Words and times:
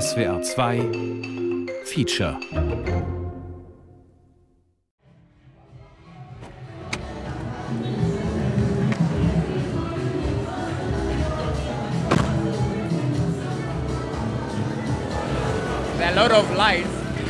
SWR 0.00 0.40
2 0.40 0.80
Feature 1.84 2.38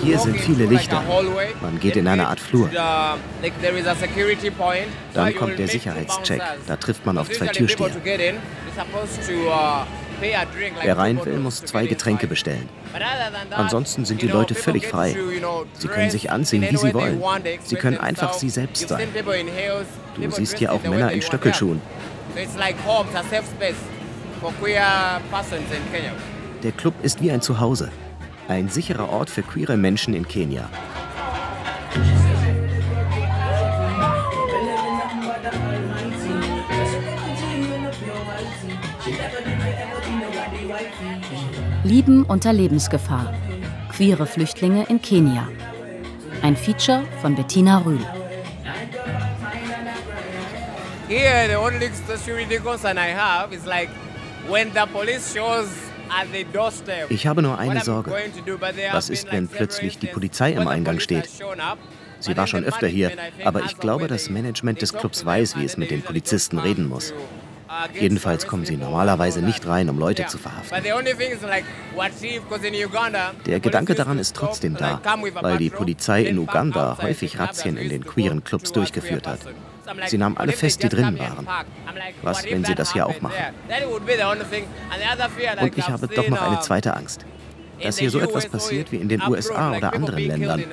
Hier 0.05 0.19
sind 0.19 0.37
viele 0.39 0.67
Lichter. 0.67 1.03
Man 1.61 1.81
geht 1.81 1.97
in 1.97 2.07
eine 2.07 2.29
Art 2.29 2.39
Flur. 2.39 2.71
Dann 5.15 5.35
kommt 5.35 5.59
der 5.59 5.69
Sicherheitscheck. 5.69 6.43
Da 6.69 6.77
trifft 6.77 7.05
man 7.07 7.19
auf 7.19 7.29
zwei 7.29 7.47
Türsteher. 7.49 7.91
Wer 10.23 10.99
rein 10.99 11.25
will, 11.25 11.39
muss 11.39 11.65
zwei 11.65 11.87
Getränke 11.87 12.27
bestellen. 12.27 12.69
Ansonsten 13.51 14.05
sind 14.05 14.23
die 14.23 14.29
Leute 14.29 14.55
völlig 14.55 14.87
frei. 14.87 15.17
Sie 15.75 15.89
können 15.89 16.11
sich 16.11 16.31
anziehen, 16.31 16.67
wie 16.69 16.77
sie 16.77 16.95
wollen. 16.95 17.23
Sie 17.65 17.77
können 17.77 17.99
einfach 17.99 18.33
sie 18.35 18.51
selbst 18.51 18.89
sein. 18.89 19.09
Du 20.17 20.31
siehst 20.31 20.59
hier 20.59 20.73
auch 20.73 20.83
Männer 20.83 21.13
in 21.13 21.23
Stöckelschuhen. 21.23 21.81
Der 26.63 26.73
Club 26.73 26.95
ist 27.03 27.21
wie 27.21 27.31
ein 27.31 27.41
Zuhause. 27.41 27.91
Ein 28.49 28.69
sicherer 28.69 29.09
Ort 29.09 29.31
für 29.31 29.43
queere 29.43 29.77
Menschen 29.77 30.15
in 30.15 30.27
Kenia. 30.27 30.69
Lieben 41.93 42.25
unter 42.25 42.55
Lebensgefahr. 42.55 43.35
Queere 43.95 44.25
Flüchtlinge 44.25 44.87
in 44.89 45.03
Kenia. 45.03 45.47
Ein 46.41 46.57
Feature 46.57 47.03
von 47.21 47.35
Bettina 47.35 47.83
Rühl. 47.85 48.01
Here, 51.07 51.49
the 51.51 51.57
only 51.57 51.91
security 52.07 52.57
concern 52.57 52.97
I 52.97 53.13
have 53.15 53.55
is 53.55 53.67
like 53.67 53.91
when 54.49 54.73
the 54.73 54.87
police 54.91 55.35
shows 55.35 55.69
ich 57.11 57.27
habe 57.27 57.43
nur 57.43 57.59
eine 57.59 57.83
Sorge. 57.83 58.11
Was 58.93 59.11
ist, 59.11 59.31
wenn 59.31 59.49
plötzlich 59.49 59.99
die 59.99 60.07
Polizei 60.07 60.53
im 60.53 60.69
Eingang 60.69 60.99
steht? 60.99 61.29
Sie 62.21 62.37
war 62.37 62.47
schon 62.47 62.65
öfter 62.65 62.87
hier, 62.87 63.13
aber 63.45 63.65
ich 63.65 63.77
glaube, 63.77 64.09
das 64.09 64.31
Management 64.31 64.81
des 64.81 64.95
Clubs 64.95 65.27
weiß, 65.27 65.57
wie 65.57 65.65
es 65.67 65.77
mit 65.77 65.91
den 65.91 66.01
Polizisten 66.01 66.59
reden 66.59 66.89
muss. 66.89 67.13
Jedenfalls 67.99 68.47
kommen 68.47 68.65
sie 68.65 68.77
normalerweise 68.77 69.41
nicht 69.41 69.67
rein, 69.67 69.89
um 69.89 69.99
Leute 69.99 70.27
zu 70.27 70.39
verhaften. 70.39 70.83
Der 73.47 73.61
Gedanke 73.61 73.95
daran 73.95 74.19
ist 74.19 74.37
trotzdem 74.37 74.77
da, 74.77 75.01
weil 75.41 75.59
die 75.59 75.71
Polizei 75.71 76.23
in 76.23 76.39
Uganda 76.39 76.99
häufig 77.01 77.39
Razzien 77.39 77.77
in 77.77 77.89
den 77.89 78.05
queeren 78.05 78.45
Clubs 78.45 78.73
durchgeführt 78.73 79.27
hat. 79.27 79.41
Sie 80.07 80.19
nahmen 80.19 80.37
alle 80.37 80.53
fest, 80.53 80.83
die 80.83 80.89
drin 80.89 81.19
waren. 81.19 81.47
Was, 82.23 82.45
wenn 82.45 82.65
sie 82.65 82.75
das 82.75 82.93
hier 82.93 83.07
auch 83.07 83.21
machen? 83.21 83.35
Und 85.61 85.79
ich 85.79 85.89
habe 85.89 86.09
doch 86.09 86.29
noch 86.29 86.43
eine 86.43 86.61
zweite 86.61 86.97
Angst 86.97 87.25
dass 87.83 87.99
hier 87.99 88.11
so 88.11 88.19
etwas 88.19 88.49
passiert 88.49 88.93
wie 88.93 88.97
in 88.97 89.09
den 89.09 89.23
USA 89.23 89.77
oder 89.77 89.93
anderen 89.93 90.25
Ländern, 90.25 90.65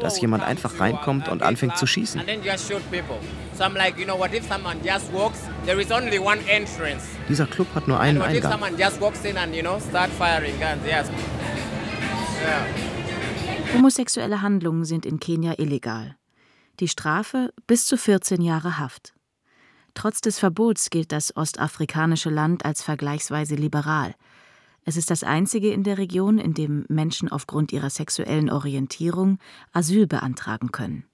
dass 0.00 0.20
jemand 0.20 0.44
einfach 0.44 0.80
reinkommt 0.80 1.28
und 1.28 1.42
anfängt 1.42 1.76
zu 1.76 1.86
schießen. 1.86 2.22
Dieser 7.28 7.46
Club 7.46 7.66
hat 7.74 7.88
nur 7.88 8.00
einen 8.00 8.22
Eingang. 8.22 8.60
Homosexuelle 13.74 14.42
Handlungen 14.42 14.84
sind 14.84 15.06
in 15.06 15.20
Kenia 15.20 15.54
illegal. 15.58 16.16
Die 16.80 16.88
Strafe 16.88 17.52
bis 17.66 17.86
zu 17.86 17.96
14 17.96 18.40
Jahre 18.40 18.78
Haft. 18.78 19.12
Trotz 19.94 20.20
des 20.20 20.38
Verbots 20.38 20.90
gilt 20.90 21.12
das 21.12 21.36
ostafrikanische 21.36 22.30
Land 22.30 22.64
als 22.64 22.82
vergleichsweise 22.82 23.54
liberal. 23.54 24.14
Es 24.84 24.96
ist 24.96 25.10
das 25.10 25.24
einzige 25.24 25.72
in 25.72 25.82
der 25.82 25.98
Region, 25.98 26.38
in 26.38 26.54
dem 26.54 26.84
Menschen 26.88 27.30
aufgrund 27.30 27.72
ihrer 27.72 27.90
sexuellen 27.90 28.50
Orientierung 28.50 29.38
Asyl 29.72 30.06
beantragen 30.06 30.72
können. 30.72 31.04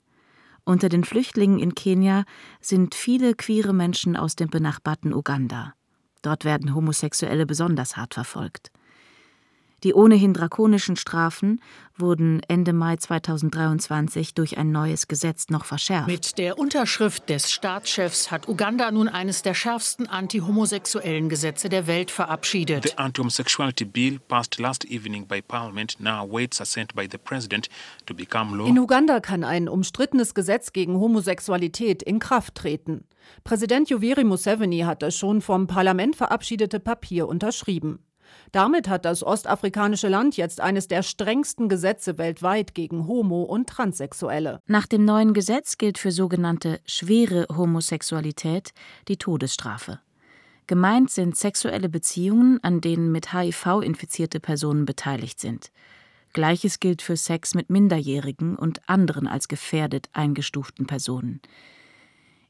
Unter 0.64 0.88
den 0.88 1.04
Flüchtlingen 1.04 1.58
in 1.58 1.74
Kenia 1.74 2.24
sind 2.60 2.94
viele 2.94 3.34
queere 3.34 3.72
Menschen 3.72 4.16
aus 4.16 4.34
dem 4.34 4.48
benachbarten 4.48 5.12
Uganda. 5.12 5.74
Dort 6.22 6.44
werden 6.44 6.74
Homosexuelle 6.74 7.46
besonders 7.46 7.96
hart 7.96 8.14
verfolgt. 8.14 8.72
Die 9.86 9.94
ohnehin 9.94 10.34
drakonischen 10.34 10.96
Strafen 10.96 11.60
wurden 11.96 12.42
Ende 12.48 12.72
Mai 12.72 12.96
2023 12.96 14.34
durch 14.34 14.58
ein 14.58 14.72
neues 14.72 15.06
Gesetz 15.06 15.48
noch 15.48 15.64
verschärft. 15.64 16.08
Mit 16.08 16.38
der 16.38 16.58
Unterschrift 16.58 17.28
des 17.28 17.52
Staatschefs 17.52 18.32
hat 18.32 18.48
Uganda 18.48 18.90
nun 18.90 19.06
eines 19.06 19.42
der 19.42 19.54
schärfsten 19.54 20.08
anti-homosexuellen 20.08 21.28
Gesetze 21.28 21.68
der 21.68 21.86
Welt 21.86 22.10
verabschiedet. 22.10 22.82
The 22.82 22.98
anti-homosexuality 22.98 23.84
bill 23.84 24.18
passed 24.18 24.58
last 24.58 24.84
evening 24.86 25.24
by 25.24 25.40
parliament 25.40 26.00
now 26.00 26.24
awaits 26.24 26.60
assent 26.60 26.92
by 26.96 27.06
the 27.08 27.18
president 27.18 27.68
to 28.06 28.14
become 28.14 28.58
law. 28.58 28.66
In 28.66 28.80
Uganda 28.80 29.20
kann 29.20 29.44
ein 29.44 29.68
umstrittenes 29.68 30.34
Gesetz 30.34 30.72
gegen 30.72 30.98
Homosexualität 30.98 32.02
in 32.02 32.18
Kraft 32.18 32.56
treten. 32.56 33.04
Präsident 33.44 33.88
Yoweri 33.88 34.24
Museveni 34.24 34.80
hat 34.80 35.02
das 35.02 35.16
schon 35.16 35.40
vom 35.40 35.68
Parlament 35.68 36.16
verabschiedete 36.16 36.80
Papier 36.80 37.28
unterschrieben. 37.28 38.00
Damit 38.52 38.88
hat 38.88 39.04
das 39.04 39.22
ostafrikanische 39.22 40.08
Land 40.08 40.36
jetzt 40.36 40.60
eines 40.60 40.88
der 40.88 41.02
strengsten 41.02 41.68
Gesetze 41.68 42.18
weltweit 42.18 42.74
gegen 42.74 43.06
Homo- 43.06 43.42
und 43.42 43.68
Transsexuelle. 43.68 44.60
Nach 44.66 44.86
dem 44.86 45.04
neuen 45.04 45.34
Gesetz 45.34 45.78
gilt 45.78 45.98
für 45.98 46.12
sogenannte 46.12 46.80
schwere 46.86 47.46
Homosexualität 47.54 48.72
die 49.08 49.16
Todesstrafe. 49.16 50.00
Gemeint 50.66 51.10
sind 51.10 51.36
sexuelle 51.36 51.88
Beziehungen, 51.88 52.58
an 52.62 52.80
denen 52.80 53.12
mit 53.12 53.32
HIV 53.32 53.82
infizierte 53.82 54.40
Personen 54.40 54.84
beteiligt 54.84 55.38
sind. 55.38 55.70
Gleiches 56.32 56.80
gilt 56.80 57.02
für 57.02 57.16
Sex 57.16 57.54
mit 57.54 57.70
Minderjährigen 57.70 58.56
und 58.56 58.88
anderen 58.88 59.26
als 59.26 59.48
gefährdet 59.48 60.08
eingestuften 60.12 60.86
Personen. 60.86 61.40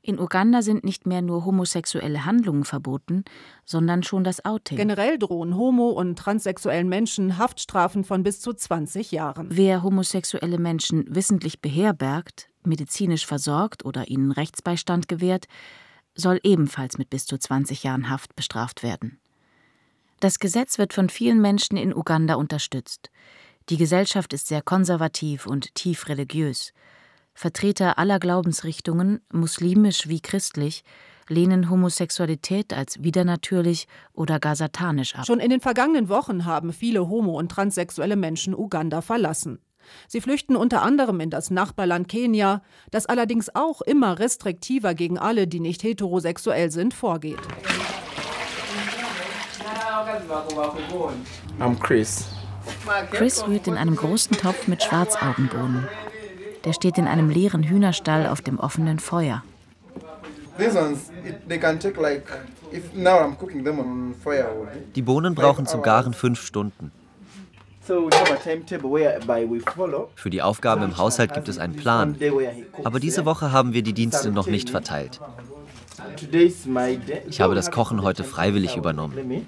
In 0.06 0.20
Uganda 0.20 0.62
sind 0.62 0.84
nicht 0.84 1.04
mehr 1.04 1.20
nur 1.20 1.44
homosexuelle 1.44 2.24
Handlungen 2.24 2.62
verboten, 2.62 3.24
sondern 3.64 4.04
schon 4.04 4.22
das 4.22 4.44
Outing. 4.44 4.78
Generell 4.78 5.18
drohen 5.18 5.56
homo- 5.56 5.90
und 5.90 6.16
transsexuellen 6.16 6.88
Menschen 6.88 7.38
Haftstrafen 7.38 8.04
von 8.04 8.22
bis 8.22 8.40
zu 8.40 8.52
20 8.52 9.10
Jahren. 9.10 9.48
Wer 9.50 9.82
homosexuelle 9.82 10.58
Menschen 10.58 11.12
wissentlich 11.12 11.60
beherbergt, 11.60 12.48
medizinisch 12.62 13.26
versorgt 13.26 13.84
oder 13.84 14.06
ihnen 14.06 14.30
Rechtsbeistand 14.30 15.08
gewährt, 15.08 15.46
soll 16.14 16.38
ebenfalls 16.44 16.98
mit 16.98 17.10
bis 17.10 17.26
zu 17.26 17.36
20 17.36 17.82
Jahren 17.82 18.08
Haft 18.08 18.36
bestraft 18.36 18.84
werden. 18.84 19.18
Das 20.20 20.38
Gesetz 20.38 20.78
wird 20.78 20.92
von 20.92 21.08
vielen 21.08 21.40
Menschen 21.40 21.76
in 21.76 21.92
Uganda 21.92 22.36
unterstützt. 22.36 23.10
Die 23.70 23.76
Gesellschaft 23.76 24.32
ist 24.32 24.46
sehr 24.46 24.62
konservativ 24.62 25.48
und 25.48 25.74
tief 25.74 26.08
religiös. 26.08 26.72
Vertreter 27.36 27.98
aller 27.98 28.18
Glaubensrichtungen, 28.18 29.20
muslimisch 29.30 30.08
wie 30.08 30.20
christlich, 30.20 30.84
lehnen 31.28 31.68
Homosexualität 31.68 32.72
als 32.72 33.02
widernatürlich 33.02 33.88
oder 34.14 34.40
gar 34.40 34.56
satanisch 34.56 35.14
ab. 35.14 35.26
Schon 35.26 35.40
in 35.40 35.50
den 35.50 35.60
vergangenen 35.60 36.08
Wochen 36.08 36.46
haben 36.46 36.72
viele 36.72 37.08
homo- 37.08 37.38
und 37.38 37.50
transsexuelle 37.52 38.16
Menschen 38.16 38.54
Uganda 38.54 39.02
verlassen. 39.02 39.58
Sie 40.08 40.22
flüchten 40.22 40.56
unter 40.56 40.80
anderem 40.82 41.20
in 41.20 41.28
das 41.28 41.50
Nachbarland 41.50 42.08
Kenia, 42.08 42.62
das 42.90 43.04
allerdings 43.04 43.54
auch 43.54 43.82
immer 43.82 44.18
restriktiver 44.18 44.94
gegen 44.94 45.18
alle, 45.18 45.46
die 45.46 45.60
nicht 45.60 45.82
heterosexuell 45.82 46.70
sind, 46.70 46.94
vorgeht. 46.94 47.38
I'm 51.60 51.78
Chris. 51.80 52.28
Chris 53.10 53.46
rührt 53.46 53.68
in 53.68 53.76
einem 53.76 53.94
großen 53.94 54.36
Topf 54.38 54.66
mit 54.68 54.82
Schwarzaugenbohnen. 54.82 55.86
Der 56.66 56.72
steht 56.72 56.98
in 56.98 57.06
einem 57.06 57.30
leeren 57.30 57.62
Hühnerstall 57.62 58.26
auf 58.26 58.42
dem 58.42 58.58
offenen 58.58 58.98
Feuer. 58.98 59.44
Die 64.96 65.02
Bohnen 65.02 65.34
brauchen 65.36 65.66
zum 65.66 65.82
Garen 65.82 66.12
fünf 66.12 66.42
Stunden. 66.42 66.90
Für 70.16 70.30
die 70.30 70.42
Aufgaben 70.42 70.82
im 70.82 70.98
Haushalt 70.98 71.34
gibt 71.34 71.48
es 71.48 71.58
einen 71.58 71.76
Plan. 71.76 72.16
Aber 72.82 72.98
diese 72.98 73.24
Woche 73.24 73.52
haben 73.52 73.72
wir 73.72 73.82
die 73.82 73.92
Dienste 73.92 74.32
noch 74.32 74.48
nicht 74.48 74.68
verteilt. 74.68 75.20
Ich 77.28 77.40
habe 77.40 77.54
das 77.54 77.70
Kochen 77.70 78.02
heute 78.02 78.24
freiwillig 78.24 78.76
übernommen. 78.76 79.46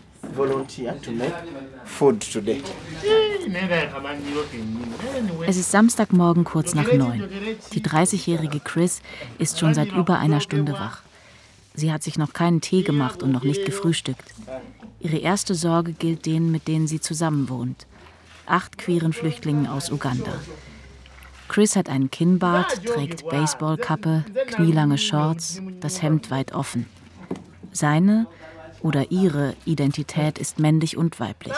Es 5.47 5.57
ist 5.57 5.71
Samstagmorgen 5.71 6.45
kurz 6.45 6.75
nach 6.75 6.93
neun. 6.93 7.29
Die 7.73 7.83
30-jährige 7.83 8.61
Chris 8.61 9.01
ist 9.39 9.59
schon 9.59 9.75
seit 9.75 9.93
über 9.93 10.19
einer 10.19 10.41
Stunde 10.41 10.73
wach. 10.73 11.03
Sie 11.75 11.93
hat 11.93 12.03
sich 12.03 12.19
noch 12.19 12.33
keinen 12.33 12.61
Tee 12.61 12.83
gemacht 12.83 13.23
und 13.23 13.31
noch 13.31 13.45
nicht 13.45 13.65
gefrühstückt. 13.65 14.35
Ihre 15.01 15.19
erste 15.19 15.55
Sorge 15.55 15.93
gilt 15.93 16.27
denen, 16.27 16.51
mit 16.51 16.67
denen 16.67 16.89
sie 16.89 17.01
zusammen 17.01 17.49
wohnt. 17.49 17.87
acht 18.47 18.79
queeren 18.79 19.13
Flüchtlingen 19.13 19.67
aus 19.67 19.91
Uganda. 19.91 20.33
Chris 21.49 21.77
hat 21.77 21.89
einen 21.89 22.11
Kinnbart, 22.11 22.85
trägt 22.85 23.29
Baseballkappe, 23.29 24.25
knielange 24.49 24.99
Shorts, 24.99 25.63
das 25.81 26.03
Hemd 26.03 26.31
weit 26.31 26.53
offen. 26.53 26.87
Seine 27.73 28.27
oder 28.83 29.11
ihre 29.11 29.55
Identität 29.65 30.39
ist 30.39 30.59
männlich 30.59 30.97
und 30.97 31.21
weiblich. 31.21 31.55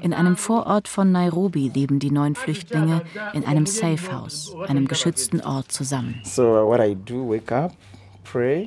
In 0.00 0.12
einem 0.12 0.36
Vorort 0.36 0.88
von 0.88 1.12
Nairobi 1.12 1.68
leben 1.68 1.98
die 1.98 2.10
neun 2.10 2.34
Flüchtlinge 2.34 3.02
in 3.32 3.44
einem 3.44 3.66
Safe 3.66 4.12
House, 4.12 4.54
einem 4.66 4.88
geschützten 4.88 5.40
Ort 5.40 5.70
zusammen. 5.72 6.20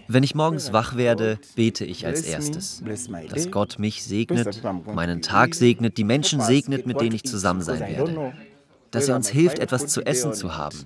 Wenn 0.08 0.24
ich 0.24 0.36
morgens 0.36 0.72
wach 0.72 0.96
werde, 0.96 1.40
bete 1.56 1.84
ich 1.84 2.06
als 2.06 2.22
erstes, 2.22 2.84
dass 3.30 3.52
Gott 3.52 3.80
mich 3.80 4.04
segnet, 4.04 4.62
meinen 4.94 5.22
Tag 5.22 5.56
segnet, 5.56 5.98
die 5.98 6.04
Menschen 6.04 6.42
segnet, 6.42 6.86
mit 6.86 7.02
denen 7.02 7.16
ich 7.16 7.24
zusammen 7.24 7.62
sein 7.62 7.80
werde 7.80 8.34
dass 8.92 9.08
er 9.08 9.16
uns 9.16 9.30
hilft, 9.30 9.60
etwas 9.60 9.88
zu 9.88 10.06
essen 10.06 10.34
zu 10.34 10.58
haben. 10.58 10.86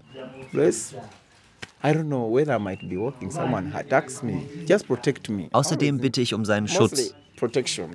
Außerdem 5.52 5.98
bitte 6.00 6.22
ich 6.22 6.34
um 6.34 6.46
seinen 6.46 6.68
Schutz. 6.68 7.14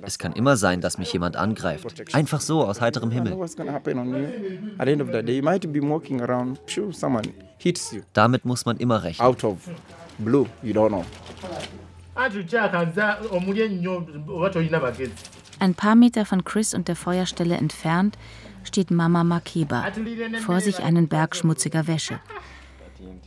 Es 0.03 0.19
kann 0.19 0.33
immer 0.33 0.57
sein, 0.57 0.81
dass 0.81 0.97
mich 0.97 1.13
jemand 1.13 1.37
angreift. 1.37 2.03
Einfach 2.13 2.41
so, 2.41 2.65
aus 2.65 2.81
heiterem 2.81 3.11
Himmel. 3.11 3.37
Damit 8.13 8.45
muss 8.45 8.65
man 8.65 8.77
immer 8.77 9.03
rechnen. 9.03 9.27
Ein 15.59 15.73
paar 15.75 15.95
Meter 15.95 16.25
von 16.25 16.43
Chris 16.43 16.73
und 16.73 16.87
der 16.87 16.95
Feuerstelle 16.95 17.55
entfernt 17.55 18.17
steht 18.63 18.91
Mama 18.91 19.23
Makeba, 19.23 19.85
vor 20.45 20.59
sich 20.59 20.79
einen 20.79 21.07
Berg 21.07 21.35
schmutziger 21.35 21.87
Wäsche. 21.87 22.19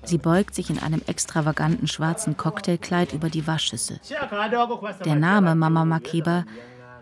Sie 0.02 0.18
beugt 0.18 0.54
sich 0.54 0.70
in 0.70 0.78
einem 0.78 1.02
extravaganten 1.06 1.86
schwarzen 1.86 2.36
Cocktailkleid 2.36 3.12
über 3.12 3.30
die 3.30 3.46
Waschschüssel. 3.46 4.00
Der 5.04 5.14
Name 5.14 5.54
Mama 5.54 5.84
Makeba 5.84 6.44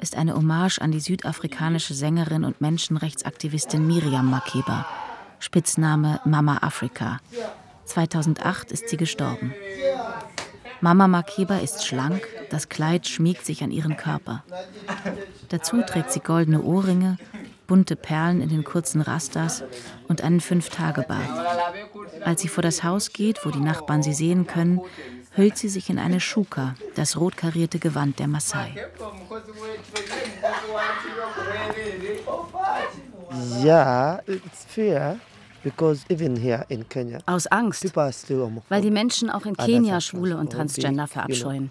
ist 0.01 0.17
eine 0.17 0.35
Hommage 0.35 0.79
an 0.81 0.93
die 0.93 1.01
südafrikanische 1.01 1.95
Sängerin 1.95 2.45
und 2.45 2.61
Menschenrechtsaktivistin 2.61 3.87
Miriam 3.87 4.31
Makeba, 4.31 4.87
Spitzname 5.39 6.21
Mama 6.25 6.59
Afrika. 6.61 7.19
2008 7.85 8.73
ist 8.73 8.89
sie 8.89 8.97
gestorben. 8.97 9.55
Mama 10.81 11.09
Makeba 11.09 11.57
ist 11.57 11.87
schlank, 11.87 12.23
das 12.51 12.69
Kleid 12.69 13.09
schmiegt 13.09 13.45
sich 13.45 13.65
an 13.65 13.73
ihren 13.73 13.97
Körper. 13.97 14.45
Dazu 15.49 15.83
trägt 15.83 16.13
sie 16.13 16.21
goldene 16.21 16.63
Ohrringe, 16.63 17.19
bunte 17.69 17.95
Perlen 17.95 18.41
in 18.41 18.49
den 18.49 18.65
kurzen 18.65 19.01
Rastas 19.01 19.63
und 20.09 20.23
einen 20.23 20.41
Fünf-Tage-Bart. 20.41 21.29
Als 22.25 22.43
sie 22.43 22.49
vor 22.49 22.63
das 22.63 22.83
Haus 22.83 23.13
geht, 23.13 23.45
wo 23.45 23.51
die 23.51 23.61
Nachbarn 23.61 24.03
sie 24.03 24.15
sehen 24.15 24.49
können, 24.49 24.81
hüllt 25.37 25.57
sie 25.57 25.69
sich 25.69 25.89
in 25.91 26.01
eine 26.01 26.19
Schuka, 26.19 26.75
das 26.97 27.17
rot 27.21 27.37
karierte 27.37 27.79
Gewand 27.79 28.19
der 28.19 28.27
Maasai. 28.27 28.75
Ja, 33.63 34.21
it's 34.27 34.65
fair. 34.67 35.21
Aus 37.27 37.47
Angst, 37.49 37.93
weil 37.95 38.81
die 38.81 38.91
Menschen 38.91 39.29
auch 39.29 39.45
in 39.45 39.57
Kenia 39.57 40.01
Schwule 40.01 40.39
und 40.39 40.53
Transgender 40.53 41.07
verabscheuen. 41.07 41.71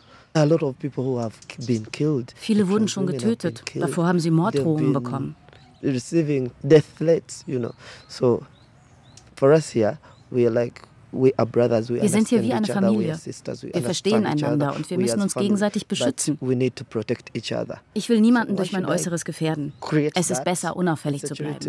Viele 2.35 2.67
wurden 2.67 2.87
schon 2.87 3.07
getötet, 3.07 3.63
davor 3.73 4.05
haben 4.05 4.19
sie 4.19 4.29
Morddrohungen 4.29 4.93
bekommen 4.93 5.35
receiving 5.81 6.51
death 6.63 6.85
threats, 6.97 7.43
you 7.47 7.59
know. 7.59 7.73
So 8.07 8.43
for 9.35 9.51
us 9.53 9.73
here, 9.73 9.97
we 10.31 10.45
are 10.45 10.53
like 10.53 10.87
wir 11.11 12.09
sind 12.09 12.27
hier 12.27 12.41
wie 12.43 12.53
eine 12.53 12.67
Familie. 12.67 13.17
Wir 13.17 13.81
verstehen 13.81 14.25
einander 14.25 14.75
und 14.75 14.89
wir 14.89 14.97
müssen 14.97 15.21
uns 15.21 15.35
gegenseitig 15.35 15.87
beschützen. 15.87 16.37
Ich 17.93 18.09
will 18.09 18.21
niemanden 18.21 18.55
durch 18.55 18.71
mein 18.73 18.85
Äußeres 18.85 19.25
gefährden. 19.25 19.73
Es 20.13 20.29
ist 20.29 20.43
besser, 20.43 20.75
unauffällig 20.75 21.23
zu 21.23 21.33
bleiben. 21.33 21.65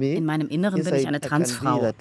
In 0.00 0.24
meinem 0.24 0.48
Inneren 0.48 0.82
bin 0.82 0.94
ich 0.94 1.06
eine 1.06 1.20
Transfrau. 1.20 1.92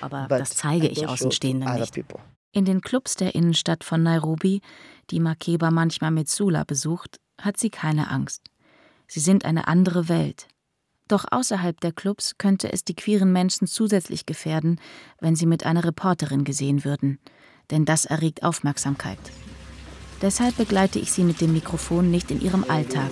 Aber 0.00 0.26
das 0.28 0.50
zeige 0.50 0.88
ich 0.88 1.06
Außenstehenden 1.06 1.72
nicht. 1.80 2.04
In 2.52 2.64
den 2.64 2.80
Clubs 2.80 3.16
der 3.16 3.34
Innenstadt 3.34 3.84
von 3.84 4.02
Nairobi, 4.02 4.62
die 5.10 5.20
Makeba 5.20 5.70
manchmal 5.70 6.10
mit 6.10 6.30
Sula 6.30 6.64
besucht, 6.64 7.18
hat 7.40 7.58
sie 7.58 7.70
keine 7.70 8.10
Angst. 8.10 8.50
Sie 9.08 9.20
sind 9.20 9.44
eine 9.44 9.68
andere 9.68 10.08
Welt. 10.08 10.48
Doch 11.08 11.24
außerhalb 11.30 11.80
der 11.80 11.92
Clubs 11.92 12.36
könnte 12.36 12.72
es 12.72 12.82
die 12.82 12.94
queeren 12.94 13.32
Menschen 13.32 13.66
zusätzlich 13.66 14.26
gefährden, 14.26 14.80
wenn 15.20 15.36
sie 15.36 15.46
mit 15.46 15.64
einer 15.64 15.84
Reporterin 15.84 16.44
gesehen 16.44 16.84
würden, 16.84 17.20
denn 17.70 17.84
das 17.84 18.04
erregt 18.04 18.42
Aufmerksamkeit. 18.42 19.18
Deshalb 20.22 20.56
begleite 20.56 20.98
ich 20.98 21.12
sie 21.12 21.24
mit 21.24 21.40
dem 21.40 21.52
Mikrofon 21.52 22.10
nicht 22.10 22.30
in 22.30 22.40
ihrem 22.40 22.64
Alltag, 22.68 23.10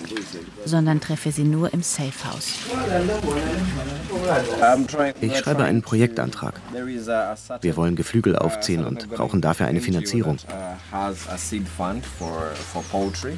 sondern 0.64 1.00
treffe 1.00 1.30
sie 1.30 1.44
nur 1.44 1.72
im 1.74 1.82
Safe 1.82 2.12
House. 2.24 2.60
Ich 5.20 5.36
schreibe 5.36 5.64
einen 5.64 5.82
Projektantrag. 5.82 6.60
Wir 7.60 7.76
wollen 7.76 7.96
Geflügel 7.96 8.36
aufziehen 8.36 8.84
und 8.84 9.10
brauchen 9.10 9.42
dafür 9.42 9.66
eine 9.66 9.80
Finanzierung. 9.80 10.38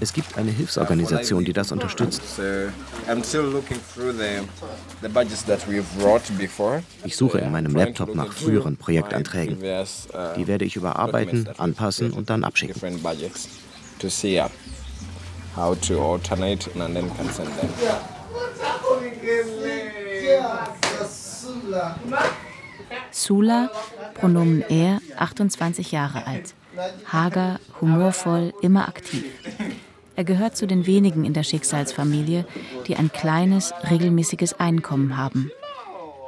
Es 0.00 0.12
gibt 0.12 0.38
eine 0.38 0.50
Hilfsorganisation, 0.50 1.44
die 1.44 1.52
das 1.52 1.72
unterstützt. 1.72 2.22
Ich 7.04 7.16
suche 7.16 7.38
in 7.38 7.52
meinem 7.52 7.74
Laptop 7.74 8.14
nach 8.14 8.32
früheren 8.32 8.76
Projektanträgen. 8.76 9.58
Die 9.60 10.46
werde 10.46 10.64
ich 10.64 10.76
überarbeiten, 10.76 11.48
anpassen 11.58 12.12
und 12.12 12.30
dann 12.30 12.44
abschicken 12.44 12.80
to 13.98 14.08
see 14.08 14.40
how 15.54 15.74
to 15.74 16.00
alternate 16.00 16.66
and 16.74 16.94
then 16.94 17.10
can 17.16 17.28
send 17.30 17.48
them. 17.56 17.70
Sula, 23.10 23.70
Pronomen 24.14 24.62
er, 24.68 25.00
28 25.16 25.92
Jahre 25.92 26.26
alt. 26.26 26.54
Hager, 27.10 27.58
humorvoll, 27.80 28.52
immer 28.60 28.88
aktiv. 28.88 29.24
Er 30.14 30.24
gehört 30.24 30.56
zu 30.56 30.66
den 30.66 30.86
wenigen 30.86 31.24
in 31.24 31.34
der 31.34 31.42
Schicksalsfamilie, 31.42 32.46
die 32.86 32.96
ein 32.96 33.12
kleines, 33.12 33.72
regelmäßiges 33.90 34.60
Einkommen 34.60 35.16
haben. 35.16 35.50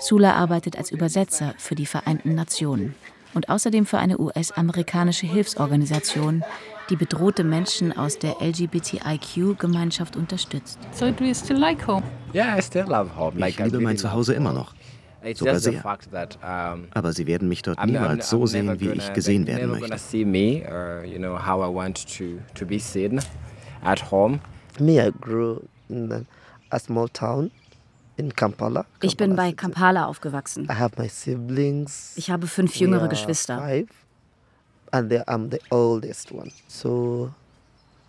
Sula 0.01 0.35
arbeitet 0.35 0.77
als 0.77 0.91
Übersetzer 0.91 1.55
für 1.59 1.75
die 1.75 1.87
Vereinten 1.87 2.35
Nationen 2.35 2.95
und 3.35 3.49
außerdem 3.49 3.87
für 3.87 3.99
eine 3.99 4.19
US-amerikanische 4.19 5.27
Hilfsorganisation, 5.27 6.45
die 6.91 6.97
bedrohte 6.97 7.45
Menschen 7.45 7.97
aus 7.97 8.19
der 8.19 8.37
LGBTIQ-Gemeinschaft 8.41 10.17
unterstützt. 10.17 10.79
So 10.93 11.11
do 11.11 11.25
you 11.25 11.35
still 11.35 11.59
like 11.59 11.87
home? 11.87 12.03
Yeah, 12.35 12.57
I 12.57 12.63
still 12.63 12.87
love 12.87 13.15
home. 13.17 13.47
Ich 13.47 13.59
liebe 13.59 13.81
mein 13.81 13.97
Zuhause 13.97 14.35
immer 14.35 14.53
noch. 14.53 14.75
Sogar 15.35 15.59
sehr. 15.59 15.83
Aber 16.95 17.13
sie 17.13 17.27
werden 17.27 17.49
mich 17.49 17.63
dort 17.63 17.85
niemals 17.85 18.31
so 18.31 18.47
sehen, 18.47 18.81
wie 18.81 18.91
ich 18.91 19.13
gesehen 19.13 19.47
werden 19.47 19.71
möchte. 19.71 19.89
Me, 24.81 25.09
I 25.09 25.11
grew 25.21 25.61
in 25.89 26.27
a 26.71 26.79
small 26.79 27.09
town. 27.09 27.51
Kampala, 28.35 28.85
ich 29.01 29.17
bin 29.17 29.37
bei 29.37 29.53
Kampala 29.53 30.07
aufgewachsen. 30.07 30.69
Ich 32.17 32.31
habe 32.31 32.47
fünf 32.49 32.75
jüngere 32.75 33.07
Geschwister. 33.09 33.85
And 34.93 35.13
I'm 35.13 35.51
the 35.51 35.61
oldest 35.71 36.33
one. 36.33 36.51
So 36.67 37.31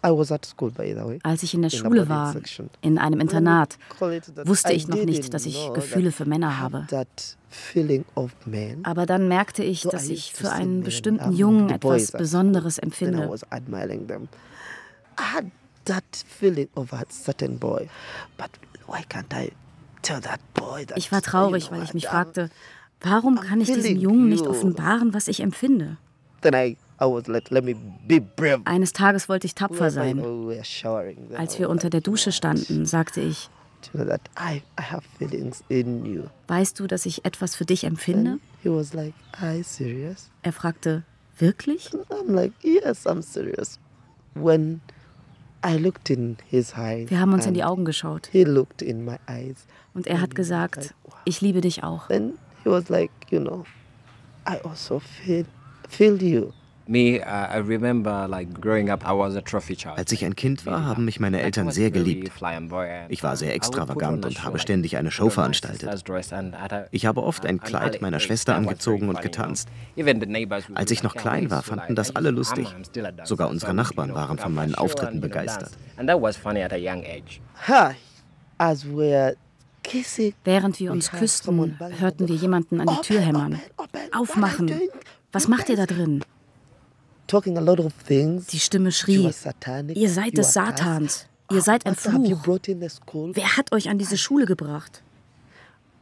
als 0.02 1.44
ich 1.44 1.54
in 1.54 1.62
der 1.62 1.70
Schule 1.70 2.08
war, 2.08 2.36
in 2.82 2.98
einem 2.98 3.20
Internat, 3.20 3.78
wusste 4.46 4.72
ich 4.72 4.88
noch 4.88 5.04
nicht, 5.04 5.34
dass 5.34 5.46
ich 5.46 5.72
Gefühle 5.74 6.12
für 6.12 6.26
Männer 6.26 6.60
habe. 6.60 6.88
Aber 8.84 9.06
dann 9.06 9.28
merkte 9.28 9.64
ich, 9.64 9.82
dass 9.84 10.08
ich 10.08 10.34
für 10.34 10.52
einen 10.52 10.84
bestimmten 10.84 11.34
Jungen 11.34 11.70
etwas 11.70 12.12
Besonderes 12.12 12.78
empfinde. 12.78 13.30
Ich 20.96 21.12
war 21.12 21.22
traurig, 21.22 21.72
weil 21.72 21.84
ich 21.84 21.94
mich 21.94 22.08
fragte, 22.08 22.50
warum 23.02 23.40
kann 23.42 23.60
ich 23.60 23.68
diesem 23.68 23.98
Jungen 23.98 24.30
nicht 24.30 24.48
offenbaren, 24.48 25.14
was 25.14 25.28
ich 25.28 25.42
empfinde? 25.42 25.98
Eines 28.66 28.94
Tages 28.94 29.30
wollte 29.30 29.48
ich 29.48 29.56
tapfer 29.56 29.90
sein. 29.92 30.20
Als 31.38 31.60
wir 31.60 31.70
unter 31.70 31.90
der 31.90 32.02
Dusche 32.02 32.32
standen, 32.32 32.86
sagte 32.86 33.22
ich, 33.22 33.50
Weißt 36.48 36.80
du, 36.80 36.88
dass 36.88 37.06
ich 37.06 37.26
etwas 37.26 37.56
für 37.56 37.66
dich 37.66 37.84
empfinde? 37.86 38.40
Er 40.42 40.52
fragte, 40.52 41.04
wirklich? 41.38 41.92
Wir 47.10 47.20
haben 47.20 47.34
uns 47.34 47.46
in 47.46 47.54
die 47.54 47.64
Augen 47.64 47.86
geschaut. 47.86 48.30
Und 49.94 50.08
er 50.08 50.22
hat 50.22 50.36
gesagt, 50.36 50.94
ich 51.26 51.42
liebe 51.42 51.62
dich 51.62 51.84
auch. 51.84 52.08
Then 52.08 52.34
he 52.64 52.70
was 52.70 52.90
like, 52.90 53.12
you 53.30 53.40
know, 53.40 53.66
I 54.48 54.58
also 54.64 55.00
feel, 55.00 55.46
feel 55.90 56.22
you. 56.22 56.52
Uh, 56.92 56.96
Als 59.96 60.12
ich 60.12 60.26
ein 60.26 60.36
Kind 60.36 60.66
war, 60.66 60.86
haben 60.86 61.06
mich 61.06 61.20
meine 61.20 61.40
Eltern 61.42 61.70
sehr 61.70 61.92
geliebt. 61.92 62.32
Ich 63.10 63.22
war 63.22 63.38
sehr 63.38 63.54
extravagant 63.54 64.26
und 64.26 64.44
habe 64.44 64.58
ständig 64.58 64.98
eine 64.98 65.12
Show 65.12 65.30
veranstaltet. 65.30 66.04
Ich 66.90 67.06
habe 67.06 67.22
oft 67.22 67.46
ein 67.46 67.60
Kleid 67.60 68.02
meiner 68.02 68.20
Schwester 68.20 68.56
angezogen 68.56 69.08
und 69.08 69.22
getanzt. 69.22 69.70
Als 70.74 70.90
ich 70.90 71.04
noch 71.04 71.16
klein 71.16 71.52
war, 71.52 71.62
fanden 71.62 71.94
das 71.94 72.16
alle 72.16 72.32
lustig. 72.32 72.68
Sogar 73.24 73.50
unsere 73.50 73.76
Nachbarn 73.76 74.16
waren 74.16 74.40
von 74.40 74.56
meinen 74.56 74.74
Auftritten 74.74 75.22
begeistert. 75.22 75.70
Während 80.44 80.80
wir 80.80 80.92
uns 80.92 81.12
küssten, 81.12 81.80
hörten 82.00 82.28
wir 82.28 82.36
jemanden 82.36 82.82
an 82.82 82.88
die 82.88 83.02
Tür 83.08 83.22
hämmern. 83.22 83.62
Aufmachen! 84.12 84.72
Was 85.32 85.48
macht 85.48 85.70
ihr 85.70 85.76
da 85.76 85.86
drin? 85.86 86.24
Die 87.32 88.60
Stimme 88.60 88.92
schrie, 88.92 89.30
ihr 89.94 90.10
seid 90.10 90.38
des 90.38 90.54
Satans, 90.54 91.28
ihr 91.52 91.62
seid 91.62 91.86
ein 91.86 91.96
Fluch. 91.96 92.48
Wer 93.34 93.58
hat 93.58 93.72
euch 93.72 93.90
an 93.90 94.00
diese 94.00 94.18
Schule 94.18 94.46
gebracht? 94.46 95.04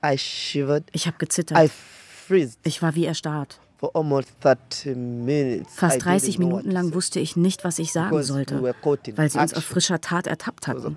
Ich 0.01 1.07
habe 1.07 1.17
gezittert. 1.17 1.71
Ich 2.63 2.81
war 2.81 2.95
wie 2.95 3.05
erstarrt. 3.05 3.59
Fast 5.67 6.05
30 6.05 6.39
Minuten 6.39 6.71
lang 6.71 6.93
wusste 6.93 7.19
ich 7.19 7.35
nicht, 7.35 7.63
was 7.63 7.77
ich 7.79 7.91
sagen 7.91 8.23
sollte, 8.23 8.63
weil 9.15 9.29
sie 9.29 9.39
uns 9.39 9.53
auf 9.53 9.63
frischer 9.65 9.99
Tat 10.01 10.27
ertappt 10.27 10.67
hatten. 10.67 10.95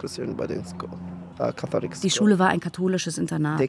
Die 2.02 2.10
Schule 2.10 2.38
war 2.38 2.48
ein 2.48 2.60
katholisches 2.60 3.18
Internat. 3.18 3.60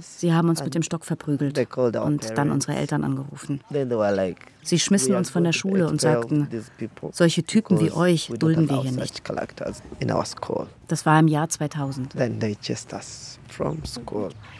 Sie 0.00 0.32
haben 0.32 0.48
uns 0.48 0.62
mit 0.62 0.74
dem 0.74 0.82
Stock 0.82 1.04
verprügelt 1.04 1.58
und 1.76 2.38
dann 2.38 2.50
unsere 2.50 2.76
Eltern 2.76 3.04
angerufen. 3.04 3.60
Sie 4.62 4.78
schmissen 4.78 5.14
uns 5.14 5.30
von 5.30 5.44
der 5.44 5.52
Schule 5.52 5.88
und 5.88 6.00
sagten, 6.00 6.48
solche 7.12 7.42
Typen 7.44 7.80
wie 7.80 7.90
euch 7.90 8.30
dulden 8.38 8.68
wir 8.68 8.82
hier 8.82 8.92
nicht. 8.92 9.22
Das 10.88 11.06
war 11.06 11.18
im 11.18 11.28
Jahr 11.28 11.48
2000. 11.48 12.14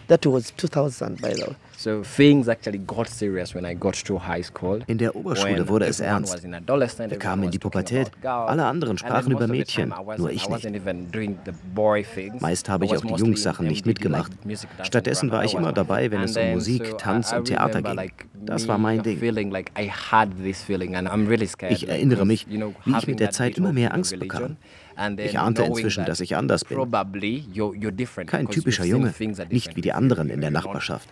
That 0.09 0.27
was 0.27 0.53
2000, 0.57 1.23
by 1.23 1.35
the 1.35 1.43
way. 1.43 1.57
So 1.83 2.03
things 2.03 2.47
actually 2.47 2.77
got 2.77 3.09
serious 3.09 3.55
when 3.55 3.65
I 3.65 3.73
got 3.73 3.95
to 4.05 4.19
high 4.19 4.45
school. 4.45 4.81
In 4.87 4.99
der 4.99 5.17
Oberschule 5.17 5.67
wurde 5.67 5.87
es 5.87 6.01
ernst. 6.01 6.43
Wir 6.43 7.19
kamen 7.19 7.45
in 7.45 7.51
die 7.53 7.59
Pubertät. 7.59 8.11
Alle 8.23 8.67
anderen 8.67 8.99
sprachen 8.99 9.33
über 9.33 9.47
Mädchen, 9.47 9.95
nur 10.19 10.31
ich 10.31 10.47
nicht. 10.47 10.69
Meist 12.43 12.69
habe 12.69 12.85
ich 12.85 12.95
auch 12.95 13.01
die 13.01 13.15
Jungssachen 13.15 13.67
nicht 13.67 13.87
mitgemacht. 13.87 14.31
Stattdessen 14.83 15.31
war 15.31 15.43
ich 15.43 15.55
immer 15.55 15.73
dabei, 15.73 16.11
wenn 16.11 16.21
es 16.21 16.37
um 16.37 16.51
Musik, 16.51 16.99
Tanz 16.99 17.33
und 17.33 17.47
Theater 17.47 17.81
ging. 17.81 18.11
Das 18.45 18.69
war 18.69 18.77
mein 18.77 19.03
Ding. 19.03 19.19
Ich 21.71 21.89
erinnere 21.89 22.27
mich, 22.27 22.47
wie 22.47 22.99
ich 22.99 23.07
mit 23.07 23.21
der 23.21 23.31
Zeit 23.31 23.57
immer 23.57 23.73
mehr 23.73 23.95
Angst 23.95 24.19
bekam. 24.19 24.59
Ich 25.17 25.39
ahnte 25.39 25.63
inzwischen, 25.63 26.05
dass 26.05 26.21
ich 26.21 26.37
anders 26.37 26.65
bin. 26.65 26.79
Kein 28.27 28.49
typischer 28.49 28.85
Junge, 28.85 29.15
nicht 29.49 29.77
wie 29.77 29.81
die 29.81 29.93
anderen 29.93 30.29
in 30.29 30.43
der 30.43 30.51
Nachbarschaft. 30.51 31.09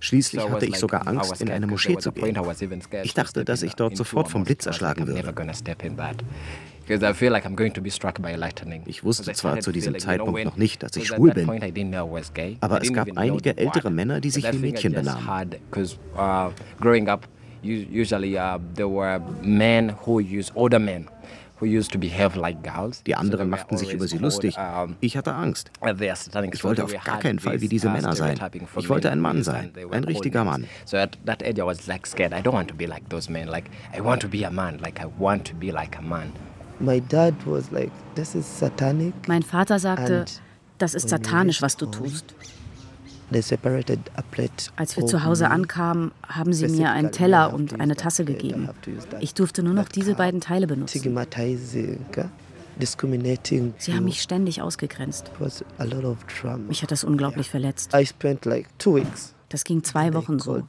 Schließlich 0.00 0.50
hatte 0.50 0.66
ich 0.66 0.76
sogar 0.76 1.06
Angst, 1.06 1.40
in 1.40 1.50
eine 1.50 1.66
Moschee 1.66 1.98
zu 1.98 2.12
gehen. 2.12 2.36
Ich 3.02 3.14
dachte, 3.14 3.44
dass 3.44 3.62
ich 3.62 3.74
dort 3.74 3.96
sofort 3.96 4.28
vom 4.28 4.44
Blitz 4.44 4.66
erschlagen 4.66 5.06
würde. 5.06 5.34
Ich 8.86 9.04
wusste 9.04 9.32
zwar 9.32 9.60
zu 9.60 9.72
diesem 9.72 9.98
Zeitpunkt 9.98 10.44
noch 10.44 10.56
nicht, 10.56 10.82
dass 10.82 10.94
ich 10.96 11.06
schwul 11.06 11.32
bin, 11.32 11.48
aber 12.60 12.82
es 12.82 12.92
gab 12.92 13.08
einige 13.16 13.56
ältere 13.56 13.90
Männer, 13.90 14.20
die 14.20 14.30
sich 14.30 14.52
wie 14.52 14.58
Mädchen 14.58 14.92
benahmen 14.92 15.26
usually 17.64 18.38
uh, 18.38 18.58
there 18.74 18.88
were 18.88 19.20
men 19.42 19.90
who 20.04 20.20
used 20.20 20.52
older 20.54 20.78
men. 20.78 21.08
Die 21.64 23.14
anderen 23.14 23.50
machten 23.50 23.76
sich 23.76 23.92
über 23.92 24.06
sie 24.08 24.18
lustig. 24.18 24.56
Ich 25.00 25.16
hatte 25.16 25.34
Angst. 25.34 25.70
Ich 26.52 26.64
wollte 26.64 26.84
auf 26.84 26.92
gar 27.04 27.18
keinen 27.18 27.38
Fall 27.38 27.60
wie 27.60 27.68
diese 27.68 27.88
uh, 27.88 27.90
Männer 27.90 28.14
sein. 28.14 28.38
Ich 28.76 28.88
wollte 28.88 29.10
ein 29.10 29.20
Mann 29.20 29.42
sein, 29.42 29.72
ein 29.90 30.04
richtiger 30.04 30.44
Mann. 30.44 30.66
So 30.84 30.96
at 30.96 31.18
that 31.26 31.42
age 31.42 31.58
I 31.58 31.62
was 31.62 31.86
like 31.86 32.06
scared. 32.06 32.32
I 32.32 32.40
don't 32.40 32.54
want 32.54 32.68
to 32.68 32.74
be 32.74 32.86
like 32.86 33.08
those 33.08 33.30
men. 33.30 33.48
Like 33.48 33.70
I 33.96 34.00
want 34.00 34.22
to 34.22 34.28
be 34.28 34.44
a 34.46 34.50
man. 34.50 34.78
Like 34.78 35.00
I 35.00 35.06
want 35.18 35.46
to 35.48 35.54
be 35.54 35.70
like 35.70 35.98
a 35.98 36.02
man. 36.02 36.32
Mein 39.26 39.42
Vater 39.42 39.78
sagte, 39.78 40.24
das 40.78 40.94
ist 40.94 41.08
satanisch, 41.08 41.62
was 41.62 41.76
du 41.76 41.86
tust. 41.86 42.34
Als 44.76 44.96
wir 44.96 45.06
zu 45.06 45.24
Hause 45.24 45.50
ankamen, 45.50 46.12
haben 46.26 46.52
sie 46.52 46.68
mir 46.68 46.90
einen 46.90 47.12
Teller 47.12 47.52
und 47.52 47.80
eine 47.80 47.96
Tasse 47.96 48.24
gegeben. 48.24 48.68
Ich 49.20 49.34
durfte 49.34 49.62
nur 49.62 49.74
noch 49.74 49.88
diese 49.88 50.14
beiden 50.14 50.40
Teile 50.40 50.66
benutzen. 50.66 51.02
Sie 53.78 53.94
haben 53.94 54.04
mich 54.04 54.22
ständig 54.22 54.62
ausgegrenzt. 54.62 55.30
Mich 56.68 56.82
hat 56.82 56.90
das 56.90 57.04
unglaublich 57.04 57.48
verletzt. 57.50 57.94
Das 59.50 59.62
ging 59.62 59.84
zwei 59.84 60.14
Wochen 60.14 60.40
so. 60.40 60.62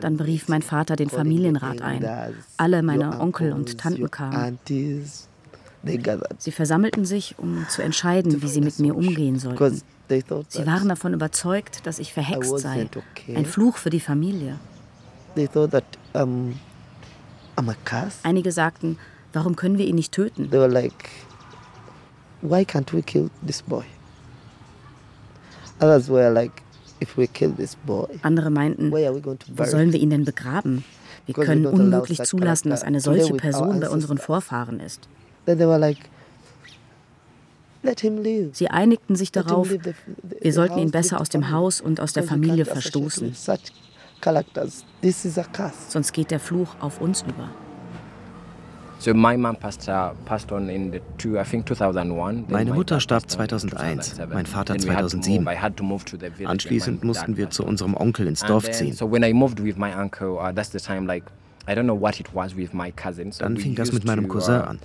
Dann 0.00 0.16
berief 0.18 0.48
mein 0.48 0.60
Vater 0.62 0.96
den 0.96 1.08
Familienrat 1.08 1.80
ein. 1.80 2.34
Alle 2.58 2.82
meine 2.82 3.18
Onkel 3.20 3.52
und 3.52 3.78
Tanten 3.78 4.10
kamen. 4.10 4.58
Sie 6.38 6.52
versammelten 6.52 7.06
sich, 7.06 7.38
um 7.38 7.64
zu 7.70 7.80
entscheiden, 7.82 8.42
wie 8.42 8.48
sie 8.48 8.60
mit 8.60 8.78
mir 8.78 8.94
umgehen 8.94 9.38
sollten. 9.38 9.80
Sie 10.48 10.66
waren 10.66 10.88
davon 10.88 11.14
überzeugt, 11.14 11.86
dass 11.86 11.98
ich 11.98 12.12
verhext 12.12 12.58
sei, 12.58 12.88
ein 13.34 13.46
Fluch 13.46 13.76
für 13.76 13.90
die 13.90 14.00
Familie. 14.00 14.58
Einige 18.24 18.52
sagten, 18.52 18.98
warum 19.32 19.54
können 19.56 19.78
wir 19.78 19.86
ihn 19.86 19.94
nicht 19.94 20.12
töten? 20.12 20.50
Andere 28.22 28.50
meinten, 28.50 28.90
wo 28.92 29.64
sollen 29.64 29.92
wir 29.92 30.00
ihn 30.00 30.10
denn 30.10 30.24
begraben? 30.24 30.84
Wir 31.26 31.34
können 31.34 31.66
unmöglich 31.66 32.22
zulassen, 32.24 32.70
dass 32.70 32.82
eine 32.82 33.00
solche 33.00 33.34
Person 33.34 33.80
bei 33.80 33.88
unseren 33.88 34.18
Vorfahren 34.18 34.80
ist. 34.80 35.08
Sie 38.52 38.68
einigten 38.68 39.16
sich 39.16 39.32
darauf, 39.32 39.70
wir 39.70 40.52
sollten 40.52 40.78
ihn 40.78 40.90
besser 40.90 41.20
aus 41.20 41.28
dem 41.28 41.50
Haus 41.50 41.80
und 41.80 42.00
aus 42.00 42.12
der 42.12 42.24
Familie 42.24 42.64
verstoßen. 42.64 43.34
Sonst 45.88 46.12
geht 46.12 46.30
der 46.30 46.40
Fluch 46.40 46.76
auf 46.80 47.00
uns 47.00 47.22
über. 47.22 47.48
Uh, 49.06 49.14
Meine 52.48 52.74
Mutter 52.74 53.00
starb 53.00 53.30
2001, 53.30 54.20
mein 54.28 54.44
Vater 54.44 54.76
2007. 54.76 55.48
Anschließend 56.44 57.02
mussten 57.02 57.38
wir 57.38 57.48
zu 57.48 57.64
unserem 57.64 57.96
Onkel 57.96 58.26
ins 58.26 58.40
Dorf 58.40 58.70
ziehen. 58.70 58.94
Dann 63.38 63.56
fing 63.56 63.74
das 63.74 63.92
mit 63.92 64.04
meinem 64.04 64.28
Cousin 64.28 64.54
an. 64.62 64.78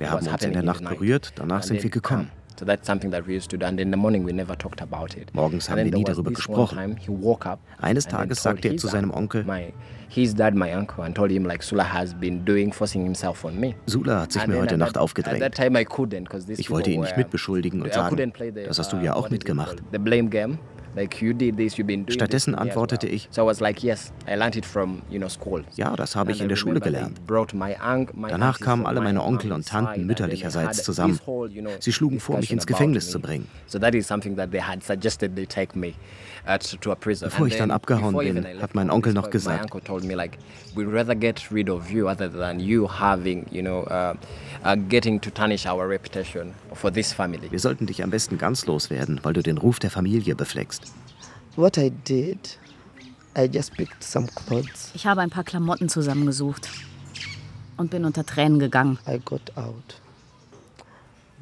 Wir 0.00 0.10
haben 0.10 0.26
uns 0.32 0.42
in 0.44 0.52
der 0.52 0.62
Nacht 0.62 0.84
berührt, 0.98 1.32
danach 1.36 1.62
sind 1.64 1.82
wir 1.82 1.90
gekommen. 1.90 2.30
Morgens 5.32 5.70
haben 5.70 5.76
wir 5.78 5.84
nie 5.84 6.02
darüber 6.04 6.30
gesprochen. 6.34 6.96
Eines 7.80 8.06
Tages 8.06 8.42
sagte 8.42 8.68
er 8.68 8.76
zu 8.78 8.88
seinem 8.88 9.10
Onkel, 9.12 9.44
Sula 13.86 14.22
hat 14.22 14.32
sich 14.32 14.44
mir 14.46 14.54
heute 14.58 14.76
Nacht 14.78 14.98
aufgedrängt. 14.98 15.40
Ich 16.58 16.70
wollte 16.70 16.90
ihn 16.90 17.00
nicht 17.02 17.16
mitbeschuldigen 17.16 17.80
und 17.82 17.92
sagen, 17.92 18.32
das 18.66 18.78
hast 18.78 18.92
du 18.92 18.96
ja 18.96 19.14
auch 19.14 19.30
mitgemacht. 19.30 19.76
Stattdessen 22.08 22.54
antwortete 22.54 23.06
ich, 23.06 23.28
ja, 25.76 25.96
das 25.96 26.16
habe 26.16 26.32
ich 26.32 26.40
in 26.40 26.48
der 26.48 26.56
Schule 26.56 26.80
gelernt. 26.80 27.20
Danach 28.28 28.60
kamen 28.60 28.86
alle 28.86 29.00
meine 29.00 29.22
Onkel 29.22 29.52
und 29.52 29.66
Tanten 29.66 30.06
mütterlicherseits 30.06 30.82
zusammen. 30.82 31.18
Sie 31.80 31.92
schlugen 31.92 32.20
vor, 32.20 32.38
mich 32.38 32.52
ins 32.52 32.66
Gefängnis 32.66 33.10
zu 33.10 33.20
bringen. 33.20 33.46
Bevor 37.20 37.46
ich 37.46 37.56
dann 37.56 37.70
abgehauen 37.70 38.16
bin, 38.16 38.46
hat 38.60 38.74
mein 38.74 38.90
Onkel 38.90 39.12
noch 39.12 39.30
gesagt, 39.30 39.70
wir 47.50 47.60
sollten 47.60 47.86
dich 47.86 48.02
am 48.02 48.10
besten 48.10 48.38
ganz 48.38 48.66
loswerden, 48.66 49.20
weil 49.22 49.32
du 49.32 49.42
den 49.42 49.58
Ruf 49.58 49.78
der 49.78 49.90
Familie 49.90 50.34
befleckst. 50.34 50.92
Ich 54.94 55.06
habe 55.06 55.20
ein 55.20 55.30
paar 55.30 55.44
Klamotten 55.44 55.88
zusammengesucht. 55.88 56.68
und 57.78 57.90
bin 57.90 58.04
unter 58.04 58.26
Tränen 58.26 58.58
gegangen. 58.58 58.98
I 59.08 59.18
got 59.24 59.56
out, 59.56 60.00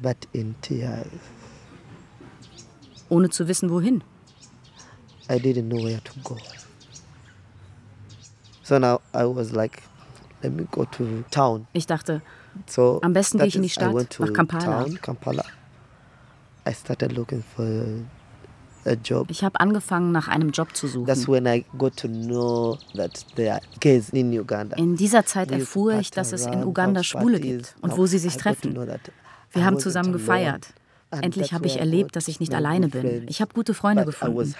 but 0.01 0.15
in 0.31 0.55
tears. 0.61 1.07
Ohne 3.09 3.29
zu 3.29 3.47
wissen, 3.47 3.69
wohin. 3.69 4.03
I 5.29 5.33
didn't 5.33 5.69
know 5.69 5.83
where 5.83 6.01
to 6.01 6.13
go. 6.23 6.37
So 8.63 8.79
now 8.79 9.01
I 9.13 9.25
was 9.25 9.51
like, 9.51 9.81
let 10.41 10.53
me 10.53 10.65
go 10.71 10.85
to 10.85 11.23
town. 11.31 11.67
Ich 11.73 11.87
dachte, 11.87 12.21
So 12.65 12.99
am 13.01 13.13
besten 13.13 13.37
gehe 13.37 13.47
ich 13.47 13.55
in 13.55 13.63
die 13.63 13.69
Stadt, 13.69 13.93
nach 14.19 14.33
Kampala. 14.33 14.83
Town, 14.83 15.01
Kampala. 15.01 15.43
I 16.67 16.73
started 16.73 17.13
looking 17.13 17.43
for 17.55 17.65
a 18.85 18.93
job. 18.93 19.27
Ich 19.29 19.43
habe 19.43 19.59
angefangen, 19.59 20.11
nach 20.11 20.27
einem 20.27 20.51
Job 20.51 20.75
zu 20.75 20.87
That's 21.05 21.21
suchen. 21.21 21.33
when 21.33 21.45
I 21.45 21.65
got 21.77 21.95
to 21.97 22.07
know 22.07 22.77
that 22.95 23.25
there 23.35 23.53
are 23.53 23.61
gays 23.79 24.09
in 24.09 24.31
Uganda. 24.37 24.75
In 24.77 24.95
dieser 24.95 25.25
Zeit 25.25 25.51
erfuhr 25.51 25.93
ich, 25.99 26.11
dass 26.11 26.33
es 26.33 26.45
in 26.45 26.63
Uganda 26.63 27.03
Schwule 27.03 27.39
gibt 27.39 27.75
und 27.81 27.97
wo 27.97 28.05
sie 28.05 28.19
sich 28.19 28.37
treffen. 28.37 28.75
Wir 29.51 29.65
haben 29.65 29.79
zusammen 29.79 30.11
gefeiert. 30.11 30.73
Endlich 31.09 31.45
that's 31.47 31.53
habe 31.53 31.67
ich 31.67 31.79
erlebt, 31.79 32.17
dass 32.17 32.27
ich 32.27 32.41
nicht 32.41 32.53
alleine 32.53 32.89
bin. 32.89 33.25
Ich 33.29 33.39
habe 33.39 33.53
gute 33.53 33.73
Freunde 33.73 34.03
gefunden. 34.03 34.53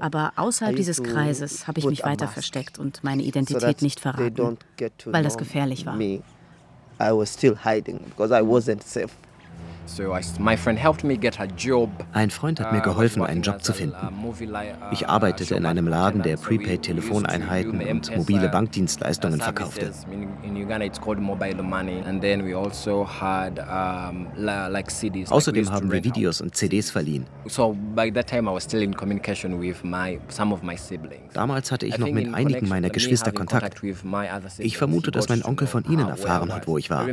Aber 0.00 0.32
außerhalb 0.36 0.74
dieses 0.76 1.02
Kreises 1.02 1.66
habe 1.68 1.78
ich 1.78 1.84
mich 1.84 2.04
weiter 2.04 2.26
versteckt 2.26 2.78
und 2.78 3.04
meine 3.04 3.22
Identität 3.22 3.82
nicht 3.82 4.00
verraten, 4.00 4.56
weil 5.04 5.22
das 5.22 5.36
gefährlich 5.36 5.84
war. 5.84 5.98
I 7.00 7.12
was 7.12 7.30
still 7.30 7.54
hiding 7.54 8.04
because 8.08 8.30
I 8.32 8.42
wasn't 8.42 8.82
safe. 8.82 9.16
Ein 12.12 12.30
Freund 12.30 12.60
hat 12.60 12.72
mir 12.72 12.80
geholfen, 12.80 13.22
einen 13.22 13.42
Job 13.42 13.62
zu 13.62 13.72
finden. 13.72 13.96
Ich 14.92 15.08
arbeitete 15.08 15.54
in 15.54 15.66
einem 15.66 15.88
Laden, 15.88 16.22
der 16.22 16.36
Prepaid-Telefoneinheiten 16.36 17.80
und 17.80 18.16
mobile 18.16 18.48
Bankdienstleistungen 18.48 19.40
verkaufte. 19.40 19.86
Also 19.86 20.06
Außerdem 25.34 25.70
haben 25.70 25.92
wir. 25.92 26.04
Videos 26.04 26.40
und 26.40 26.54
CDs 26.54 26.90
verliehen. 26.90 27.26
Damals 31.32 31.72
hatte 31.72 31.86
ich 31.86 31.98
noch 31.98 32.10
mit 32.10 32.26
in 32.26 32.34
einigen 32.34 32.68
meiner 32.68 32.88
me 32.88 32.92
Geschwister 32.92 33.32
Kontakt. 33.32 33.82
Ich 34.58 34.76
vermute, 34.76 35.10
dass 35.10 35.28
mein 35.28 35.44
Onkel 35.44 35.66
von 35.66 35.84
ihnen 35.84 36.08
erfahren 36.08 36.52
hat, 36.52 36.66
wo 36.66 36.78
ich 36.78 36.90
war. 36.90 37.06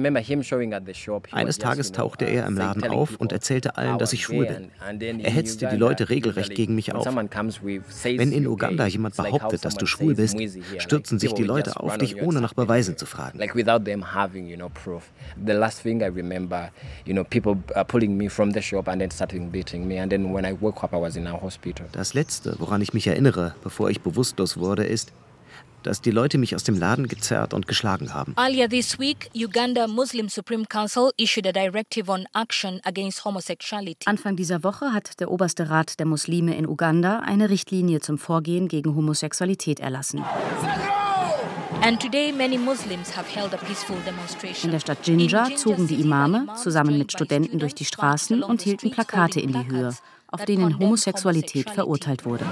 Eines 1.31 1.57
Tages 1.57 1.91
tauchte 1.91 2.25
er 2.25 2.47
im 2.47 2.57
uh, 2.57 2.60
Laden 2.61 2.83
auf 2.85 3.15
und 3.17 3.31
erzählte 3.31 3.77
allen, 3.77 3.97
dass 3.97 4.13
ich 4.13 4.23
schwul 4.23 4.45
bin. 4.45 5.19
Er 5.19 5.31
hetzte 5.31 5.67
die 5.67 5.77
Leute 5.77 6.09
regelrecht 6.09 6.55
gegen 6.55 6.75
mich 6.75 6.93
auf. 6.93 7.05
Wenn 7.05 8.31
in 8.31 8.47
Uganda 8.47 8.85
jemand 8.85 9.17
behauptet, 9.17 9.65
dass 9.65 9.75
du 9.75 9.85
schwul 9.85 10.15
bist, 10.15 10.37
stürzen 10.77 11.19
sich 11.19 11.33
die 11.33 11.43
Leute 11.43 11.79
auf 11.79 11.97
dich, 11.97 12.21
ohne 12.21 12.39
nach. 12.39 12.53
Beweisen 12.53 12.97
zu 12.97 13.05
fragen. 13.05 13.39
Like 13.39 13.55
without 13.55 13.85
them 13.85 14.13
having, 14.13 14.47
you 14.47 14.55
know, 14.55 14.69
proof. 14.69 15.03
The 15.45 15.53
last 15.53 15.81
thing 15.81 16.01
I 16.01 16.05
remember, 16.05 16.69
you 17.05 17.13
know, 17.13 17.23
people 17.23 17.55
pulling 17.87 18.15
me 18.15 18.29
from 18.29 18.51
the 18.51 18.61
shop 18.61 18.87
and 18.87 18.99
then 18.99 19.09
starting 19.09 19.49
beating 19.49 19.87
me. 19.87 19.99
And 19.99 20.11
then 20.11 20.31
when 20.33 20.45
I 20.45 20.53
woke 20.59 20.83
up, 20.83 20.93
I 20.93 20.97
was 20.97 21.15
in 21.15 21.25
a 21.27 21.41
hospital. 21.41 21.87
Das 21.91 22.13
Letzte, 22.13 22.55
woran 22.59 22.81
ich 22.81 22.93
mich 22.93 23.07
erinnere, 23.07 23.55
bevor 23.63 23.89
ich 23.89 24.01
bewusstlos 24.01 24.57
wurde, 24.57 24.83
ist, 24.83 25.11
dass 25.83 26.01
die 26.01 26.11
Leute 26.11 26.37
mich 26.37 26.55
aus 26.55 26.63
dem 26.63 26.77
Laden 26.77 27.07
gezerrt 27.07 27.53
und 27.53 27.67
geschlagen 27.67 28.13
haben. 28.13 28.33
Earlier 28.37 28.69
this 28.69 28.99
week, 28.99 29.29
Uganda 29.35 29.87
Muslim 29.87 30.29
Supreme 30.29 30.65
Council 30.65 31.11
issued 31.17 31.47
a 31.47 31.51
directive 31.51 32.09
on 32.11 32.25
action 32.33 32.79
against 32.83 33.25
homosexuality. 33.25 34.05
Anfang 34.05 34.35
dieser 34.35 34.63
Woche 34.63 34.93
hat 34.93 35.19
der 35.19 35.31
oberste 35.31 35.69
Rat 35.69 35.99
der 35.99 36.05
Muslime 36.05 36.55
in 36.55 36.67
Uganda 36.67 37.19
eine 37.19 37.49
Richtlinie 37.49 37.99
zum 37.99 38.17
Vorgehen 38.17 38.67
gegen 38.67 38.95
Homosexualität 38.95 39.79
erlassen. 39.79 40.23
And 41.83 41.99
today 41.99 42.31
many 42.31 42.59
Muslims 42.59 43.17
have 43.17 43.27
held 43.27 43.55
a 43.55 43.57
peaceful 43.57 43.97
demonstration. 44.05 44.65
In 44.65 44.71
der 44.71 44.79
Stadt 44.79 45.07
Jinja 45.07 45.55
zogen 45.55 45.87
die 45.87 45.99
Imame 45.99 46.45
zusammen 46.55 46.95
mit 46.97 47.11
Studenten 47.11 47.57
durch 47.57 47.73
die 47.73 47.85
Straßen 47.85 48.43
und 48.43 48.61
hielten 48.61 48.91
Plakate 48.91 49.39
in 49.39 49.51
die 49.51 49.67
Höhe, 49.67 49.95
auf 50.27 50.45
denen 50.45 50.77
Homosexualität 50.77 51.71
verurteilt 51.71 52.23
wurde. 52.23 52.45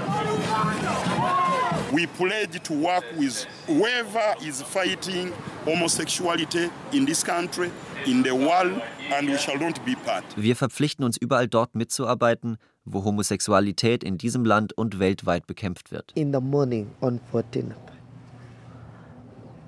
We 1.92 2.06
pledge 2.06 2.60
to 2.62 2.72
work 2.74 3.04
with 3.18 3.46
whoever 3.66 4.36
is 4.46 4.62
fighting 4.62 5.32
homosexuality 5.64 6.70
in 6.92 7.04
this 7.04 7.24
country, 7.24 7.70
in 8.06 8.22
the 8.22 8.30
world, 8.32 8.80
and 9.12 9.28
we 9.28 9.36
shall 9.36 9.58
not 9.58 9.84
be 9.84 9.96
part. 9.96 10.24
Wir 10.36 10.54
verpflichten 10.54 11.04
uns 11.04 11.16
überall 11.16 11.48
dort 11.48 11.74
mitzuarbeiten, 11.74 12.58
wo 12.84 13.04
Homosexualität 13.04 14.04
in 14.04 14.18
diesem 14.18 14.44
Land 14.44 14.72
und 14.72 15.00
weltweit 15.00 15.48
bekämpft 15.48 15.90
wird. 15.90 16.12
In 16.14 16.32
the 16.32 16.40
morning 16.40 16.90
on 17.00 17.18
14th, 17.32 17.74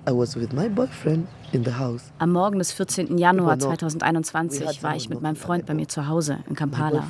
I 0.07 0.11
was 0.11 0.35
with 0.35 0.53
my 0.53 0.69
boyfriend 0.69 1.27
in 1.51 1.65
the 1.65 1.73
house. 1.73 2.11
Am 2.19 2.31
Morgen 2.31 2.59
des 2.59 2.71
14. 2.71 3.17
Januar 3.17 3.53
Immer 3.53 3.65
noch. 3.67 3.77
2021 3.77 4.81
war 4.83 4.95
ich 4.95 5.09
mit 5.09 5.21
meinem 5.21 5.35
Freund 5.35 5.65
bei 5.65 5.73
mir 5.73 5.87
zu 5.89 6.07
Hause 6.07 6.39
in 6.47 6.51
My 6.51 6.55
Kampala. 6.55 7.09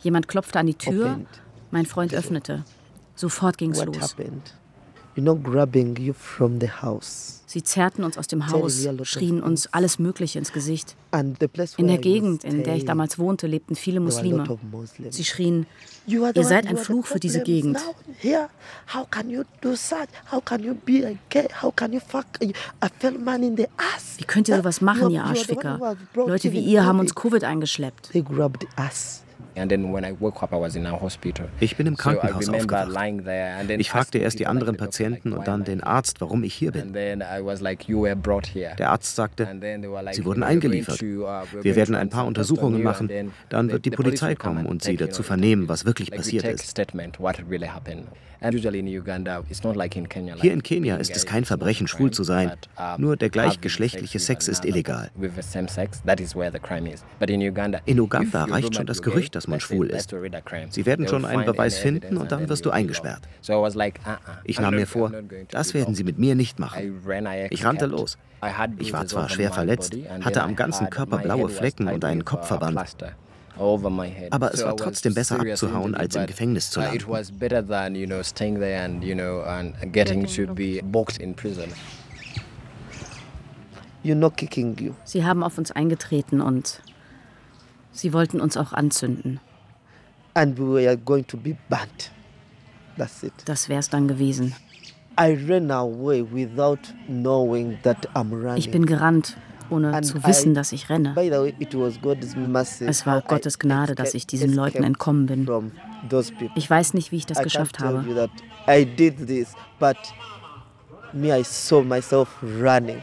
Jemand 0.00 0.28
klopfte 0.28 0.58
an 0.58 0.66
die 0.66 0.74
Tür, 0.74 1.06
Opened. 1.12 1.28
mein 1.70 1.84
Freund 1.84 2.14
öffnete. 2.14 2.64
Sofort 3.20 3.58
ging's 3.58 3.78
What 3.78 3.96
los. 3.96 4.16
Sie 7.46 7.62
zerrten 7.62 8.04
uns 8.04 8.16
aus 8.16 8.28
dem 8.28 8.48
Haus, 8.50 8.88
schrien 9.02 9.42
uns 9.42 9.66
alles 9.74 9.98
Mögliche 9.98 10.38
ins 10.38 10.52
Gesicht. 10.52 10.96
In 11.76 11.88
der 11.88 11.98
Gegend, 11.98 12.44
in 12.44 12.62
der 12.62 12.76
ich 12.76 12.86
damals 12.86 13.18
wohnte, 13.18 13.46
lebten 13.46 13.74
viele 13.76 14.00
Muslime. 14.00 14.44
Sie 15.10 15.24
schrien, 15.24 15.66
ihr 16.06 16.44
seid 16.44 16.66
ein 16.66 16.78
Fluch 16.78 17.06
für 17.06 17.20
diese 17.20 17.42
Gegend. 17.42 17.74
now 17.74 17.94
Here, 18.18 18.48
how 18.94 19.06
can 19.10 19.28
you 19.28 19.42
do 19.60 19.74
such? 19.74 20.08
How 20.30 20.40
can 20.42 20.62
you 20.62 20.74
be 20.74 21.06
a 21.06 21.14
gay? 21.28 21.48
How 21.60 21.70
can 21.74 21.92
you 21.92 22.00
fuck 22.00 22.26
a 22.42 22.52
a 22.80 22.88
fellow 22.98 23.18
man 23.18 23.42
in 23.42 23.56
the 23.56 23.66
ass? 23.76 24.18
Wie 24.18 24.24
könnt 24.24 24.48
ihr 24.48 24.56
sowas 24.56 24.80
machen, 24.80 25.10
ihr 25.10 25.24
Arschficker? 25.24 25.96
Leute 26.14 26.52
wie 26.52 26.60
ihr 26.60 26.84
haben 26.84 27.00
uns 27.00 27.14
Covid. 27.14 27.30
Covid 27.32 27.44
eingeschleppt. 27.44 28.10
They 28.12 28.22
grabbed 28.22 28.66
us. 28.78 29.22
Ich 31.60 31.76
bin 31.76 31.86
im 31.86 31.96
Krankenhaus 31.96 32.48
aufgewacht. 32.48 32.96
Ich 33.78 33.90
fragte 33.90 34.18
erst 34.18 34.38
die 34.38 34.46
anderen 34.46 34.76
Patienten 34.76 35.32
und 35.32 35.46
dann 35.46 35.64
den 35.64 35.82
Arzt, 35.82 36.20
warum 36.20 36.42
ich 36.44 36.54
hier 36.54 36.72
bin. 36.72 36.92
Der 36.92 38.90
Arzt 38.90 39.16
sagte, 39.16 39.46
Sie 40.12 40.24
wurden 40.24 40.42
"We're 40.42 40.42
going 40.42 40.42
eingeliefert. 40.42 41.02
uh, 41.02 41.26
Wir 41.62 41.76
werden 41.76 41.94
ein 41.94 42.08
paar 42.10 42.26
Untersuchungen 42.26 42.82
machen. 42.82 43.10
Dann 43.48 43.70
wird 43.70 43.84
die 43.84 43.90
Polizei 43.90 44.34
kommen 44.34 44.66
und 44.66 44.82
Sie 44.82 44.96
dazu 44.96 45.22
vernehmen, 45.22 45.68
was 45.68 45.84
wirklich 45.84 46.10
passiert 46.10 46.44
ist. 46.44 46.80
Hier 50.40 50.52
in 50.52 50.62
Kenia 50.62 50.96
ist 50.96 51.14
es 51.14 51.26
kein 51.26 51.44
Verbrechen, 51.44 51.86
schwul 51.86 52.10
zu 52.10 52.24
sein. 52.24 52.52
um, 52.76 53.00
Nur 53.00 53.16
der 53.16 53.28
gleichgeschlechtliche 53.28 54.18
sex 54.18 54.48
ist 54.48 54.64
illegal. 54.64 55.10
In 57.84 58.00
Uganda, 58.00 58.44
reicht 58.44 58.74
schon 58.74 58.86
das 58.86 59.02
Gerücht, 59.02 59.34
dass 59.34 59.46
man 59.50 59.60
schwul 59.60 59.88
ist. 59.88 60.14
Sie 60.70 60.86
werden 60.86 61.06
schon 61.08 61.24
einen 61.24 61.44
Beweis 61.44 61.78
finden 61.78 62.16
und 62.16 62.32
dann 62.32 62.48
wirst 62.48 62.64
du 62.64 62.70
eingesperrt. 62.70 63.22
like, 63.74 64.00
uh-uh, 64.06 64.16
Ich 64.44 64.60
nahm 64.60 64.74
mir 64.74 64.86
vor, 64.86 65.12
das 65.50 65.74
werden 65.74 65.94
Sie 65.94 66.04
mit 66.04 66.18
mir 66.18 66.34
nicht 66.34 66.58
machen. 66.58 67.00
Ich 67.50 67.64
rannte 67.64 67.86
los. 67.86 68.18
Ich 68.78 68.92
war 68.92 69.06
zwar 69.06 69.28
schwer 69.28 69.52
verletzt, 69.52 69.94
hatte 70.22 70.42
am 70.42 70.56
ganzen 70.56 70.88
Körper 70.90 71.18
blaue 71.18 71.48
Flecken 71.48 71.88
und 71.88 72.04
einen 72.04 72.24
Kopfverband. 72.24 72.78
Aber 74.30 74.54
es 74.54 74.64
war 74.64 74.76
trotzdem 74.76 75.14
besser 75.14 75.40
abzuhauen, 75.40 75.94
als 75.94 76.16
im 76.16 76.26
Gefängnis 76.26 76.70
zu 76.70 76.80
uh, 76.80 76.84
landen. 76.84 77.04
Sie 85.04 85.24
haben 85.24 85.42
auf 85.42 85.58
uns 85.58 85.70
eingetreten 85.72 86.40
und 86.40 86.82
sie 88.00 88.12
wollten 88.12 88.40
uns 88.40 88.56
auch 88.56 88.72
anzünden. 88.72 89.40
And 90.34 90.58
we 90.58 90.84
were 90.86 90.96
going 90.96 91.26
to 91.26 91.36
be 91.36 91.56
burnt. 91.68 92.10
That's 92.96 93.22
it. 93.22 93.32
Das 93.44 93.68
wär's 93.68 93.88
dann 93.90 94.08
gewesen. 94.08 94.54
I 95.18 95.36
ran 95.48 95.70
away 95.70 96.24
without 96.32 96.78
knowing 97.06 97.78
that 97.82 98.08
I'm 98.14 98.30
running. 98.32 98.56
Ich 98.56 98.70
bin 98.70 98.86
gerannt, 98.86 99.36
ohne 99.68 99.92
And 99.92 100.06
zu 100.06 100.24
wissen, 100.24 100.52
I- 100.52 100.54
dass 100.54 100.72
ich 100.72 100.88
renne. 100.88 101.12
By 101.14 101.24
the 101.26 101.32
way, 101.32 101.54
it 101.58 101.74
was 101.74 102.00
God's 102.00 102.34
mercy 102.36 102.84
Es 102.86 103.04
war 103.06 103.20
Gottes 103.22 103.58
Gnade, 103.58 103.94
dass 103.94 104.14
ich 104.14 104.26
diesen 104.26 104.54
Leuten 104.54 104.82
entkommen 104.84 105.26
bin. 105.26 105.72
Ich 106.54 106.70
weiß 106.70 106.94
nicht, 106.94 107.12
wie 107.12 107.16
ich 107.16 107.26
das 107.26 107.40
I 107.40 107.42
geschafft 107.42 107.80
habe. 107.80 108.04
I 108.68 108.84
did 108.84 109.26
this, 109.26 109.54
but 109.78 109.96
me, 111.12 111.38
I 111.38 111.42
saw 111.44 111.82
myself 111.82 112.28
running. 112.42 113.02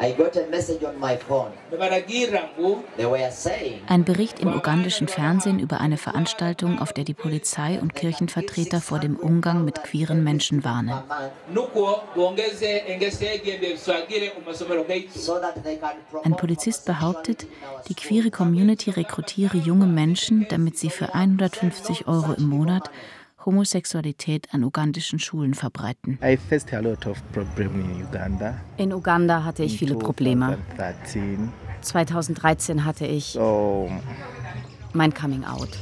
I 0.00 0.12
got 0.12 0.36
a 0.36 0.46
message 0.50 0.82
on 0.84 0.98
my 0.98 1.16
phone. 1.16 1.52
They 1.70 3.06
were 3.06 3.30
saying 3.30 3.80
Ein 3.86 4.04
Bericht 4.04 4.40
im 4.40 4.54
ugandischen 4.54 5.06
Fernsehen 5.06 5.58
über 5.58 5.80
eine 5.80 5.98
Veranstaltung, 5.98 6.78
auf 6.78 6.92
der 6.94 7.04
die 7.04 7.14
Polizei 7.14 7.78
und 7.80 7.94
Kirchenvertreter 7.94 8.80
vor 8.80 8.98
dem 8.98 9.16
Umgang 9.16 9.64
mit 9.64 9.82
queeren 9.82 10.24
Menschen 10.24 10.64
warnen. 10.64 10.94
Ein 16.24 16.36
Polizist 16.36 16.84
behauptet, 16.86 17.46
die 17.88 17.94
queere 17.94 18.30
Community 18.30 18.90
rekrutiere 18.90 19.58
junge 19.58 19.86
Menschen, 19.86 20.46
damit 20.48 20.78
sie 20.78 20.90
für 20.90 21.14
150 21.14 22.08
Euro 22.08 22.32
im 22.32 22.48
Monat 22.48 22.90
Homosexualität 23.44 24.52
an 24.52 24.64
ugandischen 24.64 25.18
Schulen 25.18 25.54
verbreiten. 25.54 26.18
In 28.76 28.92
Uganda 28.92 29.44
hatte 29.44 29.62
ich 29.62 29.78
viele 29.78 29.94
Probleme. 29.96 30.58
2013 31.80 32.84
hatte 32.84 33.06
ich 33.06 33.38
mein 34.92 35.14
Coming 35.14 35.44
Out. 35.44 35.78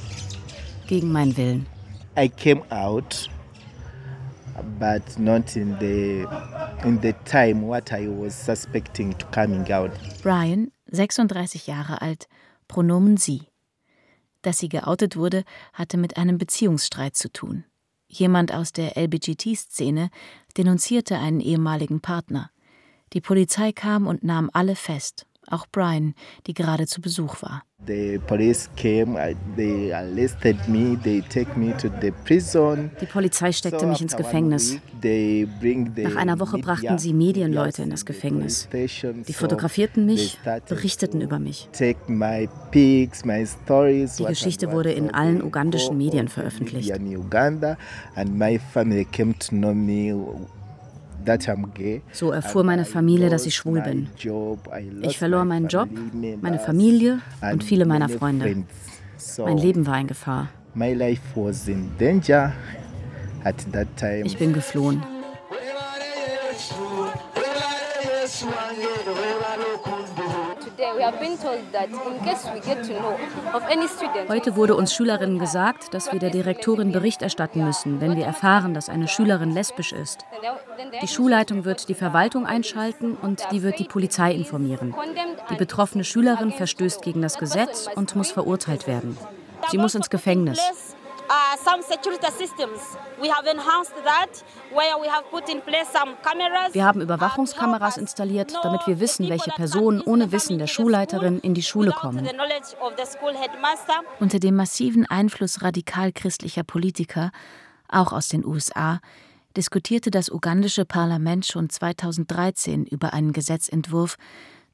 Gegen 0.87 1.13
meinen 1.13 1.37
Willen. 1.37 1.67
I 2.17 2.29
came 2.29 2.63
out, 2.71 3.29
but 4.81 5.19
not 5.19 5.55
in 5.55 5.77
the, 5.79 6.27
in 6.85 6.99
the 7.01 7.13
time 7.25 7.63
what 7.63 7.93
I 7.93 8.09
was 8.09 8.35
suspecting 8.35 9.17
to 9.19 9.27
coming 9.27 9.71
out. 9.71 9.93
Brian, 10.23 10.73
36 10.91 11.67
Jahre 11.67 12.01
alt, 12.03 12.27
Pronomen 12.67 13.17
sie. 13.17 13.43
Dass 14.43 14.59
sie 14.59 14.69
geoutet 14.69 15.17
wurde, 15.17 15.45
hatte 15.73 15.97
mit 15.97 16.17
einem 16.17 16.39
Beziehungsstreit 16.39 17.17
zu 17.17 17.33
tun. 17.33 17.65
Jemand 18.09 18.53
aus 18.53 18.73
der 18.73 18.97
LBGT-Szene 18.97 20.11
denunzierte 20.57 21.19
einen 21.19 21.41
ehemaligen 21.41 22.01
Partner. 22.01 22.51
Die 23.13 23.21
Polizei 23.21 23.73
kam 23.73 24.07
und 24.07 24.25
nahm 24.25 24.51
alle 24.53 24.77
fest, 24.77 25.27
auch 25.51 25.67
Brian, 25.71 26.15
die 26.47 26.55
gerade 26.55 26.87
zu 26.87 27.01
Besuch 27.01 27.43
war. 27.43 27.63
Die 33.01 33.07
Polizei 33.07 33.53
steckte 33.53 33.87
mich 33.87 34.03
ins 34.03 34.17
Gefängnis. 34.17 34.79
Nach 35.01 36.17
einer 36.17 36.41
Woche 36.41 36.59
brachten 36.59 36.99
sie 36.99 37.15
Medienleute 37.15 37.83
in 37.83 37.91
das 37.91 38.05
Gefängnis. 38.05 38.69
Die 38.73 39.33
fotografierten 39.33 40.07
mich, 40.07 40.39
berichteten 40.69 41.21
über 41.21 41.39
mich. 41.39 41.69
Die 41.79 43.09
Geschichte 44.27 44.73
wurde 44.73 44.93
in 44.93 45.15
allen 45.15 45.41
ugandischen 45.41 45.97
Medien 45.97 46.27
veröffentlicht. 46.29 46.93
So 52.13 52.31
erfuhr 52.31 52.65
meine 52.65 52.85
Familie, 52.85 53.31
dass 53.31 53.47
ich 53.47 53.55
schwul 53.55 53.81
bin. 53.81 54.09
Ich 55.03 55.19
verlor 55.19 55.45
meinen 55.45 55.69
Job, 55.69 55.89
meine 56.41 56.59
Familie 56.59 57.21
und 57.53 57.65
viele 57.65 57.85
meiner 57.85 58.09
Freunde. 58.09 58.65
Mein 59.39 59.59
Leben 59.59 59.87
war 59.87 60.01
in 60.01 60.07
Gefahr. 60.07 60.49
Ich 64.25 64.39
bin 64.39 64.53
geflohen. 64.53 65.03
Heute 74.29 74.55
wurde 74.55 74.77
uns 74.77 74.95
Schülerinnen 74.95 75.39
gesagt, 75.41 75.93
dass 75.93 76.13
wir 76.13 76.21
der 76.21 76.31
Direktorin 76.31 76.93
Bericht 76.93 77.21
erstatten 77.21 77.65
müssen, 77.65 78.01
wenn 78.01 78.17
wir 78.17 78.25
erfahren, 78.25 78.75
dass 78.75 78.89
eine 78.89 79.09
Schülerin 79.09 79.51
lesbisch 79.51 79.93
ist. 79.93 80.25
Die 81.03 81.09
Schulleitung 81.09 81.65
wird 81.65 81.89
die 81.89 81.95
Verwaltung 81.95 82.47
einschalten 82.47 83.17
und 83.21 83.45
die 83.51 83.63
wird 83.65 83.81
die 83.81 83.85
Polizei 83.85 84.33
informieren. 84.33 84.95
Die 85.51 85.57
betroffene 85.57 86.05
Schülerin 86.05 86.53
verstößt 86.53 87.03
gegen 87.03 87.23
das 87.23 87.39
Gesetz 87.39 87.89
und 87.97 88.15
muss 88.15 88.31
verurteilt 88.31 88.87
werden. 88.87 89.19
Sie 89.71 89.79
muss 89.79 89.97
ins 89.97 90.11
Gefängnis. 90.11 90.61
Uh, 91.29 91.57
some 91.63 91.83
security 91.83 92.27
systems. 92.39 92.81
We 93.21 93.29
have 93.29 93.47
enhanced 93.47 93.93
that, 94.05 94.43
where 94.73 94.97
we 94.99 95.09
have 95.09 95.25
put 95.31 95.47
in 95.51 95.61
place 95.61 95.87
some 95.93 96.17
cameras. 96.23 96.73
Wir 96.73 96.87
haben 96.87 97.03
Überwachungskameras 97.03 97.99
installiert, 97.99 98.55
damit 98.63 98.87
wir 98.87 98.99
wissen, 98.99 99.29
welche 99.29 99.51
Personen 99.51 100.01
ohne 100.01 100.33
Wissen 100.33 100.59
der 100.59 100.67
Schulleiterin 100.67 101.39
in 101.41 101.53
die 101.53 101.63
Schule 101.63 101.91
kommen. 101.91 102.27
Unter 104.21 104.39
dem 104.39 104.57
massiven 104.57 105.05
Einfluss 105.05 105.61
radikal 105.61 106.13
christlicher 106.13 106.65
Politiker, 106.65 107.31
auch 107.89 108.15
aus 108.15 108.29
den 108.29 108.47
USA, 108.47 109.01
diskutierte 109.55 110.11
das 110.11 110.31
ugandische 110.31 110.87
Parlament 110.87 111.45
schon 111.45 111.69
2013 111.69 112.87
über 112.87 113.13
einen 113.13 113.35
Gesetzentwurf, 113.35 114.17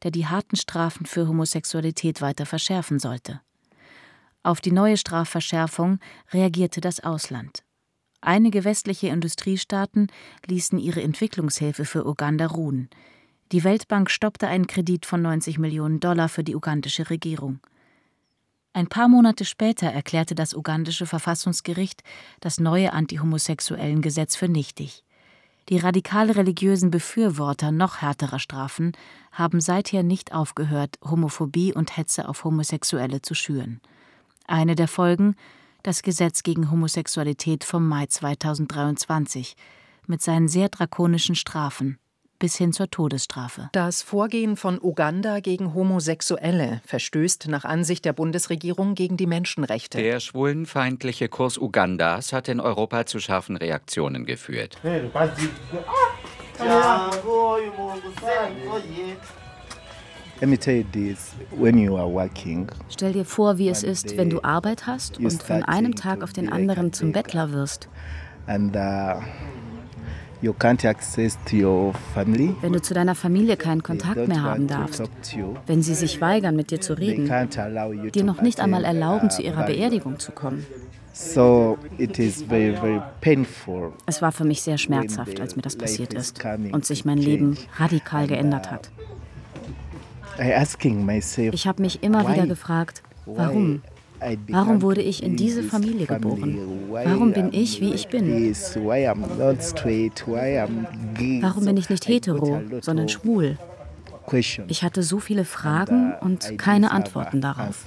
der 0.04 0.12
die 0.12 0.26
harten 0.26 0.54
Strafen 0.56 1.06
für 1.06 1.26
Homosexualität 1.26 2.20
weiter 2.20 2.46
verschärfen 2.46 3.00
sollte. 3.00 3.40
Auf 4.44 4.60
die 4.60 4.72
neue 4.72 4.98
Strafverschärfung 4.98 5.98
reagierte 6.30 6.82
das 6.82 7.00
Ausland. 7.00 7.64
Einige 8.20 8.64
westliche 8.64 9.08
Industriestaaten 9.08 10.08
ließen 10.46 10.78
ihre 10.78 11.02
Entwicklungshilfe 11.02 11.86
für 11.86 12.06
Uganda 12.06 12.46
ruhen. 12.46 12.90
Die 13.52 13.64
Weltbank 13.64 14.10
stoppte 14.10 14.46
einen 14.46 14.66
Kredit 14.66 15.06
von 15.06 15.22
90 15.22 15.58
Millionen 15.58 15.98
Dollar 15.98 16.28
für 16.28 16.44
die 16.44 16.54
ugandische 16.54 17.08
Regierung. 17.08 17.60
Ein 18.74 18.86
paar 18.86 19.08
Monate 19.08 19.46
später 19.46 19.86
erklärte 19.86 20.34
das 20.34 20.52
ugandische 20.52 21.06
Verfassungsgericht 21.06 22.02
das 22.40 22.60
neue 22.60 22.92
antihomosexuellen 22.92 24.02
Gesetz 24.02 24.36
für 24.36 24.48
nichtig. 24.48 25.04
Die 25.70 25.78
radikal 25.78 26.30
religiösen 26.30 26.90
Befürworter 26.90 27.72
noch 27.72 28.02
härterer 28.02 28.40
Strafen 28.40 28.92
haben 29.32 29.62
seither 29.62 30.02
nicht 30.02 30.34
aufgehört, 30.34 30.98
Homophobie 31.02 31.72
und 31.72 31.96
Hetze 31.96 32.28
auf 32.28 32.44
Homosexuelle 32.44 33.22
zu 33.22 33.32
schüren. 33.32 33.80
Eine 34.46 34.74
der 34.74 34.88
Folgen 34.88 35.36
das 35.82 36.02
Gesetz 36.02 36.42
gegen 36.42 36.70
Homosexualität 36.70 37.62
vom 37.62 37.86
Mai 37.86 38.06
2023 38.06 39.54
mit 40.06 40.22
seinen 40.22 40.48
sehr 40.48 40.68
drakonischen 40.70 41.34
Strafen 41.34 41.98
bis 42.38 42.56
hin 42.56 42.72
zur 42.72 42.90
Todesstrafe. 42.90 43.70
Das 43.72 44.02
Vorgehen 44.02 44.56
von 44.56 44.78
Uganda 44.82 45.40
gegen 45.40 45.72
Homosexuelle 45.72 46.82
verstößt 46.84 47.48
nach 47.48 47.64
Ansicht 47.64 48.04
der 48.04 48.12
Bundesregierung 48.12 48.94
gegen 48.94 49.16
die 49.16 49.26
Menschenrechte. 49.26 49.96
Der 49.98 50.20
schwulenfeindliche 50.20 51.28
Kurs 51.28 51.56
Ugandas 51.56 52.32
hat 52.32 52.48
in 52.48 52.60
Europa 52.60 53.06
zu 53.06 53.18
scharfen 53.18 53.56
Reaktionen 53.56 54.26
geführt. 54.26 54.76
Stell 62.90 63.12
dir 63.12 63.24
vor, 63.24 63.58
wie 63.58 63.68
es 63.68 63.82
ist, 63.82 64.16
wenn 64.16 64.30
du 64.30 64.42
Arbeit 64.42 64.86
hast 64.86 65.18
und 65.18 65.42
von 65.42 65.62
einem 65.62 65.94
Tag 65.94 66.22
auf 66.22 66.32
den 66.32 66.50
anderen 66.50 66.92
zum 66.92 67.12
Bettler 67.12 67.52
wirst. 67.52 67.88
Uh, 68.46 68.70
wenn 72.60 72.72
du 72.72 72.82
zu 72.82 72.92
deiner 72.92 73.14
Familie 73.14 73.56
keinen 73.56 73.82
Kontakt 73.82 74.28
mehr 74.28 74.42
haben 74.42 74.66
darfst, 74.66 75.02
wenn 75.66 75.82
sie 75.82 75.94
sich 75.94 76.20
weigern, 76.20 76.56
mit 76.56 76.70
dir 76.70 76.80
zu 76.80 76.98
reden, 76.98 77.30
dir 78.12 78.24
noch 78.24 78.42
nicht 78.42 78.60
einmal 78.60 78.84
erlauben, 78.84 79.30
zu 79.30 79.40
ihrer 79.40 79.64
Beerdigung 79.64 80.18
zu 80.18 80.32
kommen. 80.32 80.66
Es 81.14 81.36
war 84.20 84.32
für 84.32 84.44
mich 84.44 84.62
sehr 84.62 84.78
schmerzhaft, 84.78 85.40
als 85.40 85.56
mir 85.56 85.62
das 85.62 85.76
passiert 85.76 86.12
ist 86.12 86.44
und 86.72 86.84
sich 86.84 87.04
mein 87.04 87.18
Leben 87.18 87.56
radikal 87.78 88.26
geändert 88.26 88.70
hat. 88.70 88.90
Ich 90.38 91.66
habe 91.66 91.82
mich 91.82 92.02
immer 92.02 92.28
wieder 92.32 92.46
gefragt, 92.46 93.02
warum? 93.26 93.82
Warum 94.48 94.82
wurde 94.82 95.02
ich 95.02 95.22
in 95.22 95.36
diese 95.36 95.62
Familie 95.62 96.06
geboren? 96.06 96.58
Warum 96.90 97.32
bin 97.32 97.52
ich, 97.52 97.80
wie 97.80 97.92
ich 97.92 98.08
bin? 98.08 98.54
Warum 101.42 101.64
bin 101.64 101.76
ich 101.76 101.90
nicht 101.90 102.08
hetero, 102.08 102.62
sondern 102.80 103.08
schwul? 103.08 103.58
Ich 104.68 104.82
hatte 104.82 105.02
so 105.02 105.18
viele 105.20 105.44
Fragen 105.44 106.14
und 106.20 106.56
keine 106.58 106.90
Antworten 106.92 107.40
darauf. 107.40 107.84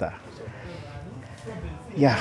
Ja. 1.96 2.16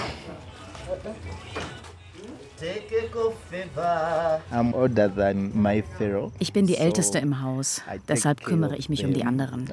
Ich 6.40 6.54
bin 6.54 6.68
die 6.68 6.78
Älteste 6.78 7.20
im 7.20 7.42
Haus, 7.44 7.82
deshalb 8.08 8.44
kümmere 8.44 8.76
ich 8.78 8.90
mich 8.90 9.06
um 9.06 9.14
die 9.14 9.24
anderen. 9.24 9.68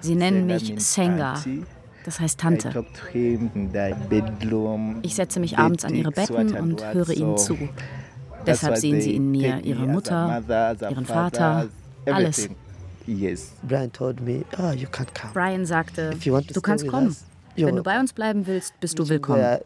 Sie 0.00 0.14
nennen 0.14 0.46
mich 0.46 0.74
Senga, 0.78 1.34
das 2.04 2.20
heißt 2.20 2.40
Tante. 2.40 2.84
Ich 5.02 5.14
setze 5.14 5.40
mich 5.40 5.58
abends 5.58 5.84
an 5.84 5.94
ihre 5.94 6.10
Betten 6.10 6.56
und 6.56 6.84
höre 6.94 7.10
ihnen 7.10 7.38
zu. 7.38 7.56
Deshalb 8.46 8.76
sehen 8.76 9.00
sie 9.00 9.14
in 9.14 9.30
mir 9.30 9.60
ihre 9.64 9.86
Mutter, 9.86 10.42
ihren 10.90 11.06
Vater, 11.06 11.68
alles. 12.06 12.48
Brian 15.32 15.66
sagte, 15.66 16.10
du 16.52 16.60
kannst 16.60 16.86
kommen. 16.86 17.16
Wenn 17.56 17.76
du 17.76 17.82
bei 17.82 18.00
uns 18.00 18.12
bleiben 18.12 18.46
willst, 18.46 18.78
bist 18.80 18.98
du 18.98 19.08
willkommen. 19.08 19.58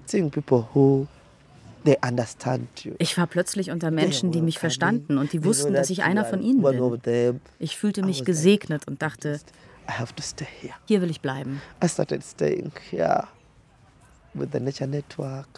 Ich 2.99 3.19
war 3.19 3.27
plötzlich 3.27 3.71
unter 3.71 3.91
Menschen, 3.91 4.33
die 4.33 4.43
mich 4.43 4.59
verstanden 4.59 5.19
und 5.19 5.33
die 5.33 5.45
wussten, 5.45 5.73
dass 5.73 5.91
ich 5.91 6.03
einer 6.03 6.25
von 6.25 6.43
ihnen 6.43 6.63
bin. 6.63 7.41
Ich 7.59 7.77
fühlte 7.77 8.03
mich 8.03 8.25
gesegnet 8.25 8.87
und 8.89 9.03
dachte, 9.03 9.41
hier 10.87 11.03
will 11.03 11.11
ich 11.11 11.21
bleiben. 11.21 11.61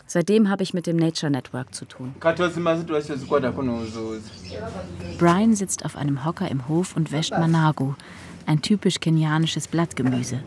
Seitdem 0.07 0.49
habe 0.49 0.62
ich 0.62 0.75
mit 0.75 0.87
dem 0.87 0.97
Nature 0.97 1.31
Network 1.31 1.75
zu 1.75 1.85
tun. 1.85 2.14
Brian 5.19 5.55
sitzt 5.55 5.85
auf 5.85 5.97
einem 5.97 6.25
Hocker 6.25 6.51
im 6.51 6.69
Hof 6.69 6.97
und 6.97 7.11
wäscht 7.11 7.33
Managu, 7.33 7.95
ein 8.47 8.62
typisch 8.62 9.01
kenianisches 9.01 9.69
Blattgemüse. 9.69 10.41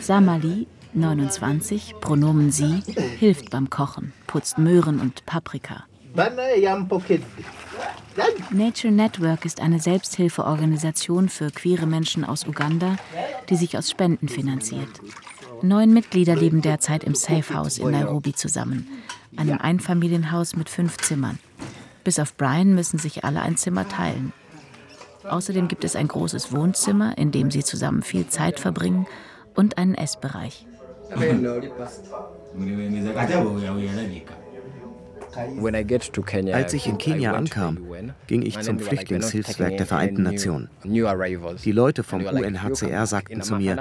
Samali 0.00 0.66
29, 0.94 1.94
Pronomen 2.00 2.50
sie, 2.50 2.82
hilft 3.18 3.50
beim 3.50 3.70
Kochen, 3.70 4.12
putzt 4.26 4.58
Möhren 4.58 5.00
und 5.00 5.24
Paprika. 5.24 5.84
Nature 8.50 8.92
Network 8.92 9.46
ist 9.46 9.60
eine 9.60 9.80
Selbsthilfeorganisation 9.80 11.30
für 11.30 11.50
queere 11.50 11.86
Menschen 11.86 12.24
aus 12.24 12.46
Uganda, 12.46 12.96
die 13.48 13.56
sich 13.56 13.78
aus 13.78 13.90
Spenden 13.90 14.28
finanziert. 14.28 15.00
Neun 15.62 15.94
Mitglieder 15.94 16.36
leben 16.36 16.60
derzeit 16.60 17.04
im 17.04 17.14
Safe 17.14 17.54
House 17.54 17.78
in 17.78 17.90
Nairobi 17.90 18.34
zusammen, 18.34 18.86
einem 19.36 19.58
Einfamilienhaus 19.58 20.56
mit 20.56 20.68
fünf 20.68 20.98
Zimmern. 20.98 21.38
Bis 22.04 22.18
auf 22.18 22.36
Brian 22.36 22.74
müssen 22.74 22.98
sich 22.98 23.24
alle 23.24 23.40
ein 23.40 23.56
Zimmer 23.56 23.88
teilen. 23.88 24.32
Außerdem 25.24 25.68
gibt 25.68 25.84
es 25.84 25.96
ein 25.96 26.08
großes 26.08 26.52
Wohnzimmer, 26.52 27.16
in 27.16 27.30
dem 27.30 27.50
sie 27.50 27.62
zusammen 27.62 28.02
viel 28.02 28.26
Zeit 28.26 28.60
verbringen, 28.60 29.06
und 29.54 29.78
einen 29.78 29.94
Essbereich. 29.94 30.66
Als 36.52 36.74
ich 36.74 36.86
in 36.86 36.98
Kenia 36.98 37.32
ankam, 37.32 37.78
ging 38.26 38.42
ich 38.42 38.60
zum 38.60 38.78
Flüchtlingshilfswerk 38.78 39.78
der 39.78 39.86
Vereinten 39.86 40.22
Nationen. 40.22 40.68
Die 40.84 41.72
Leute 41.72 42.02
vom 42.02 42.24
UNHCR 42.24 43.06
sagten 43.06 43.40
zu 43.40 43.56
mir, 43.56 43.76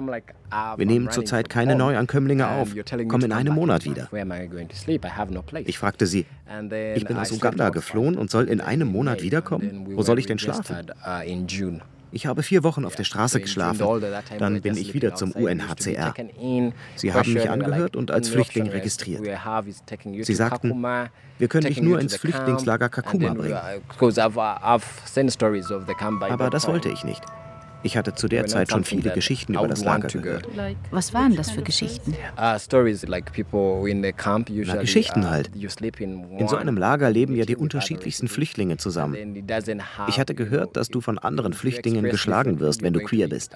wir 0.78 0.86
nehmen 0.86 1.12
zurzeit 1.12 1.50
keine 1.50 1.76
Neuankömmlinge 1.76 2.48
auf, 2.48 2.74
komm 3.08 3.22
in 3.24 3.34
einem 3.34 3.54
Monat 3.54 3.86
wieder. 3.86 4.08
Ich 5.66 5.78
fragte 5.78 6.08
sie, 6.08 6.26
ich 6.96 7.06
bin 7.06 7.18
aus 7.18 7.32
Uganda 7.32 7.70
geflohen 7.70 8.18
und 8.18 8.32
soll 8.32 8.46
in 8.48 8.62
einem 8.62 8.88
Monat 8.90 9.22
wiederkommen? 9.22 9.88
Wo 9.94 10.04
soll 10.04 10.20
ich 10.20 10.28
denn 10.28 10.40
schlafen? 10.40 10.78
Ich 12.12 12.26
habe 12.26 12.44
vier 12.44 12.64
Wochen 12.64 12.86
auf 12.86 12.96
der 12.96 13.04
Straße 13.04 13.40
geschlafen. 13.40 13.80
Dann 14.38 14.62
bin 14.62 14.76
ich 14.78 14.94
wieder 14.94 15.16
zum 15.16 15.32
UNHCR. 15.32 16.14
Sie 16.96 17.14
haben 17.14 17.34
mich 17.34 17.50
angehört 17.50 17.96
und 17.96 18.12
als 18.12 18.30
Flüchtling 18.30 18.68
registriert. 18.70 19.24
Sie 20.26 20.34
sagten, 20.36 20.84
wir 21.38 21.48
können 21.48 21.68
dich 21.68 21.82
nur 21.82 22.00
ins 22.00 22.16
Flüchtlingslager 22.16 22.90
Kakuma 22.90 23.34
bringen. 23.34 23.58
Aber 26.30 26.50
das 26.50 26.68
wollte 26.68 26.90
ich 26.90 27.04
nicht. 27.04 27.24
Ich 27.84 27.98
hatte 27.98 28.14
zu 28.14 28.28
der 28.28 28.46
Zeit 28.46 28.72
schon 28.72 28.84
viele 28.84 29.12
Geschichten 29.12 29.54
über 29.56 29.68
das 29.68 29.84
Lager 29.84 30.08
gehört. 30.08 30.48
Was 30.92 31.14
waren 31.14 31.36
das 31.36 31.52
für 31.52 31.62
Geschichten? 31.62 32.16
Na, 32.36 32.60
Geschichten 34.80 35.30
halt. 35.30 35.52
In 35.56 36.48
so 36.48 36.56
einem 36.56 36.78
Lager 36.78 37.10
leben 37.10 37.36
ja 37.36 37.46
die 37.46 37.56
unterschiedlichsten 37.56 38.28
Flüchtlinge 38.28 38.78
zusammen. 38.78 39.44
Ich 40.08 40.20
hatte 40.20 40.36
gehört, 40.36 40.78
dass 40.78 40.90
du 40.90 41.02
von 41.02 41.18
anderen 41.18 41.54
Flüchtlingen 41.54 42.04
geschlagen 42.06 42.60
wirst, 42.60 42.84
wenn 42.84 42.94
du 42.94 43.00
queer 43.00 43.28
bist. 43.28 43.54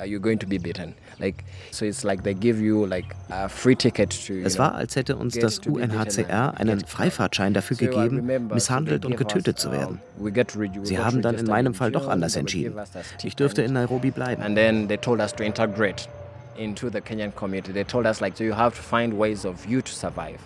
Es 4.43 4.59
war, 4.59 4.75
als 4.75 4.95
hätte 4.95 5.15
uns 5.15 5.37
das 5.37 5.59
UNHCR 5.59 6.57
einen 6.57 6.79
Freifahrtschein 6.85 7.53
dafür 7.53 7.77
gegeben, 7.77 8.47
misshandelt 8.51 9.05
und 9.05 9.17
getötet 9.17 9.59
zu 9.59 9.71
werden. 9.71 9.99
Sie 10.83 10.97
haben 10.97 11.21
dann 11.21 11.35
in 11.35 11.45
meinem 11.45 11.73
Fall 11.73 11.91
doch 11.91 12.07
anders 12.07 12.35
entschieden. 12.35 12.75
Ich 13.23 13.35
dürfte 13.35 13.61
in 13.61 13.73
Nairobi 13.73 14.11
bleiben. 14.15 14.43
And 14.43 14.55
then 14.55 14.87
they 14.87 14.97
told 14.97 15.19
us 15.19 15.33
to 15.33 15.43
integrate 15.43 16.09
into 16.57 16.89
the 16.89 17.01
Kenyan 17.01 17.31
community. 17.35 17.73
They 17.73 17.83
told 17.83 18.05
us 18.05 18.21
like 18.21 18.37
so 18.37 18.43
you 18.43 18.55
have 18.55 18.75
to 18.75 18.81
find 18.81 19.13
ways 19.13 19.45
of 19.45 19.65
you 19.67 19.81
to 19.81 19.91
survive. 19.91 20.39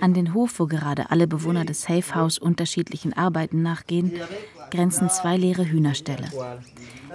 An 0.00 0.14
den 0.14 0.34
Hof, 0.34 0.58
wo 0.58 0.66
gerade 0.66 1.10
alle 1.10 1.26
Bewohner 1.26 1.64
des 1.64 1.82
Safe 1.82 2.14
House 2.14 2.38
unterschiedlichen 2.38 3.12
Arbeiten 3.12 3.62
nachgehen, 3.62 4.12
grenzen 4.70 5.08
zwei 5.10 5.36
leere 5.36 5.68
Hühnerställe. 5.68 6.28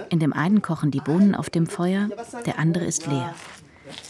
In 0.10 0.20
dem 0.20 0.34
einen 0.34 0.62
kochen 0.62 0.92
die 0.92 1.02
Bohnen 1.02 1.36
auf 1.36 1.50
dem 1.50 1.68
Feuer, 1.68 2.10
der 2.46 2.60
andere 2.60 2.86
ist 2.86 3.08
leer. 3.08 3.34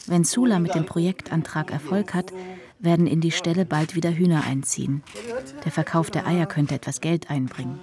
Wenn 0.06 0.24
Sula 0.24 0.60
mit 0.60 0.76
dem 0.76 0.86
Projektantrag 0.86 1.72
Erfolg 1.72 2.14
hat, 2.14 2.32
werden 2.80 3.08
in 3.08 3.22
die 3.22 3.32
Ställe 3.32 3.66
bald 3.66 3.96
wieder 3.96 4.12
Hühner 4.12 4.44
einziehen. 4.46 5.04
Der 5.66 5.72
Verkauf 5.72 6.12
der 6.12 6.28
Eier 6.28 6.46
könnte 6.46 6.76
etwas 6.76 7.02
Geld 7.02 7.30
einbringen. 7.30 7.80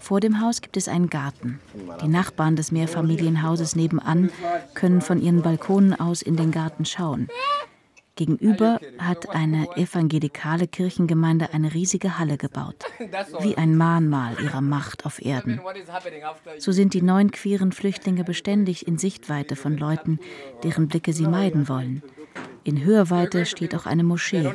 Vor 0.00 0.20
dem 0.20 0.40
Haus 0.40 0.60
gibt 0.60 0.76
es 0.76 0.88
einen 0.88 1.10
Garten. 1.10 1.60
Die 2.02 2.08
Nachbarn 2.08 2.54
des 2.54 2.70
Mehrfamilienhauses 2.70 3.74
nebenan 3.74 4.30
können 4.74 5.00
von 5.00 5.20
ihren 5.20 5.42
Balkonen 5.42 5.98
aus 5.98 6.22
in 6.22 6.36
den 6.36 6.52
Garten 6.52 6.84
schauen. 6.84 7.28
Gegenüber 8.20 8.78
hat 8.98 9.30
eine 9.30 9.66
evangelikale 9.78 10.66
Kirchengemeinde 10.66 11.54
eine 11.54 11.72
riesige 11.72 12.18
Halle 12.18 12.36
gebaut, 12.36 12.84
wie 13.40 13.56
ein 13.56 13.74
Mahnmal 13.78 14.36
ihrer 14.42 14.60
Macht 14.60 15.06
auf 15.06 15.24
Erden. 15.24 15.58
So 16.58 16.70
sind 16.70 16.92
die 16.92 17.00
neun 17.00 17.30
queeren 17.30 17.72
Flüchtlinge 17.72 18.22
beständig 18.22 18.86
in 18.86 18.98
Sichtweite 18.98 19.56
von 19.56 19.78
Leuten, 19.78 20.18
deren 20.62 20.86
Blicke 20.86 21.14
sie 21.14 21.26
meiden 21.26 21.66
wollen. 21.70 22.02
In 22.62 22.84
Hörweite 22.84 23.46
steht 23.46 23.74
auch 23.74 23.86
eine 23.86 24.04
Moschee. 24.04 24.46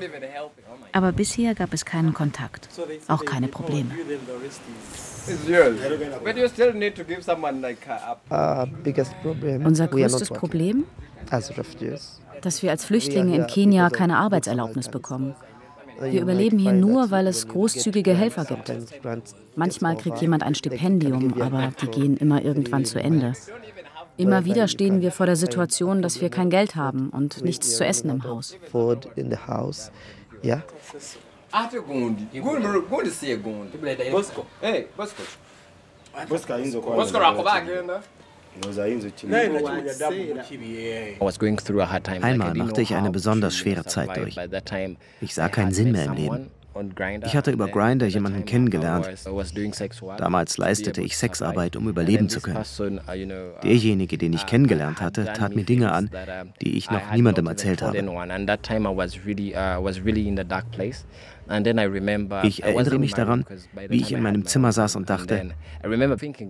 Aber 0.91 1.12
bisher 1.12 1.56
gab 1.56 1.73
es 1.73 1.86
keinen 1.86 2.13
Kontakt, 2.13 2.69
auch 3.08 3.25
keine 3.25 3.47
Probleme. 3.47 3.89
Unser 9.63 9.88
größtes 9.88 10.30
Problem? 10.30 10.84
Dass 12.41 12.63
wir 12.63 12.71
als 12.71 12.86
Flüchtlinge 12.86 13.36
in 13.36 13.48
Kenia 13.48 13.89
keine 13.89 14.17
Arbeitserlaubnis 14.17 14.89
bekommen. 14.89 15.36
Wir 16.02 16.21
überleben 16.21 16.60
hier 16.60 16.74
nur, 16.74 17.12
weil 17.12 17.28
es 17.28 17.48
großzügige 17.48 18.13
Helfer 18.13 18.45
gibt. 18.45 18.71
Manchmal 19.56 19.95
kriegt 19.95 20.21
jemand 20.21 20.43
ein 20.43 20.56
Stipendium, 20.56 21.41
aber 21.41 21.71
die 21.82 21.88
gehen 21.88 22.17
immer 22.17 22.43
irgendwann 22.43 22.86
zu 22.86 23.00
Ende. 23.00 23.34
Immer 24.17 24.45
wieder 24.45 24.67
stehen 24.67 25.02
wir 25.02 25.12
vor 25.12 25.26
der 25.26 25.36
Situation, 25.36 26.02
dass 26.02 26.21
wir 26.21 26.30
kein 26.30 26.50
Geld 26.50 26.76
haben 26.76 27.10
und 27.10 27.43
nichts 27.43 27.76
zu 27.76 27.86
essen 27.86 28.10
im 28.10 28.24
Haus. 28.24 28.58
Einmal 42.21 42.53
machte 42.53 42.81
ich 42.81 42.95
eine 42.95 43.11
besonders 43.11 43.57
schwere 43.57 43.85
Zeit 43.85 44.17
durch. 44.17 44.37
Ich 45.21 45.33
sah 45.35 45.49
keinen 45.49 45.71
Sinn 45.71 45.91
mehr 45.91 46.05
im 46.05 46.13
Leben. 46.13 46.51
Ich 47.23 47.35
hatte 47.37 47.51
über 47.51 47.69
Grinder 47.69 48.05
jemanden 48.05 48.43
kennengelernt. 48.43 49.07
Damals 50.17 50.57
leistete 50.57 51.01
ich 51.01 51.17
Sexarbeit, 51.17 51.77
um 51.77 51.87
überleben 51.87 52.27
zu 52.27 52.41
können. 52.41 52.65
Derjenige, 53.63 54.17
den 54.17 54.33
ich 54.33 54.45
kennengelernt 54.45 54.99
hatte, 54.99 55.25
tat 55.33 55.55
mir 55.55 55.63
Dinge 55.63 55.93
an, 55.93 56.09
die 56.61 56.77
ich 56.77 56.91
noch 56.91 57.13
niemandem 57.13 57.47
erzählt 57.47 57.81
habe. 57.81 57.97
Ich 62.43 62.63
erinnere 62.63 62.99
mich 62.99 63.13
daran, 63.13 63.45
wie 63.89 63.97
ich 64.01 64.12
in 64.12 64.21
meinem 64.21 64.45
Zimmer 64.45 64.71
saß 64.71 64.95
und 64.95 65.10
dachte, 65.10 65.51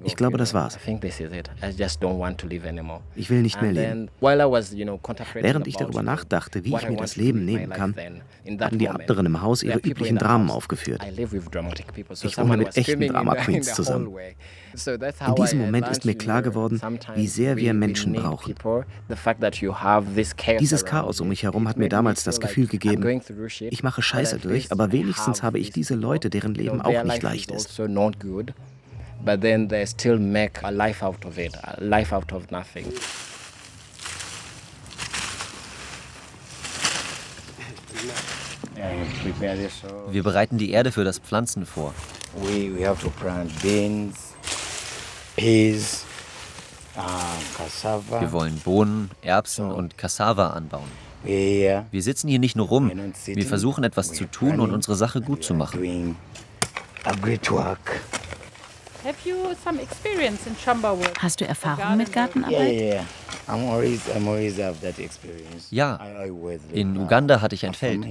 ich 0.03 0.15
glaube, 0.15 0.37
das 0.37 0.53
war's. 0.53 0.77
Ich 3.15 3.29
will 3.29 3.41
nicht 3.41 3.61
mehr 3.61 3.71
leben. 3.73 4.09
Während 5.33 5.67
ich 5.67 5.77
darüber 5.77 6.03
nachdachte, 6.03 6.63
wie 6.63 6.75
ich 6.75 6.89
mir 6.89 6.97
das 6.97 7.15
Leben 7.15 7.45
nehmen 7.45 7.69
kann, 7.71 7.95
hatten 8.59 8.77
die 8.79 8.89
anderen 8.89 9.25
im 9.25 9.41
Haus 9.41 9.63
ihre 9.63 9.79
üblichen 9.79 10.17
Dramen 10.17 10.49
aufgeführt. 10.49 11.01
Ich 12.23 12.37
wohne 12.37 12.57
mit 12.57 12.77
echten 12.77 13.07
Drama 13.07 13.35
Queens 13.35 13.73
zusammen. 13.73 14.15
In 15.27 15.35
diesem 15.35 15.59
Moment 15.59 15.87
ist 15.87 16.05
mir 16.05 16.15
klar 16.15 16.41
geworden, 16.41 16.81
wie 17.15 17.27
sehr 17.27 17.57
wir 17.57 17.73
Menschen 17.73 18.13
brauchen. 18.13 18.55
Dieses 20.59 20.85
Chaos 20.85 21.21
um 21.21 21.29
mich 21.29 21.43
herum 21.43 21.67
hat 21.67 21.77
mir 21.77 21.89
damals 21.89 22.23
das 22.23 22.39
Gefühl 22.39 22.67
gegeben, 22.67 23.21
ich 23.69 23.83
mache 23.83 24.01
Scheiße 24.01 24.39
durch, 24.39 24.71
aber 24.71 24.91
wenigstens 24.91 25.43
habe 25.43 25.59
ich 25.59 25.71
diese 25.71 25.95
Leute, 25.95 26.29
deren 26.29 26.53
Leben 26.53 26.81
auch 26.81 27.03
nicht 27.03 27.23
leicht 27.23 27.51
ist. 27.51 27.79
But 29.23 29.41
then 29.41 29.67
they 29.67 29.87
still 29.87 30.19
make 30.19 30.63
a 30.63 30.69
life 30.69 31.03
out 31.03 31.25
of 31.25 31.39
it, 31.39 31.55
a 31.63 31.77
life 31.79 32.13
out 32.13 32.31
of 32.31 32.51
nothing. 32.51 32.85
Wir 40.11 40.23
bereiten 40.23 40.57
die 40.57 40.71
Erde 40.71 40.91
für 40.91 41.03
das 41.03 41.19
Pflanzen 41.19 41.65
vor. 41.65 41.93
We, 42.37 42.85
have 42.85 43.01
to 43.01 43.09
plant 43.09 43.49
beans, 43.61 44.35
peas, 44.43 44.43
uh, 44.43 45.24
cassava. 45.24 45.24
Wir 48.19 48.31
wollen 48.31 48.57
Bohnen, 48.59 49.11
Erbsen 49.21 49.71
und 49.71 49.97
Cassava 49.97 50.49
anbauen. 50.51 50.89
Wir 51.91 52.03
sitzen 52.03 52.27
hier 52.27 52.39
nicht 52.39 52.55
nur 52.55 52.67
rum. 52.67 52.91
Wir 53.25 53.45
versuchen 53.45 53.83
etwas 53.83 54.13
zu 54.13 54.25
tun 54.25 54.59
und 54.59 54.71
unsere 54.71 54.95
Sache 54.95 55.21
gut 55.21 55.43
zu 55.43 55.53
machen. 55.53 56.15
Hast 61.19 61.41
du 61.41 61.45
Erfahrung 61.47 61.97
mit 61.97 62.13
Gartenarbeit? 62.13 63.01
Ja, 65.71 65.99
in 66.71 66.97
Uganda 66.97 67.41
hatte 67.41 67.55
ich 67.55 67.65
ein 67.65 67.73
Feld. 67.73 68.05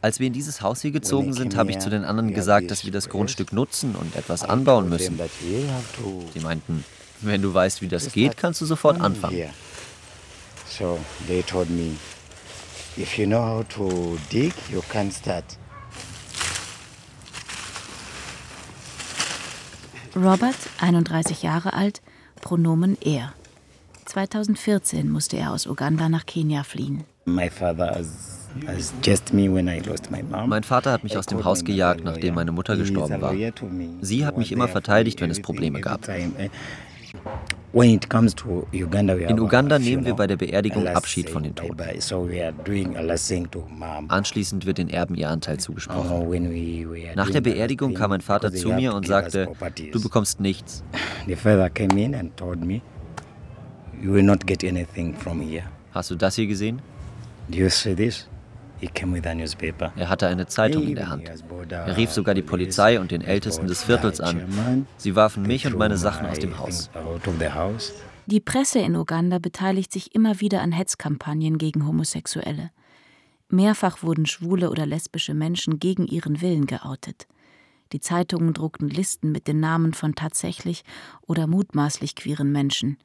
Als 0.00 0.20
wir 0.20 0.26
in 0.26 0.32
dieses 0.32 0.62
Haus 0.62 0.80
hier 0.80 0.92
gezogen 0.92 1.32
sind, 1.32 1.56
habe 1.56 1.70
ich 1.70 1.78
zu 1.78 1.90
den 1.90 2.04
anderen 2.04 2.32
gesagt, 2.32 2.70
dass 2.70 2.84
wir 2.84 2.92
das 2.92 3.08
Grundstück 3.08 3.52
nutzen 3.52 3.94
und 3.94 4.16
etwas 4.16 4.44
anbauen 4.44 4.88
müssen. 4.88 5.18
Sie 6.34 6.40
meinten, 6.40 6.84
wenn 7.20 7.42
du 7.42 7.52
weißt, 7.52 7.82
wie 7.82 7.88
das 7.88 8.12
geht, 8.12 8.36
kannst 8.36 8.60
du 8.60 8.66
sofort 8.66 9.00
anfangen. 9.00 9.44
So 10.68 10.98
they 11.26 11.42
told 11.42 11.70
me, 11.70 11.96
if 12.96 13.16
you 13.18 13.26
know 13.26 13.40
how 13.40 13.64
to 13.68 14.18
dig, 14.30 14.52
you 14.70 14.82
can 14.92 15.10
start. 15.10 15.44
Robert, 20.14 20.56
31 20.80 21.42
Jahre 21.42 21.72
alt, 21.72 22.02
Pronomen 22.40 22.96
er. 23.00 23.32
2014 24.08 25.10
musste 25.10 25.36
er 25.36 25.52
aus 25.52 25.66
Uganda 25.66 26.08
nach 26.08 26.24
Kenia 26.24 26.64
fliehen. 26.64 27.04
My 27.26 27.50
father 27.50 28.00
mein 30.46 30.62
Vater 30.62 30.92
hat 30.92 31.04
mich 31.04 31.18
aus 31.18 31.26
dem 31.26 31.44
Haus 31.44 31.64
gejagt, 31.64 32.02
nachdem 32.02 32.34
meine 32.34 32.50
Mutter 32.50 32.76
gestorben 32.76 33.20
war. 33.20 33.34
Sie 34.00 34.24
hat 34.24 34.38
mich 34.38 34.50
immer 34.50 34.68
verteidigt, 34.68 35.20
wenn 35.20 35.30
es 35.30 35.42
Probleme 35.42 35.80
gab. 35.82 36.08
In 37.72 39.40
Uganda 39.40 39.78
nehmen 39.78 40.06
wir 40.06 40.14
bei 40.14 40.26
der 40.26 40.36
Beerdigung 40.36 40.86
Abschied 40.86 41.28
von 41.28 41.42
den 41.42 41.54
Toten. 41.54 41.76
Anschließend 44.08 44.66
wird 44.66 44.78
den 44.78 44.88
Erben 44.88 45.14
ihr 45.14 45.28
Anteil 45.28 45.60
zugesprochen. 45.60 46.10
Oh, 46.10 46.34
Nach 47.14 47.30
der 47.30 47.42
Beerdigung 47.42 47.92
kam 47.92 48.10
mein 48.10 48.22
Vater 48.22 48.52
zu 48.52 48.70
mir 48.70 48.94
und 48.94 49.06
sagte, 49.06 49.48
du 49.92 50.02
bekommst 50.02 50.40
nichts. 50.40 50.82
Hast 55.92 56.10
du 56.10 56.14
das 56.14 56.34
hier 56.36 56.46
gesehen? 56.46 56.80
Er 59.96 60.08
hatte 60.08 60.26
eine 60.28 60.46
Zeitung 60.46 60.82
in 60.84 60.94
der 60.94 61.08
Hand. 61.08 61.30
Er 61.70 61.96
rief 61.96 62.12
sogar 62.12 62.34
die 62.34 62.42
Polizei 62.42 63.00
und 63.00 63.10
den 63.10 63.22
Ältesten 63.22 63.66
des 63.66 63.82
Viertels 63.82 64.20
an. 64.20 64.86
Sie 64.96 65.16
warfen 65.16 65.42
mich 65.42 65.66
und 65.66 65.76
meine 65.76 65.96
Sachen 65.96 66.26
aus 66.26 66.38
dem 66.38 66.58
Haus. 66.58 66.90
Die 68.26 68.40
Presse 68.40 68.78
in 68.80 68.94
Uganda 68.94 69.38
beteiligt 69.38 69.90
sich 69.90 70.14
immer 70.14 70.40
wieder 70.40 70.60
an 70.60 70.70
Hetzkampagnen 70.72 71.58
gegen 71.58 71.86
Homosexuelle. 71.86 72.70
Mehrfach 73.48 74.02
wurden 74.02 74.26
schwule 74.26 74.70
oder 74.70 74.84
lesbische 74.84 75.32
Menschen 75.32 75.78
gegen 75.78 76.06
ihren 76.06 76.42
Willen 76.42 76.66
geoutet. 76.66 77.26
Die 77.92 78.00
Zeitungen 78.00 78.52
druckten 78.52 78.90
Listen 78.90 79.32
mit 79.32 79.48
den 79.48 79.60
Namen 79.60 79.94
von 79.94 80.14
tatsächlich 80.14 80.84
oder 81.22 81.46
mutmaßlich 81.46 82.14
queeren 82.14 82.52
Menschen. 82.52 82.98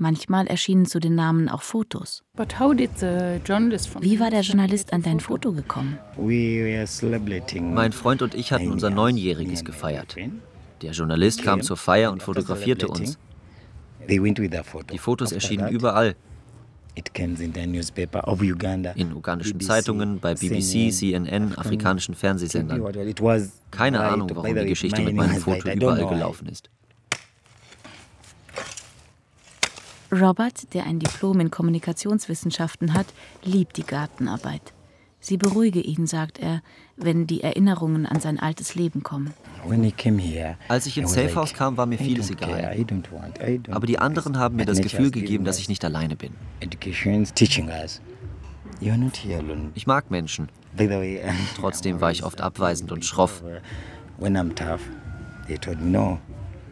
Manchmal 0.00 0.46
erschienen 0.46 0.86
zu 0.86 1.00
den 1.00 1.16
Namen 1.16 1.48
auch 1.48 1.62
Fotos. 1.62 2.22
Wie 2.36 4.20
war 4.20 4.30
der 4.30 4.42
Journalist 4.42 4.92
an 4.92 5.02
dein 5.02 5.18
Foto 5.18 5.50
gekommen? 5.52 5.98
Mein 7.74 7.92
Freund 7.92 8.22
und 8.22 8.34
ich 8.36 8.52
hatten 8.52 8.70
unser 8.70 8.90
Neunjähriges 8.90 9.64
gefeiert. 9.64 10.14
Der 10.82 10.92
Journalist 10.92 11.42
kam 11.42 11.62
zur 11.62 11.76
Feier 11.76 12.12
und 12.12 12.22
fotografierte 12.22 12.86
uns. 12.86 13.18
Die 14.08 14.98
Fotos 14.98 15.32
erschienen 15.32 15.68
überall. 15.68 16.14
In 18.94 19.12
ugandischen 19.14 19.60
Zeitungen, 19.60 20.20
bei 20.20 20.34
BBC, 20.34 20.92
CNN, 20.92 21.58
afrikanischen 21.58 22.14
Fernsehsendern. 22.14 22.84
Keine 23.72 24.00
Ahnung, 24.00 24.30
warum 24.32 24.54
die 24.54 24.66
Geschichte 24.66 25.02
mit 25.02 25.16
meinem 25.16 25.40
Foto 25.40 25.70
überall 25.70 26.06
gelaufen 26.06 26.46
ist. 26.48 26.70
Robert, 30.10 30.72
der 30.74 30.84
ein 30.84 30.98
Diplom 30.98 31.40
in 31.40 31.50
Kommunikationswissenschaften 31.50 32.94
hat, 32.94 33.06
liebt 33.44 33.76
die 33.76 33.84
Gartenarbeit. 33.84 34.72
Sie 35.20 35.36
beruhige 35.36 35.80
ihn, 35.80 36.06
sagt 36.06 36.38
er, 36.38 36.62
wenn 36.96 37.26
die 37.26 37.42
Erinnerungen 37.42 38.06
an 38.06 38.20
sein 38.20 38.38
altes 38.38 38.74
Leben 38.74 39.02
kommen. 39.02 39.34
Als 40.68 40.86
ich 40.86 40.96
ins 40.96 41.12
Safehouse 41.12 41.54
kam, 41.54 41.76
war 41.76 41.86
mir 41.86 41.98
vieles 41.98 42.30
egal. 42.30 42.76
Aber 43.70 43.86
die 43.86 43.98
anderen 43.98 44.38
haben 44.38 44.56
mir 44.56 44.64
das 44.64 44.80
Gefühl 44.80 45.10
gegeben, 45.10 45.44
dass 45.44 45.58
ich 45.58 45.68
nicht 45.68 45.84
alleine 45.84 46.16
bin. 46.16 46.32
Ich 49.74 49.86
mag 49.86 50.10
Menschen. 50.10 50.48
Trotzdem 51.56 52.00
war 52.00 52.10
ich 52.12 52.24
oft 52.24 52.40
abweisend 52.40 52.92
und 52.92 53.04
schroff. 53.04 53.42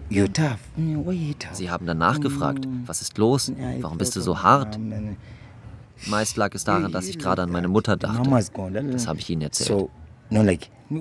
Sie 0.09 1.71
haben 1.71 1.87
dann 1.87 1.99
nachgefragt, 1.99 2.66
was 2.87 3.03
ist 3.03 3.19
los? 3.19 3.53
Warum 3.81 3.99
bist 3.99 4.14
du 4.16 4.21
so 4.21 4.42
hart? 4.42 4.79
Meist 6.07 6.37
lag 6.37 6.55
es 6.55 6.64
daran, 6.64 6.92
dass 6.92 7.09
ich 7.09 7.19
gerade 7.19 7.42
an 7.42 7.51
meine 7.51 7.69
Mutter 7.69 7.97
dachte. 7.97 8.29
Das 8.31 9.07
habe 9.09 9.19
ich 9.19 9.31
ihnen 9.31 9.42
erzählt. 9.42 9.88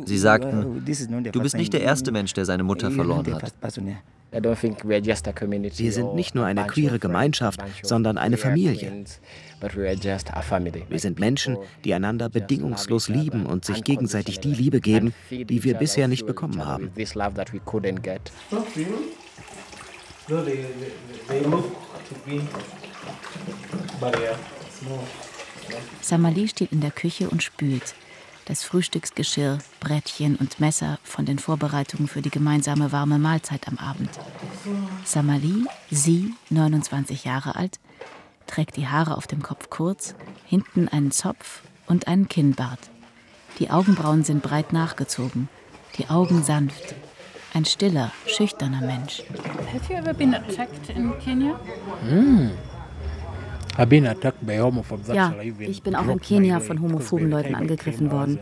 Sie 0.06 0.18
sagten, 0.18 0.84
du 1.32 1.42
bist 1.42 1.56
nicht 1.56 1.74
der 1.74 1.82
erste 1.82 2.12
Mensch, 2.12 2.34
der 2.34 2.46
seine 2.46 2.64
Mutter 2.64 2.92
verloren 2.92 3.26
hat. 3.34 3.54
Wir 4.36 5.92
sind 5.92 6.16
nicht 6.16 6.36
nur 6.36 6.46
eine 6.46 6.68
queere 6.68 7.00
Gemeinschaft, 7.00 7.62
sondern 7.82 8.18
eine 8.18 8.38
Familie. 8.38 9.06
Wir 10.90 11.00
sind 11.00 11.20
Menschen, 11.20 11.58
die 11.84 11.94
einander 11.94 12.30
bedingungslos 12.30 13.08
lieben 13.08 13.46
und 13.46 13.66
sich 13.66 13.84
gegenseitig 13.84 14.40
die 14.40 14.54
Liebe 14.54 14.82
geben, 14.82 15.14
die 15.30 15.64
wir 15.64 15.76
bisher 15.76 16.08
nicht 16.08 16.26
bekommen 16.26 16.66
haben. 16.66 16.92
Samali 26.02 26.48
steht 26.48 26.72
in 26.72 26.82
der 26.82 26.92
Küche 26.92 27.30
und 27.30 27.42
spült. 27.42 27.96
Das 28.46 28.64
Frühstücksgeschirr, 28.64 29.58
Brettchen 29.80 30.36
und 30.36 30.60
Messer 30.60 31.00
von 31.04 31.26
den 31.26 31.40
Vorbereitungen 31.40 32.08
für 32.08 32.22
die 32.22 32.30
gemeinsame 32.30 32.92
warme 32.92 33.18
Mahlzeit 33.18 33.68
am 33.68 33.80
Abend. 33.80 34.12
Samali, 35.04 35.66
sie, 35.90 36.36
29 36.52 37.26
Jahre 37.26 37.56
alt, 37.56 37.80
trägt 38.46 38.78
die 38.78 38.88
Haare 38.88 39.18
auf 39.18 39.26
dem 39.26 39.42
Kopf 39.42 39.72
kurz, 39.72 40.14
hinten 40.46 40.88
einen 40.88 41.10
Zopf 41.10 41.64
und 41.88 42.08
einen 42.08 42.30
Kinnbart. 42.30 42.92
Die 43.58 43.72
Augenbrauen 43.72 44.24
sind 44.24 44.44
breit 44.44 44.74
nachgezogen, 44.74 45.50
die 45.98 46.10
Augen 46.10 46.44
sanft. 46.44 46.94
Ein 47.56 47.66
stiller, 47.66 48.12
schüchterner 48.28 48.82
Mensch. 48.82 49.24
Have 49.74 49.92
you 49.92 49.98
ever 49.98 50.14
been 50.14 50.36
attacked 50.36 50.90
in 50.90 51.18
Kenya? 51.20 51.60
Mm. 52.04 52.52
Ja, 55.14 55.34
ich 55.60 55.84
bin 55.84 55.96
auch 55.96 56.08
in 56.08 56.22
Kenia 56.22 56.60
von 56.60 56.82
homophoben 56.82 57.30
Leuten 57.30 57.56
angegriffen 57.56 58.12
worden. 58.12 58.40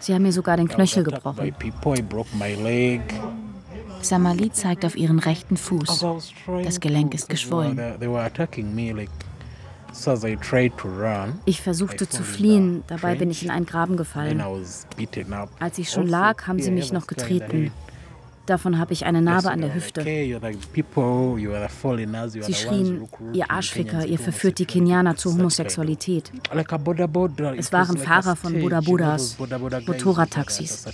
Sie 0.00 0.14
haben 0.14 0.22
mir 0.22 0.32
sogar 0.32 0.56
den 0.56 0.68
Knöchel 0.68 1.04
gebrochen. 1.04 1.54
Samali 4.02 4.52
zeigt 4.52 4.84
auf 4.84 4.96
ihren 4.96 5.18
rechten 5.18 5.56
Fuß. 5.56 6.06
Das 6.64 6.80
Gelenk 6.80 7.14
ist 7.14 7.28
geschwollen. 7.28 7.80
Ich 11.44 11.62
versuchte 11.62 12.08
zu 12.08 12.22
fliehen, 12.22 12.84
dabei 12.86 13.14
bin 13.14 13.30
ich 13.30 13.42
in 13.44 13.50
einen 13.50 13.66
Graben 13.66 13.96
gefallen. 13.96 14.42
Als 15.58 15.78
ich 15.78 15.90
schon 15.90 16.06
lag, 16.06 16.46
haben 16.46 16.60
sie 16.60 16.70
mich 16.70 16.92
noch 16.92 17.06
getreten. 17.06 17.72
Davon 18.46 18.78
habe 18.78 18.92
ich 18.92 19.04
eine 19.04 19.20
Narbe 19.22 19.50
an 19.50 19.60
der 19.60 19.74
Hüfte. 19.74 20.02
Sie 22.40 22.54
schrien, 22.54 23.08
ihr 23.32 23.50
Arschficker, 23.50 24.06
ihr 24.06 24.18
verführt 24.18 24.58
die 24.60 24.66
Kenianer 24.66 25.16
zur 25.16 25.32
Homosexualität. 25.34 26.32
Es 27.56 27.72
waren 27.72 27.98
Fahrer 27.98 28.36
von 28.36 28.60
Buddha 28.60 28.80
Buddhas, 28.80 29.36
Motorradtaxis. 29.86 30.86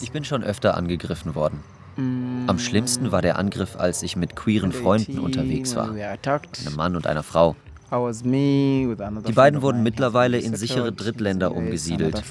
Ich 0.00 0.12
bin 0.12 0.24
schon 0.24 0.42
öfter 0.42 0.76
angegriffen 0.76 1.34
worden. 1.34 1.62
Am 1.98 2.58
schlimmsten 2.58 3.10
war 3.12 3.22
der 3.22 3.38
Angriff, 3.38 3.76
als 3.76 4.02
ich 4.02 4.16
mit 4.16 4.36
queeren 4.36 4.72
Freunden 4.72 5.18
unterwegs 5.18 5.76
war. 5.76 5.90
Einem 5.90 6.76
Mann 6.76 6.96
und 6.96 7.06
einer 7.06 7.22
Frau. 7.22 7.56
Die 7.90 9.32
beiden 9.32 9.62
wurden 9.62 9.82
mittlerweile 9.82 10.38
in 10.38 10.56
sichere 10.56 10.92
Drittländer 10.92 11.54
umgesiedelt. 11.54 12.22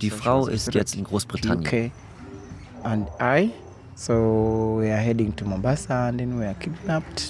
Die 0.00 0.10
Frau 0.10 0.46
ist 0.46 0.74
jetzt 0.74 0.94
in 0.96 1.04
Großbritannien. 1.04 1.92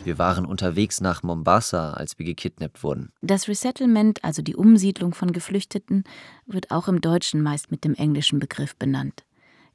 Wir 0.05 0.19
waren 0.19 0.47
unterwegs 0.47 1.01
nach 1.01 1.23
Mombasa, 1.23 1.93
als 1.93 2.19
wir 2.19 2.27
gekidnappt 2.27 2.83
wurden. 2.83 3.11
Das 3.21 3.49
Resettlement, 3.49 4.25
also 4.25 4.43
die 4.43 4.57
Umsiedlung 4.57 5.15
von 5.15 5.33
Geflüchteten, 5.33 6.05
wird 6.47 6.71
auch 6.71 6.89
im 6.89 7.01
Deutschen 7.01 7.43
meist 7.43 7.71
mit 7.71 7.85
dem 7.85 7.95
englischen 7.95 8.39
Begriff 8.39 8.77
benannt. 8.77 9.25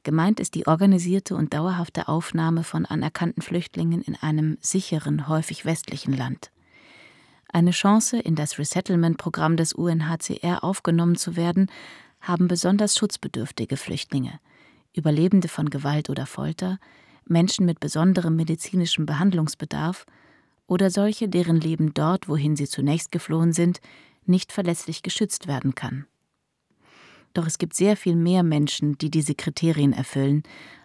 Gemeint 0.02 0.40
ist 0.40 0.54
die 0.54 0.66
organisierte 0.66 1.36
und 1.36 1.54
dauerhafte 1.54 2.08
Aufnahme 2.08 2.64
von 2.64 2.86
anerkannten 2.86 3.42
Flüchtlingen 3.42 4.00
in 4.02 4.14
einem 4.14 4.56
sicheren, 4.60 5.28
häufig 5.28 5.64
westlichen 5.64 6.16
Land. 6.16 6.50
Eine 7.50 7.70
Chance, 7.70 8.18
in 8.18 8.34
das 8.34 8.58
Resettlement-Programm 8.58 9.56
des 9.56 9.72
UNHCR 9.72 10.62
aufgenommen 10.62 11.16
zu 11.16 11.34
werden, 11.36 11.70
haben 12.20 12.46
besonders 12.46 12.96
schutzbedürftige 12.96 13.76
Flüchtlinge. 13.76 14.38
Überlebende 14.94 15.48
von 15.48 15.70
Gewalt 15.70 16.10
oder 16.10 16.26
Folter, 16.26 16.78
Menschen 17.24 17.64
mit 17.66 17.80
besonderem 17.80 18.36
medizinischem 18.36 19.06
Behandlungsbedarf 19.06 20.04
oder 20.66 20.90
solche, 20.90 21.28
deren 21.28 21.60
Leben 21.60 21.94
dort, 21.94 22.28
wohin 22.28 22.56
sie 22.56 22.66
zunächst 22.66 23.12
geflohen 23.12 23.52
sind, 23.52 23.80
nicht 24.26 24.52
verlässlich 24.52 25.02
geschützt 25.02 25.46
werden 25.46 25.74
kann. 25.74 26.06
Doch 27.32 27.46
es 27.46 27.58
gibt 27.58 27.74
sehr 27.74 27.96
viel 27.96 28.16
mehr 28.16 28.42
Menschen, 28.42 28.98
die 28.98 29.10
diese 29.10 29.34
Kriterien 29.34 29.92
erfüllen, 29.92 30.42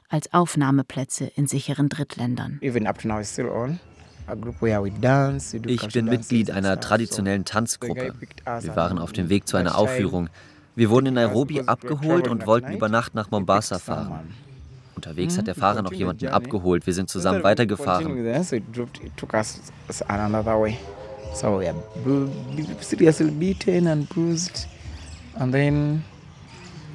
als 0.09 0.31
Aufnahmeplätze 0.31 1.25
in 1.35 1.47
sicheren 1.47 1.89
Drittländern. 1.89 2.59
Ich 5.65 5.87
bin 5.89 6.05
Mitglied 6.05 6.51
einer 6.51 6.79
traditionellen 6.79 7.45
Tanzgruppe. 7.45 8.13
Wir 8.61 8.75
waren 8.75 8.99
auf 8.99 9.11
dem 9.11 9.29
Weg 9.29 9.47
zu 9.47 9.57
einer 9.57 9.77
Aufführung. 9.77 10.29
Wir 10.75 10.89
wurden 10.89 11.07
in 11.07 11.13
Nairobi 11.15 11.61
abgeholt 11.61 12.27
und 12.27 12.47
wollten 12.47 12.73
über 12.73 12.89
Nacht 12.89 13.13
nach 13.15 13.31
Mombasa 13.31 13.79
fahren. 13.79 14.33
Unterwegs 14.95 15.37
hat 15.37 15.47
der 15.47 15.55
Fahrer 15.55 15.81
noch 15.81 15.93
jemanden 15.93 16.27
abgeholt. 16.27 16.87
Wir 16.87 16.93
sind 16.93 17.09
zusammen 17.09 17.43
weitergefahren. 17.43 18.05
So 21.33 21.59
we 21.59 21.67
are 21.67 21.75
seriously 22.79 23.31
beaten 23.31 23.87
and 23.87 24.07
bruised. 24.07 24.67
And 25.39 25.51
then 25.51 26.03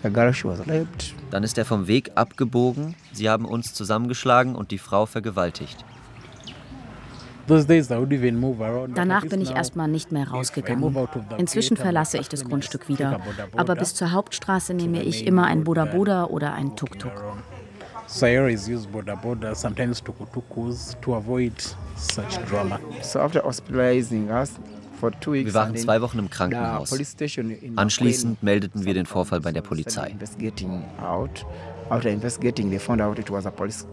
the 0.05 0.11
girl 0.11 0.33
she 0.33 0.45
was 0.47 0.61
raped. 0.69 1.13
Dann 1.33 1.43
ist 1.43 1.59
er 1.59 1.65
vom 1.65 1.89
Weg 1.89 2.13
abgebogen. 2.15 2.95
Sie 3.13 3.29
haben 3.29 3.45
uns 3.45 3.75
zusammengeschlagen 3.75 4.55
und 4.55 4.71
die 4.71 4.79
Frau 4.79 5.07
vergewaltigt. 5.07 5.85
Danach 7.49 9.27
bin 9.27 9.41
ich 9.41 9.51
erstmal 9.51 9.89
nicht 9.89 10.13
mehr 10.13 10.29
rausgegangen. 10.29 11.09
Inzwischen 11.39 11.77
verlasse 11.77 12.19
ich 12.19 12.29
das 12.29 12.45
Grundstück 12.45 12.89
wieder. 12.89 13.21
Aber 13.57 13.75
bis 13.75 13.95
zur 13.95 14.13
Hauptstraße 14.13 14.75
nehme 14.75 15.03
ich 15.03 15.27
immer 15.27 15.47
ein 15.47 15.65
Boda 15.65 15.85
Boda 15.85 16.25
oder 16.25 16.53
ein 16.55 16.77
Tuk-Tuk. 16.77 17.13
So 18.11 18.25
I 18.25 18.39
always 18.39 18.67
use 18.67 18.89
boda 18.89 19.15
boda, 19.15 19.55
sometimes 19.55 20.03
tukutukus, 20.03 20.97
to 21.03 21.15
avoid 21.15 21.53
such 21.95 22.39
drama. 22.49 22.81
So 23.03 23.21
after 23.21 23.45
hospitalizing 23.45 24.31
us, 24.31 24.53
wir 25.01 25.55
waren 25.55 25.77
zwei 25.77 26.01
Wochen 26.01 26.19
im 26.19 26.31
Krankenhaus. 26.31 26.91
Anschließend 27.77 28.43
meldeten 28.43 28.85
wir 28.87 28.95
den 28.95 29.05
Vorfall 29.05 29.41
bei 29.41 29.53
der 29.53 29.61
Polizei. 29.61 30.17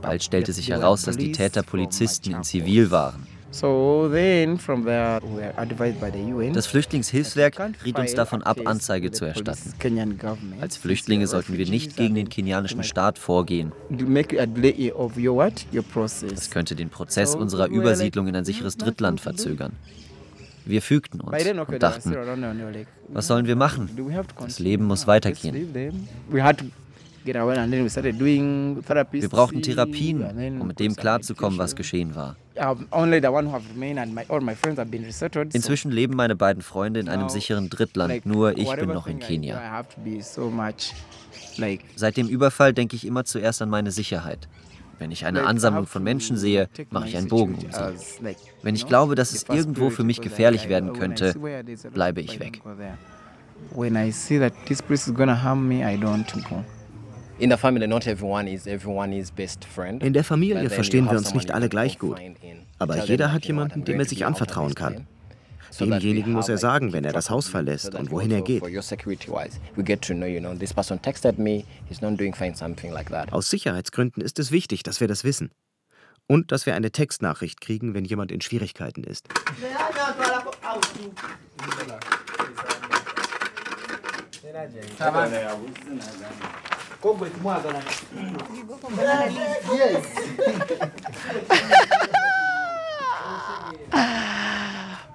Bald 0.01 0.23
stellte 0.23 0.53
sich 0.53 0.69
heraus, 0.69 1.01
dass 1.03 1.17
die 1.17 1.31
Täter 1.31 1.63
Polizisten 1.63 2.33
in 2.33 2.43
Zivil 2.43 2.91
waren. 2.91 3.27
Das 6.53 6.67
Flüchtlingshilfswerk 6.67 7.73
riet 7.85 7.97
uns 7.97 8.13
davon 8.13 8.43
ab, 8.43 8.57
Anzeige 8.65 9.11
zu 9.11 9.23
erstatten. 9.23 9.73
Als 10.59 10.75
Flüchtlinge 10.75 11.27
sollten 11.27 11.57
wir 11.57 11.69
nicht 11.69 11.95
gegen 11.95 12.15
den 12.15 12.27
kenianischen 12.27 12.83
Staat 12.83 13.17
vorgehen. 13.17 13.71
Das 16.29 16.49
könnte 16.49 16.75
den 16.75 16.89
Prozess 16.89 17.35
unserer 17.35 17.67
Übersiedlung 17.67 18.27
in 18.27 18.35
ein 18.35 18.45
sicheres 18.45 18.75
Drittland 18.75 19.21
verzögern. 19.21 19.71
Wir 20.65 20.81
fügten 20.81 21.21
uns 21.21 21.45
und 21.45 21.81
dachten, 21.81 22.15
was 23.09 23.27
sollen 23.27 23.45
wir 23.45 23.55
machen? 23.55 23.89
Das 24.39 24.59
Leben 24.59 24.85
muss 24.85 25.07
weitergehen. 25.07 25.73
Wir 27.23 29.29
brauchten 29.29 29.61
Therapien, 29.61 30.59
um 30.59 30.67
mit 30.67 30.79
dem 30.79 30.95
klarzukommen, 30.95 31.57
was 31.57 31.75
geschehen 31.75 32.15
war. 32.15 32.35
Inzwischen 35.53 35.91
leben 35.91 36.15
meine 36.15 36.35
beiden 36.35 36.61
Freunde 36.61 36.99
in 36.99 37.09
einem 37.09 37.29
sicheren 37.29 37.69
Drittland, 37.69 38.25
nur 38.25 38.57
ich 38.57 38.73
bin 38.75 38.89
noch 38.89 39.07
in 39.07 39.19
Kenia. 39.19 39.85
Seit 41.95 42.17
dem 42.17 42.27
Überfall 42.27 42.73
denke 42.73 42.95
ich 42.95 43.05
immer 43.05 43.25
zuerst 43.25 43.61
an 43.61 43.69
meine 43.69 43.91
Sicherheit. 43.91 44.47
Wenn 44.97 45.11
ich 45.11 45.25
eine 45.25 45.45
Ansammlung 45.45 45.87
von 45.87 46.03
Menschen 46.03 46.37
sehe, 46.37 46.69
mache 46.89 47.09
ich 47.09 47.17
einen 47.17 47.27
Bogen 47.27 47.55
um 47.55 47.61
sie. 47.61 48.35
Wenn 48.61 48.75
ich 48.75 48.87
glaube, 48.87 49.15
dass 49.15 49.33
es 49.33 49.43
irgendwo 49.49 49.89
für 49.89 50.03
mich 50.03 50.21
gefährlich 50.21 50.69
werden 50.69 50.93
könnte, 50.93 51.35
bleibe 51.93 52.21
ich 52.21 52.39
weg. 52.39 52.61
When 53.73 53.95
I 53.95 54.11
see 54.11 54.37
that 54.39 54.53
this 54.67 54.81
place 54.81 55.07
is 55.07 55.13
gonna 55.13 55.41
harm 55.41 55.67
me, 55.67 55.81
I 55.81 55.97
don't 55.97 56.25
go. 56.49 56.63
In 60.01 60.13
der 60.13 60.23
Familie 60.23 60.69
verstehen 60.69 61.05
wir 61.05 61.17
uns 61.17 61.33
nicht 61.33 61.51
alle 61.51 61.67
gleich 61.67 61.99
gut. 61.99 62.19
Aber 62.79 63.05
jeder 63.05 63.33
hat 63.33 63.45
jemanden, 63.45 63.83
dem 63.83 63.99
er 63.99 64.05
sich 64.05 64.25
anvertrauen 64.25 64.73
kann. 64.73 65.07
Demjenigen 65.79 66.31
muss 66.31 66.47
er 66.47 66.57
sagen, 66.57 66.93
wenn 66.93 67.03
er 67.03 67.11
das 67.11 67.29
Haus 67.29 67.49
verlässt 67.49 67.95
und 67.95 68.11
wohin 68.11 68.31
er 68.31 68.41
geht. 68.41 68.63
Aus 73.31 73.49
Sicherheitsgründen 73.49 74.21
ist 74.23 74.39
es 74.39 74.51
wichtig, 74.51 74.83
dass 74.83 75.01
wir 75.01 75.07
das 75.07 75.23
wissen. 75.25 75.51
Und 76.27 76.51
dass 76.51 76.65
wir 76.65 76.73
eine 76.75 76.91
Textnachricht 76.91 77.61
kriegen, 77.61 77.93
wenn 77.93 78.05
jemand 78.05 78.31
in 78.31 78.41
Schwierigkeiten 78.41 79.03
ist. 79.03 79.27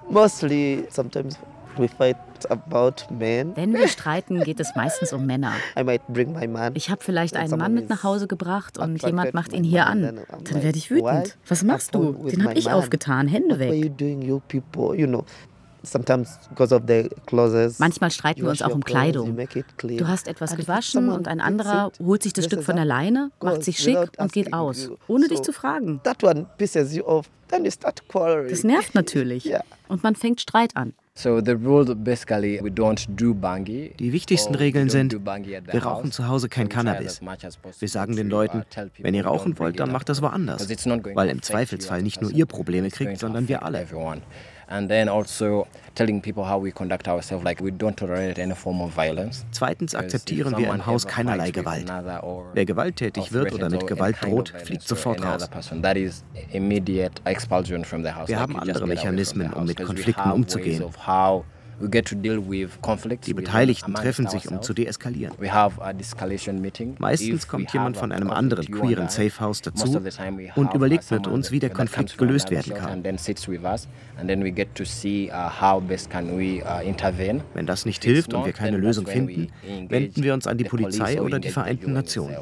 Mostly, 0.09 0.85
sometimes 0.89 1.37
we 1.77 1.87
fight 1.87 2.17
about 2.49 3.05
men. 3.09 3.55
Wenn 3.55 3.73
wir 3.73 3.87
streiten, 3.87 4.41
geht 4.43 4.59
es 4.59 4.75
meistens 4.75 5.13
um 5.13 5.25
Männer. 5.25 5.53
Ich 6.73 6.89
habe 6.89 7.03
vielleicht 7.03 7.35
einen 7.35 7.57
Mann 7.57 7.73
mit 7.73 7.89
nach 7.89 8.03
Hause 8.03 8.27
gebracht 8.27 8.77
und 8.77 9.01
jemand 9.03 9.33
macht 9.33 9.53
ihn 9.53 9.63
hier 9.63 9.87
an. 9.87 10.01
Dann 10.01 10.63
werde 10.63 10.77
ich 10.77 10.91
wütend. 10.91 11.37
Was 11.47 11.63
machst 11.63 11.95
du? 11.95 12.13
Den 12.13 12.43
habe 12.45 12.57
ich 12.57 12.71
aufgetan. 12.71 13.27
Hände 13.27 13.59
weg. 13.59 13.91
Manchmal 17.79 18.11
streiten 18.11 18.41
wir 18.41 18.49
uns 18.49 18.61
auch 18.61 18.73
um 18.73 18.83
Kleidung. 18.83 19.35
Du 19.35 20.07
hast 20.07 20.27
etwas 20.27 20.55
gewaschen 20.55 21.09
und 21.09 21.27
ein 21.27 21.41
anderer 21.41 21.91
holt 21.99 22.23
sich 22.23 22.33
das 22.33 22.45
Stück 22.45 22.63
von 22.63 22.75
der 22.75 22.85
Leine, 22.85 23.31
macht 23.41 23.63
sich 23.63 23.77
schick 23.77 24.11
und 24.17 24.31
geht 24.31 24.53
aus, 24.53 24.89
ohne 25.07 25.27
dich 25.27 25.41
zu 25.41 25.53
fragen. 25.53 26.01
Das 28.49 28.63
nervt 28.63 28.95
natürlich. 28.95 29.53
Und 29.89 30.03
man 30.03 30.15
fängt 30.15 30.39
Streit 30.39 30.77
an. 30.77 30.93
Die 31.13 31.33
wichtigsten 33.99 34.55
Regeln 34.55 34.89
sind, 34.89 35.13
wir 35.13 35.83
rauchen 35.83 36.11
zu 36.13 36.27
Hause 36.29 36.47
kein 36.47 36.69
Cannabis. 36.69 37.19
Wir 37.79 37.89
sagen 37.89 38.15
den 38.15 38.29
Leuten, 38.29 38.63
wenn 38.99 39.13
ihr 39.13 39.25
rauchen 39.25 39.59
wollt, 39.59 39.77
dann 39.81 39.91
macht 39.91 40.07
das 40.07 40.21
woanders, 40.21 40.69
weil 40.69 41.29
im 41.29 41.41
Zweifelsfall 41.41 42.01
nicht 42.01 42.21
nur 42.21 42.31
ihr 42.31 42.45
Probleme 42.45 42.89
kriegt, 42.89 43.19
sondern 43.19 43.49
wir 43.49 43.63
alle 43.63 43.85
and 44.71 44.89
then 44.89 45.09
also 45.09 45.67
telling 45.95 46.21
people 46.21 46.43
how 46.45 46.57
we 46.57 46.71
conduct 46.71 47.07
ourselves, 47.07 47.43
like 47.43 47.61
we 47.61 47.71
don't 47.71 47.97
tolerate 47.97 48.39
any 48.39 48.55
form 48.55 48.81
of 48.81 48.93
violence. 48.95 49.45
Zweitens 49.51 49.93
akzeptieren 49.93 50.57
wir 50.57 50.69
im 50.73 50.85
Haus 50.85 51.05
keinerlei 51.05 51.51
Gewalt. 51.51 51.91
Wer 52.53 52.65
gewalttätig 52.65 53.33
wird 53.33 53.53
oder 53.53 53.69
mit 53.69 53.85
Gewalt 53.85 54.15
droht, 54.21 54.53
fliegt 54.63 54.83
sofort 54.83 55.23
raus. 55.23 55.49
Wir 58.27 58.39
haben 58.39 58.55
andere 58.55 58.87
Mechanismen, 58.87 59.53
um 59.53 59.65
mit 59.65 59.83
Konflikten 59.83 60.31
umzugehen. 60.31 60.83
Die 61.81 63.33
Beteiligten 63.33 63.93
treffen 63.93 64.27
sich, 64.27 64.49
um 64.49 64.61
zu 64.61 64.73
deeskalieren. 64.73 65.33
Meistens 66.99 67.47
kommt 67.47 67.73
jemand 67.73 67.97
von 67.97 68.11
einem 68.11 68.29
anderen 68.31 68.65
queeren 68.65 69.09
Safehouse 69.09 69.61
dazu 69.61 70.01
und 70.55 70.73
überlegt 70.73 71.09
mit 71.11 71.27
uns, 71.27 71.51
wie 71.51 71.59
der 71.59 71.69
Konflikt 71.69 72.17
gelöst 72.17 72.51
werden 72.51 72.73
kann. 72.73 73.03
Wenn 77.53 77.65
das 77.65 77.85
nicht 77.85 78.03
hilft 78.03 78.33
und 78.33 78.45
wir 78.45 78.53
keine 78.53 78.77
Lösung 78.77 79.07
finden, 79.07 79.47
wenden 79.89 80.23
wir 80.23 80.33
uns 80.33 80.47
an 80.47 80.57
die 80.57 80.65
Polizei 80.65 81.21
oder 81.21 81.39
die 81.39 81.49
Vereinten 81.49 81.93
Nationen. 81.93 82.37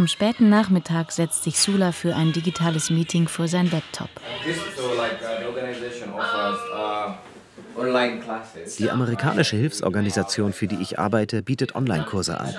Am 0.00 0.08
späten 0.08 0.48
Nachmittag 0.48 1.12
setzt 1.12 1.42
sich 1.42 1.60
Sula 1.60 1.92
für 1.92 2.16
ein 2.16 2.32
digitales 2.32 2.88
Meeting 2.88 3.28
vor 3.28 3.48
sein 3.48 3.70
Laptop. 3.70 4.08
Uh, 7.76 7.92
die 8.78 8.90
amerikanische 8.90 9.58
Hilfsorganisation, 9.58 10.54
für 10.54 10.68
die 10.68 10.80
ich 10.80 10.98
arbeite, 10.98 11.42
bietet 11.42 11.74
Online-Kurse 11.74 12.40
an. 12.40 12.54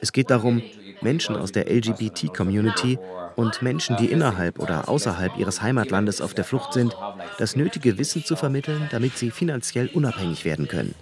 Es 0.00 0.12
geht 0.12 0.30
darum, 0.30 0.62
Menschen 1.00 1.36
aus 1.36 1.52
der 1.52 1.70
LGBT-Community 1.70 2.98
und 3.36 3.62
Menschen, 3.62 3.96
die 3.96 4.06
innerhalb 4.06 4.58
oder 4.58 4.88
außerhalb 4.88 5.36
ihres 5.38 5.62
Heimatlandes 5.62 6.20
auf 6.20 6.34
der 6.34 6.44
Flucht 6.44 6.72
sind, 6.72 6.96
das 7.38 7.56
nötige 7.56 7.98
Wissen 7.98 8.24
zu 8.24 8.36
vermitteln, 8.36 8.88
damit 8.90 9.16
sie 9.16 9.30
finanziell 9.30 9.88
unabhängig 9.88 10.44
werden 10.44 10.68
können. 10.68 10.94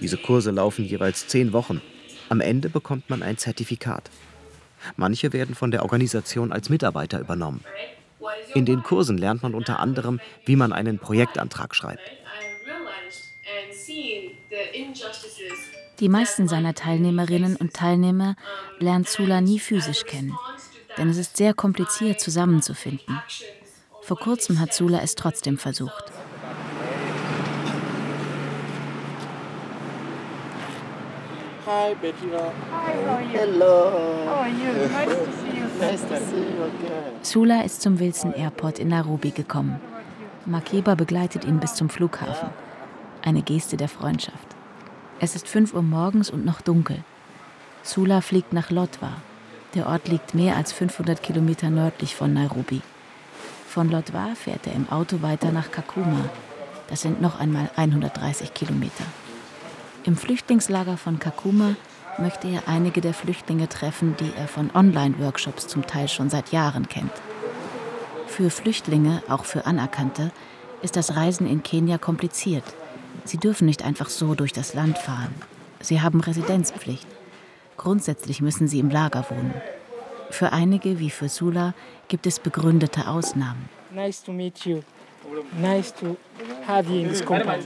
Diese 0.00 0.16
Kurse 0.16 0.50
laufen 0.50 0.84
jeweils 0.84 1.28
zehn 1.28 1.52
Wochen. 1.52 1.80
Am 2.28 2.40
Ende 2.40 2.68
bekommt 2.68 3.10
man 3.10 3.22
ein 3.22 3.38
Zertifikat. 3.38 4.10
Manche 4.96 5.32
werden 5.32 5.54
von 5.54 5.70
der 5.70 5.82
Organisation 5.82 6.52
als 6.52 6.70
Mitarbeiter 6.70 7.20
übernommen. 7.20 7.64
In 8.54 8.64
den 8.64 8.82
Kursen 8.82 9.18
lernt 9.18 9.42
man 9.42 9.54
unter 9.54 9.78
anderem, 9.78 10.20
wie 10.44 10.56
man 10.56 10.72
einen 10.72 10.98
Projektantrag 10.98 11.74
schreibt. 11.74 12.00
Die 16.00 16.08
meisten 16.08 16.48
seiner 16.48 16.74
Teilnehmerinnen 16.74 17.56
und 17.56 17.74
Teilnehmer 17.74 18.34
lernt 18.78 19.06
Sula 19.06 19.42
nie 19.42 19.58
physisch 19.58 20.04
kennen, 20.04 20.34
denn 20.96 21.10
es 21.10 21.18
ist 21.18 21.36
sehr 21.36 21.52
kompliziert 21.52 22.20
zusammenzufinden. 22.20 23.20
Vor 24.00 24.18
kurzem 24.18 24.60
hat 24.60 24.72
Sula 24.72 25.00
es 25.02 25.14
trotzdem 25.14 25.58
versucht. 25.58 26.04
Hi, 31.66 31.94
Bettina. 32.00 32.50
Hi, 32.72 32.94
how 33.04 33.16
are 33.16 33.22
you? 33.22 33.38
Hello. 33.38 33.90
How 34.24 34.40
are 34.40 34.48
you? 34.48 34.88
Nice 34.88 35.14
to 35.14 35.24
see 35.32 35.60
you. 35.60 35.66
Nice 35.80 36.00
to 36.00 36.16
see 36.16 36.36
you 36.36 36.64
again. 36.64 37.22
Sula 37.22 37.60
ist 37.60 37.82
zum 37.82 38.00
Wilson 38.00 38.32
Airport 38.32 38.78
in 38.78 38.88
Nairobi 38.88 39.32
gekommen. 39.32 39.78
Makeba 40.46 40.94
begleitet 40.94 41.44
ihn 41.44 41.60
bis 41.60 41.74
zum 41.74 41.90
Flughafen. 41.90 42.48
Eine 43.22 43.42
Geste 43.42 43.76
der 43.76 43.88
Freundschaft. 43.88 44.56
Es 45.22 45.36
ist 45.36 45.48
5 45.48 45.74
Uhr 45.74 45.82
morgens 45.82 46.30
und 46.30 46.46
noch 46.46 46.62
dunkel. 46.62 47.04
Sula 47.82 48.22
fliegt 48.22 48.54
nach 48.54 48.70
Lotwa. 48.70 49.12
Der 49.74 49.86
Ort 49.86 50.08
liegt 50.08 50.34
mehr 50.34 50.56
als 50.56 50.72
500 50.72 51.22
Kilometer 51.22 51.68
nördlich 51.68 52.16
von 52.16 52.32
Nairobi. 52.32 52.80
Von 53.68 53.90
Lotwa 53.90 54.34
fährt 54.34 54.66
er 54.66 54.72
im 54.72 54.88
Auto 54.88 55.20
weiter 55.20 55.52
nach 55.52 55.70
Kakuma. 55.70 56.24
Das 56.88 57.02
sind 57.02 57.20
noch 57.20 57.38
einmal 57.38 57.68
130 57.76 58.54
Kilometer. 58.54 59.04
Im 60.04 60.16
Flüchtlingslager 60.16 60.96
von 60.96 61.18
Kakuma 61.18 61.76
möchte 62.16 62.48
er 62.48 62.66
einige 62.66 63.02
der 63.02 63.12
Flüchtlinge 63.12 63.68
treffen, 63.68 64.16
die 64.18 64.32
er 64.34 64.48
von 64.48 64.70
Online-Workshops 64.74 65.68
zum 65.68 65.86
Teil 65.86 66.08
schon 66.08 66.30
seit 66.30 66.50
Jahren 66.50 66.88
kennt. 66.88 67.12
Für 68.26 68.48
Flüchtlinge, 68.48 69.22
auch 69.28 69.44
für 69.44 69.66
Anerkannte, 69.66 70.32
ist 70.80 70.96
das 70.96 71.14
Reisen 71.14 71.46
in 71.46 71.62
Kenia 71.62 71.98
kompliziert. 71.98 72.64
Sie 73.24 73.38
dürfen 73.38 73.66
nicht 73.66 73.82
einfach 73.82 74.08
so 74.08 74.34
durch 74.34 74.52
das 74.52 74.74
Land 74.74 74.98
fahren. 74.98 75.34
Sie 75.80 76.00
haben 76.00 76.20
Residenzpflicht. 76.20 77.06
Grundsätzlich 77.76 78.40
müssen 78.40 78.68
sie 78.68 78.78
im 78.78 78.90
Lager 78.90 79.24
wohnen. 79.30 79.54
Für 80.30 80.52
einige, 80.52 80.98
wie 80.98 81.10
für 81.10 81.28
Sula, 81.28 81.74
gibt 82.08 82.26
es 82.26 82.38
begründete 82.38 83.08
Ausnahmen. 83.08 83.68
Nice 83.92 84.22
to 84.22 84.32
meet 84.32 84.64
you. 84.66 84.82
Nice 85.60 85.94
to 85.94 86.16
have 86.66 86.88
you 86.88 87.00
in 87.00 87.08
this 87.08 87.20
company. 87.20 87.64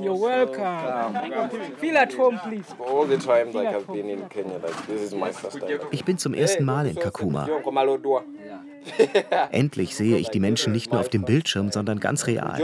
You're 0.00 0.14
welcome. 0.14 1.76
Feel 1.78 1.96
at 1.96 2.12
home, 2.14 2.38
please. 2.44 2.66
All 2.78 3.04
the 3.06 3.18
times 3.18 3.56
I 3.56 3.64
have 3.64 3.86
been 3.86 4.08
in 4.08 4.28
Kenya, 4.28 4.58
like 4.58 4.86
this 4.86 5.00
is 5.02 5.14
my 5.14 5.32
first 5.32 5.60
time. 5.60 5.80
Ich 5.90 6.04
bin 6.04 6.18
zum 6.18 6.34
ersten 6.34 6.64
Mal 6.64 6.86
in 6.86 6.96
Kakuma. 6.96 7.48
Endlich 9.50 9.94
sehe 9.96 10.16
ich 10.18 10.28
die 10.30 10.40
Menschen 10.40 10.72
nicht 10.72 10.90
nur 10.90 11.00
auf 11.00 11.08
dem 11.08 11.24
Bildschirm, 11.24 11.70
sondern 11.70 12.00
ganz 12.00 12.26
real. 12.26 12.60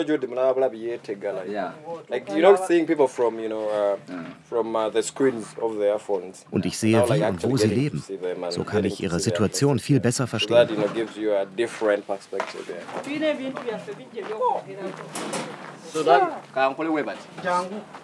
Und 6.51 6.67
ich 6.67 6.79
sehe, 6.79 7.05
wie 7.09 7.23
und 7.23 7.45
wo 7.45 7.57
sie 7.57 7.69
leben. 7.69 8.05
So 8.51 8.65
kann 8.65 8.85
ich 8.85 9.03
ihre 9.03 9.21
Situation 9.21 9.79
viel 9.79 10.01
besser 10.01 10.27
verstehen. 10.27 10.69
So 15.93 16.03
that 16.03 16.45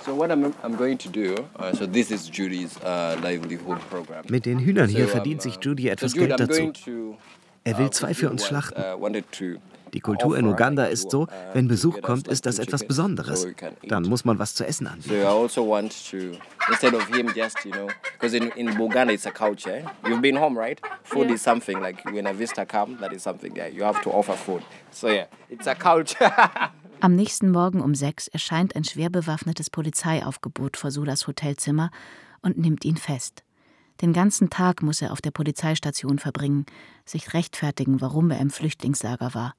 So 0.04 0.14
what 0.14 0.30
I'm, 0.30 0.54
I'm 0.62 0.76
going 0.76 0.96
to 0.98 1.08
do, 1.08 1.34
uh, 1.56 1.72
so 1.74 1.86
this 1.86 2.10
is 2.10 2.28
Judy's 2.28 2.76
uh, 2.78 3.16
livelihood 3.22 3.78
program. 3.90 4.24
Mit 4.28 4.46
den 4.46 4.58
Hühnern 4.58 4.88
hier 4.88 5.06
verdient 5.06 5.42
sich 5.42 5.58
Judy 5.60 5.88
etwas 5.88 6.14
Geld 6.14 6.38
dazu. 6.38 6.72
Er 7.64 7.78
will 7.78 7.90
zwei 7.90 8.14
für 8.14 8.30
uns 8.30 8.46
schlachten. 8.46 8.82
Die 9.94 10.00
Kultur 10.00 10.36
in 10.36 10.46
Uganda 10.46 10.86
ist 10.86 11.10
so, 11.10 11.28
wenn 11.52 11.68
Besuch 11.68 12.02
kommt, 12.02 12.26
ist 12.26 12.46
das 12.46 12.58
etwas 12.58 12.84
Besonderes. 12.84 13.46
Dann 13.86 14.02
muss 14.02 14.24
man 14.24 14.40
was 14.40 14.54
zu 14.54 14.66
essen 14.66 14.88
anbieten. 14.88 15.22
Am 27.04 27.14
nächsten 27.14 27.50
Morgen 27.50 27.82
um 27.82 27.94
sechs 27.94 28.28
erscheint 28.28 28.74
ein 28.74 28.84
schwer 28.84 29.10
bewaffnetes 29.10 29.68
Polizeiaufgebot 29.68 30.78
vor 30.78 30.90
Sulas 30.90 31.26
Hotelzimmer 31.26 31.90
und 32.40 32.56
nimmt 32.56 32.82
ihn 32.86 32.96
fest. 32.96 33.44
Den 34.00 34.14
ganzen 34.14 34.48
Tag 34.48 34.82
muss 34.82 35.02
er 35.02 35.12
auf 35.12 35.20
der 35.20 35.30
Polizeistation 35.30 36.18
verbringen, 36.18 36.64
sich 37.04 37.34
rechtfertigen, 37.34 38.00
warum 38.00 38.30
er 38.30 38.40
im 38.40 38.48
Flüchtlingslager 38.48 39.34
war. 39.34 39.54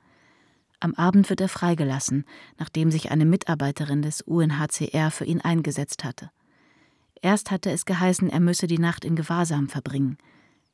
Am 0.79 0.95
Abend 0.95 1.29
wird 1.29 1.39
er 1.39 1.47
freigelassen, 1.47 2.25
nachdem 2.57 2.89
sich 2.89 3.11
eine 3.11 3.25
Mitarbeiterin 3.25 4.01
des 4.01 4.23
UNHCR 4.23 5.11
für 5.11 5.25
ihn 5.25 5.41
eingesetzt 5.41 6.03
hatte. 6.03 6.31
Erst 7.21 7.51
hatte 7.51 7.69
es 7.69 7.85
geheißen, 7.85 8.27
er 8.27 8.39
müsse 8.39 8.65
die 8.65 8.79
Nacht 8.79 9.05
in 9.05 9.15
Gewahrsam 9.15 9.69
verbringen. 9.69 10.17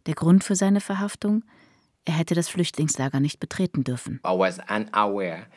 Der 0.05 0.15
Grund 0.15 0.45
für 0.45 0.55
seine 0.55 0.79
Verhaftung? 0.79 1.43
Er 2.05 2.13
hätte 2.13 2.33
das 2.33 2.47
Flüchtlingslager 2.47 3.19
nicht 3.19 3.41
betreten 3.41 3.83
dürfen. 3.83 4.21
I 4.25 4.29
was 4.29 4.57
unaware 4.69 5.47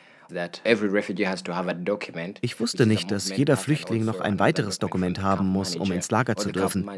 ich 2.41 2.59
wusste 2.59 2.85
nicht, 2.85 3.11
dass 3.11 3.35
jeder 3.35 3.57
Flüchtling 3.57 4.05
noch 4.05 4.19
ein 4.19 4.39
weiteres 4.39 4.79
Dokument 4.79 5.21
haben 5.21 5.47
muss, 5.47 5.75
um 5.75 5.91
ins 5.91 6.09
Lager 6.11 6.35
zu 6.35 6.51
dürfen, 6.51 6.89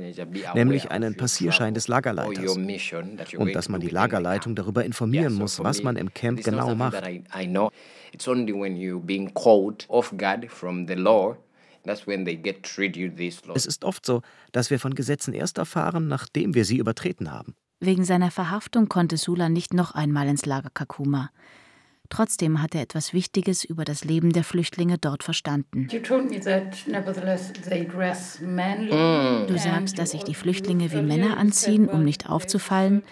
nämlich 0.53 0.91
einen 0.91 1.15
Passierschein 1.15 1.73
des 1.73 1.87
Lagerleiters. 1.87 2.57
Und 3.37 3.55
dass 3.55 3.69
man 3.69 3.81
die 3.81 3.89
Lagerleitung 3.89 4.55
darüber 4.55 4.85
informieren 4.85 5.33
muss, 5.33 5.63
was 5.63 5.83
man 5.83 5.95
im 5.95 6.13
Camp 6.13 6.43
genau 6.43 6.75
macht. 6.75 7.03
Es 13.55 13.65
ist 13.65 13.85
oft 13.85 14.05
so, 14.05 14.21
dass 14.51 14.69
wir 14.69 14.79
von 14.79 14.93
Gesetzen 14.93 15.33
erst 15.33 15.57
erfahren, 15.57 16.07
nachdem 16.07 16.53
wir 16.53 16.65
sie 16.65 16.77
übertreten 16.77 17.31
haben. 17.31 17.55
Wegen 17.79 18.03
seiner 18.05 18.31
Verhaftung 18.31 18.89
konnte 18.89 19.17
Sula 19.17 19.49
nicht 19.49 19.73
noch 19.73 19.91
einmal 19.91 20.27
ins 20.27 20.45
Lager 20.45 20.71
Kakuma. 20.73 21.29
Trotzdem 22.09 22.61
hat 22.61 22.75
er 22.75 22.81
etwas 22.81 23.13
Wichtiges 23.13 23.63
über 23.63 23.85
das 23.85 24.03
Leben 24.03 24.33
der 24.33 24.43
Flüchtlinge 24.43 24.97
dort 24.97 25.23
verstanden. 25.23 25.87
Du 25.87 26.03
sagst, 29.57 29.99
dass 29.99 30.11
sich 30.11 30.23
die 30.23 30.35
Flüchtlinge 30.35 30.91
wie 30.91 31.01
Männer 31.01 31.37
anziehen, 31.37 31.87
um 31.87 32.03
nicht 32.03 32.29
aufzufallen, 32.29 33.03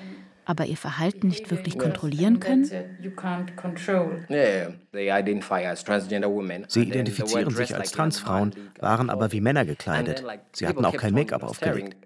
aber 0.45 0.65
ihr 0.65 0.77
Verhalten 0.77 1.27
nicht 1.27 1.51
wirklich 1.51 1.77
kontrollieren 1.77 2.39
können? 2.39 2.63
Sie 6.67 6.81
identifizieren 6.83 7.49
sich 7.49 7.75
als 7.75 7.91
Transfrauen, 7.91 8.51
waren 8.79 9.09
aber 9.09 9.31
wie 9.31 9.41
Männer 9.41 9.65
gekleidet. 9.65 10.23
Sie 10.53 10.67
hatten 10.67 10.85
auch 10.85 10.95
kein 10.95 11.13
Make-up 11.13 11.43
aufgelegt. 11.43 11.97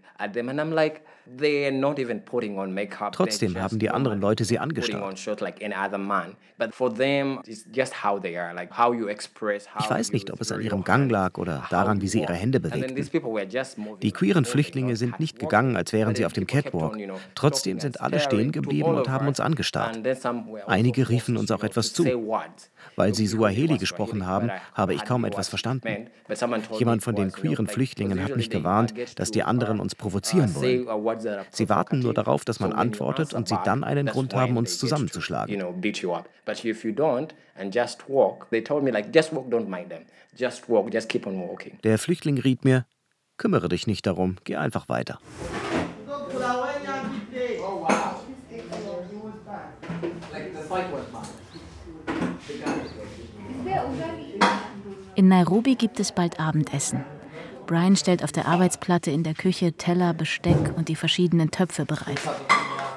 Trotzdem 3.12 3.62
haben 3.62 3.80
die 3.80 3.90
anderen 3.90 4.22
Leute 4.22 4.46
sie 4.46 4.60
angestarrt. 4.60 5.18
Ich 5.18 5.28
weiß 9.90 10.12
nicht, 10.12 10.32
ob 10.32 10.42
es 10.42 10.52
an 10.52 10.62
ihrem 10.62 10.84
Gang 10.84 11.10
lag 11.10 11.38
oder 11.38 11.66
daran, 11.70 12.02
wie 12.02 12.08
sie 12.08 12.22
ihre 12.22 12.34
Hände 12.34 12.60
bewegten. 12.60 12.96
Die 14.02 14.12
queeren 14.12 14.46
Flüchtlinge 14.46 14.96
sind 14.96 15.20
nicht 15.20 15.40
gegangen, 15.40 15.78
als 15.78 15.94
wären 15.94 16.16
sie 16.16 16.26
auf 16.26 16.34
dem 16.34 16.48
Catwalk. 16.48 16.98
Trotzdem 17.36 17.80
sind 17.80 18.02
alle 18.02 18.20
stehen 18.20 18.52
geblieben 18.52 18.96
und 18.96 19.08
haben 19.10 19.28
uns 19.28 19.40
angestarrt. 19.40 20.00
Einige 20.68 21.10
riefen 21.10 21.38
uns 21.38 21.52
auch 21.52 21.64
etwas 21.64 21.94
zu. 21.94 22.06
Weil 22.96 23.14
sie 23.14 23.28
Suaheli 23.28 23.78
gesprochen 23.78 24.26
haben, 24.26 24.52
habe 24.74 24.94
ich 24.94 25.06
kaum 25.06 25.24
etwas 25.26 25.48
verstanden. 25.48 26.08
Jemand 26.78 27.04
von 27.04 27.16
den 27.16 27.32
queeren 27.32 27.68
Flüchtlingen 27.68 28.22
hat 28.22 28.36
mich 28.36 28.50
gewarnt, 28.50 28.94
dass 29.18 29.32
die 29.32 29.44
anderen 29.44 29.80
uns 29.80 29.96
provozieren 29.96 30.54
wollen. 30.56 30.88
Sie 31.52 31.70
warten 31.70 32.00
nur 32.00 32.14
darauf, 32.14 32.46
dass 32.46 32.60
man 32.60 32.74
antwortet 32.74 33.34
und 33.34 33.48
sie 33.48 33.58
dann 33.64 33.84
einen 33.84 34.08
Grund 34.08 34.34
haben, 34.34 34.58
uns 34.58 34.78
zusammenzuschlagen. 34.78 35.64
Der 41.84 41.98
Flüchtling 41.98 42.38
riet 42.40 42.66
mir, 42.66 42.86
kümmere 43.38 43.70
dich 43.70 43.88
nicht 43.88 44.06
darum, 44.06 44.38
geh 44.44 44.56
einfach 44.56 44.90
weiter. 44.90 45.20
In 55.16 55.28
Nairobi 55.28 55.76
gibt 55.76 56.00
es 56.00 56.12
bald 56.12 56.40
Abendessen. 56.40 57.04
Brian 57.70 57.96
stellt 57.96 58.24
auf 58.24 58.32
der 58.32 58.48
Arbeitsplatte 58.48 59.12
in 59.12 59.22
der 59.22 59.36
Küche 59.36 59.74
Teller, 59.74 60.16
Besteck 60.16 60.74
und 60.76 60.90
die 60.90 60.96
verschiedenen 60.96 61.52
Töpfe 61.52 61.86
bereit. 61.86 62.20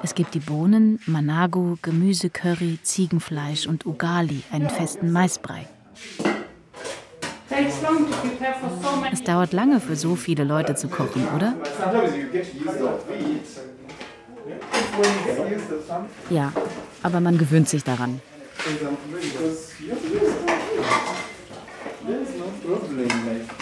Es 0.03 0.15
gibt 0.15 0.33
die 0.33 0.39
Bohnen, 0.39 0.99
Manago, 1.05 1.77
Gemüsecurry, 1.83 2.79
Ziegenfleisch 2.83 3.67
und 3.67 3.85
Ugali, 3.85 4.43
einen 4.51 4.71
festen 4.71 5.13
Maisbrei. 5.13 5.69
Es 9.13 9.23
dauert 9.23 9.53
lange 9.53 9.79
für 9.79 9.95
so 9.95 10.17
viele 10.17 10.45
Leute 10.45 10.75
zu 10.75 10.89
kochen, 10.89 11.29
oder? 11.37 11.55
Ja, 16.31 16.51
aber 17.03 17.21
man 17.21 17.37
gewöhnt 17.37 17.69
sich 17.69 17.85
daran. 17.85 18.23
Uh, 22.65 23.62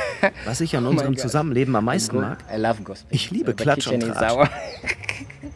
Was 0.44 0.60
ich 0.60 0.76
an 0.76 0.86
oh 0.86 0.90
unserem 0.90 1.16
Zusammenleben 1.16 1.74
am 1.74 1.86
meisten 1.86 2.20
mag? 2.20 2.38
Ich 3.10 3.30
liebe 3.30 3.54
Klatsch 3.54 3.86
und 3.88 4.00
Tratsch. 4.00 4.50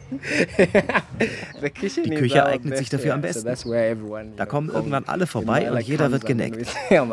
Die 2.05 2.15
Küche 2.15 2.45
eignet 2.45 2.77
sich 2.77 2.89
dafür 2.89 3.13
am 3.13 3.21
besten. 3.21 4.35
Da 4.35 4.45
kommen 4.45 4.69
irgendwann 4.69 5.05
alle 5.05 5.27
vorbei 5.27 5.71
und 5.71 5.79
jeder 5.81 6.11
wird 6.11 6.25
geneckt. 6.25 6.67
Oh 6.91 7.07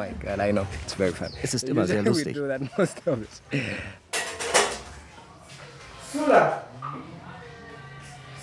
es 1.42 1.54
ist 1.54 1.68
immer 1.68 1.86
sehr 1.86 2.02
lustig. 2.02 2.36
Sula! 6.12 6.62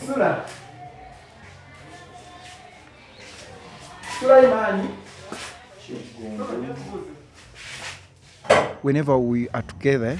Sula! 0.05 0.45
Sulaimani! 4.19 4.89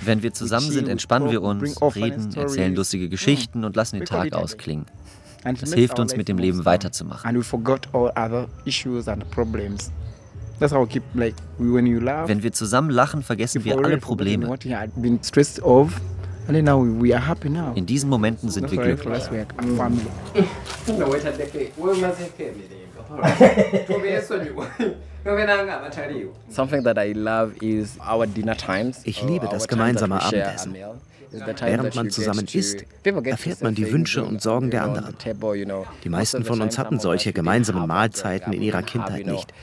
Wenn 0.04 0.22
wir 0.24 0.34
zusammen 0.34 0.72
sind, 0.72 0.88
entspannen 0.90 1.32
wir 1.32 1.42
uns, 1.42 1.82
reden, 1.82 2.34
erzählen 2.36 2.76
lustige 2.76 3.08
Geschichten 3.10 3.64
und 3.64 3.76
lassen 3.76 3.98
den 3.98 4.06
Tag 4.06 4.34
ausklingen. 4.34 4.86
Das 5.62 5.74
hilft 5.74 6.00
uns, 6.00 6.16
mit 6.18 6.28
dem 6.28 6.38
Leben 6.38 6.66
weiterzumachen. 6.66 7.26
Wenn 12.28 12.44
wir 12.44 12.52
zusammen 12.52 12.90
lachen, 12.90 13.24
vergessen 13.24 13.64
wir 13.64 13.78
alle 13.78 13.98
Probleme. 13.98 14.48
In 17.76 17.86
diesen 17.86 18.10
Momenten 18.10 18.50
sind 18.50 18.70
wir 18.70 18.82
glücklich. 18.82 19.24
Ich 29.04 29.24
liebe 29.24 29.48
das 29.50 29.68
gemeinsame 29.68 30.22
Abendessen. 30.22 30.76
Während 31.32 31.96
man 31.96 32.10
zusammen 32.10 32.46
isst, 32.52 32.86
erfährt 33.04 33.62
man 33.62 33.76
die 33.76 33.92
Wünsche 33.92 34.24
und 34.24 34.42
Sorgen 34.42 34.72
der 34.72 34.84
anderen. 34.84 35.16
Die 36.04 36.10
meisten 36.10 36.44
von 36.44 36.62
uns 36.62 36.78
hatten 36.78 37.00
solche 37.00 37.34
gemeinsamen 37.34 37.88
Mahlzeiten 37.88 38.54
in 38.54 38.62
ihrer 38.62 38.82
Kindheit 38.82 39.26
nicht. 39.26 39.54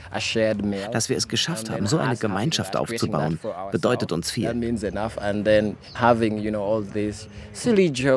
Dass 0.91 1.09
wir 1.09 1.17
es 1.17 1.27
geschafft 1.27 1.69
haben, 1.69 1.87
so 1.87 1.97
eine 1.97 2.15
Gemeinschaft 2.15 2.75
aufzubauen, 2.75 3.39
bedeutet 3.71 4.11
uns 4.11 4.31
viel. 4.31 4.53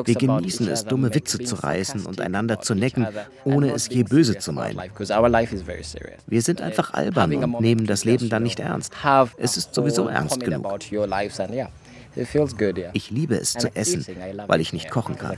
Wir 0.05 0.15
genießen 0.15 0.67
es, 0.67 0.85
dumme 0.85 1.13
Witze 1.13 1.39
zu 1.39 1.55
reißen 1.55 2.05
und 2.05 2.21
einander 2.21 2.59
zu 2.61 2.75
necken, 2.75 3.07
ohne 3.43 3.71
es 3.71 3.89
je 3.89 4.03
böse 4.03 4.37
zu 4.37 4.53
meinen. 4.53 4.79
Wir 6.27 6.41
sind 6.41 6.61
einfach 6.61 6.93
albern 6.93 7.33
und 7.35 7.61
nehmen 7.61 7.85
das 7.85 8.05
Leben 8.05 8.29
dann 8.29 8.43
nicht 8.43 8.59
ernst. 8.59 8.93
Es 9.37 9.57
ist 9.57 9.75
sowieso 9.75 10.07
ernst 10.07 10.39
genug. 10.39 10.79
Ich 12.15 13.11
liebe 13.11 13.35
es 13.35 13.53
zu 13.53 13.73
essen, 13.75 14.05
weil 14.47 14.61
ich 14.61 14.73
nicht 14.73 14.89
kochen 14.89 15.17
kann. 15.17 15.37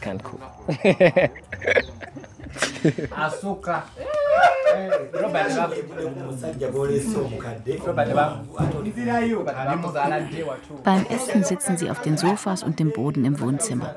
Beim 10.83 11.05
Essen 11.05 11.43
sitzen 11.43 11.77
sie 11.77 11.89
auf 11.91 12.01
den 12.01 12.17
Sofas 12.17 12.63
und 12.63 12.79
dem 12.79 12.91
Boden 12.91 13.25
im 13.25 13.39
Wohnzimmer. 13.39 13.95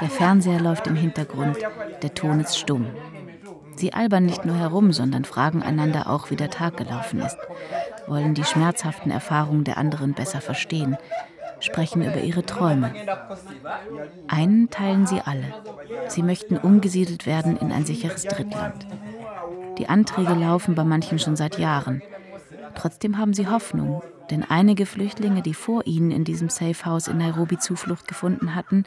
Der 0.00 0.10
Fernseher 0.10 0.60
läuft 0.60 0.86
im 0.86 0.96
Hintergrund, 0.96 1.56
der 2.02 2.14
Ton 2.14 2.40
ist 2.40 2.58
stumm. 2.58 2.86
Sie 3.76 3.92
albern 3.92 4.26
nicht 4.26 4.44
nur 4.44 4.56
herum, 4.56 4.92
sondern 4.92 5.24
fragen 5.24 5.62
einander 5.62 6.08
auch, 6.08 6.30
wie 6.30 6.36
der 6.36 6.50
Tag 6.50 6.76
gelaufen 6.76 7.20
ist, 7.20 7.38
wollen 8.06 8.34
die 8.34 8.44
schmerzhaften 8.44 9.10
Erfahrungen 9.10 9.64
der 9.64 9.78
anderen 9.78 10.14
besser 10.14 10.40
verstehen 10.40 10.96
sprechen 11.64 12.02
über 12.02 12.20
ihre 12.20 12.44
Träume. 12.44 12.92
Einen 14.28 14.70
teilen 14.70 15.06
sie 15.06 15.20
alle. 15.20 15.54
Sie 16.08 16.22
möchten 16.22 16.56
umgesiedelt 16.56 17.26
werden 17.26 17.56
in 17.56 17.72
ein 17.72 17.86
sicheres 17.86 18.24
Drittland. 18.24 18.86
Die 19.78 19.88
Anträge 19.88 20.34
laufen 20.34 20.74
bei 20.74 20.84
manchen 20.84 21.18
schon 21.18 21.36
seit 21.36 21.58
Jahren. 21.58 22.02
Trotzdem 22.74 23.18
haben 23.18 23.34
sie 23.34 23.48
Hoffnung, 23.48 24.02
denn 24.30 24.44
einige 24.48 24.86
Flüchtlinge, 24.86 25.42
die 25.42 25.54
vor 25.54 25.86
ihnen 25.86 26.10
in 26.10 26.24
diesem 26.24 26.48
Safehouse 26.48 27.08
in 27.08 27.18
Nairobi 27.18 27.58
Zuflucht 27.58 28.08
gefunden 28.08 28.54
hatten, 28.54 28.84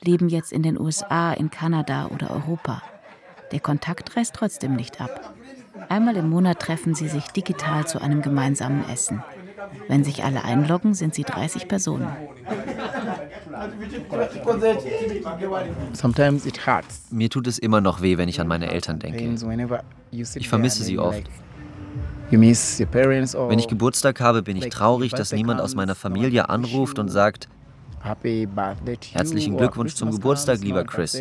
leben 0.00 0.28
jetzt 0.28 0.52
in 0.52 0.62
den 0.62 0.78
USA, 0.78 1.32
in 1.32 1.50
Kanada 1.50 2.06
oder 2.06 2.30
Europa. 2.30 2.82
Der 3.52 3.60
Kontakt 3.60 4.16
reißt 4.16 4.34
trotzdem 4.34 4.76
nicht 4.76 5.00
ab. 5.00 5.34
Einmal 5.88 6.16
im 6.16 6.28
Monat 6.28 6.60
treffen 6.60 6.94
sie 6.94 7.08
sich 7.08 7.28
digital 7.28 7.86
zu 7.86 8.00
einem 8.00 8.22
gemeinsamen 8.22 8.88
Essen. 8.88 9.22
Wenn 9.88 10.04
sich 10.04 10.24
alle 10.24 10.44
einloggen, 10.44 10.94
sind 10.94 11.14
sie 11.14 11.22
30 11.22 11.68
Personen. 11.68 12.08
Mir 17.10 17.30
tut 17.30 17.46
es 17.46 17.58
immer 17.58 17.80
noch 17.80 18.02
weh, 18.02 18.18
wenn 18.18 18.28
ich 18.28 18.40
an 18.40 18.48
meine 18.48 18.70
Eltern 18.70 18.98
denke. 18.98 19.36
Ich 20.10 20.48
vermisse 20.48 20.84
sie 20.84 20.98
oft. 20.98 21.22
Wenn 22.30 23.58
ich 23.58 23.68
Geburtstag 23.68 24.20
habe, 24.20 24.42
bin 24.42 24.56
ich 24.56 24.68
traurig, 24.68 25.12
dass 25.12 25.32
niemand 25.32 25.60
aus 25.60 25.74
meiner 25.74 25.94
Familie 25.94 26.48
anruft 26.48 26.98
und 26.98 27.08
sagt, 27.08 27.48
Herzlichen 29.12 29.56
Glückwunsch 29.56 29.94
zum 29.94 30.10
Geburtstag, 30.12 30.60
lieber 30.60 30.84
Chris. 30.84 31.20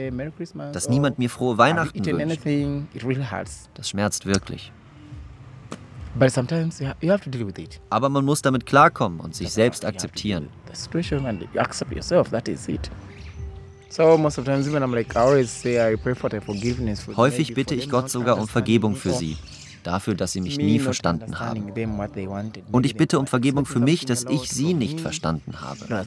Dass 0.74 0.90
niemand 0.90 1.18
mir 1.18 1.30
frohe 1.30 1.58
Weihnachten 1.58 2.06
wünscht. 2.06 2.46
Das 3.74 3.90
schmerzt 3.90 4.26
wirklich. 4.26 4.72
Aber 7.90 8.10
man 8.10 8.26
muss 8.26 8.42
damit 8.42 8.66
klarkommen 8.66 9.20
und 9.20 9.36
sich 9.36 9.52
selbst 9.52 9.86
akzeptieren. 9.86 10.50
Häufig 17.16 17.54
bitte 17.54 17.76
ich 17.76 17.90
Gott 17.90 18.10
sogar 18.10 18.38
um 18.38 18.48
Vergebung 18.48 18.96
für 18.96 19.14
sie, 19.14 19.38
dafür, 19.84 20.16
dass 20.16 20.34
sie 20.34 20.42
mich 20.42 20.58
nie 20.58 20.80
verstanden 20.80 21.40
haben. 21.40 21.72
Und 22.72 22.86
ich 22.86 22.96
bitte 22.96 23.20
um 23.20 23.28
Vergebung 23.28 23.66
für 23.66 23.80
mich, 23.80 24.06
dass 24.06 24.26
ich 24.26 24.50
sie 24.50 24.74
nicht 24.74 25.00
verstanden 25.00 25.62
habe. 25.62 26.06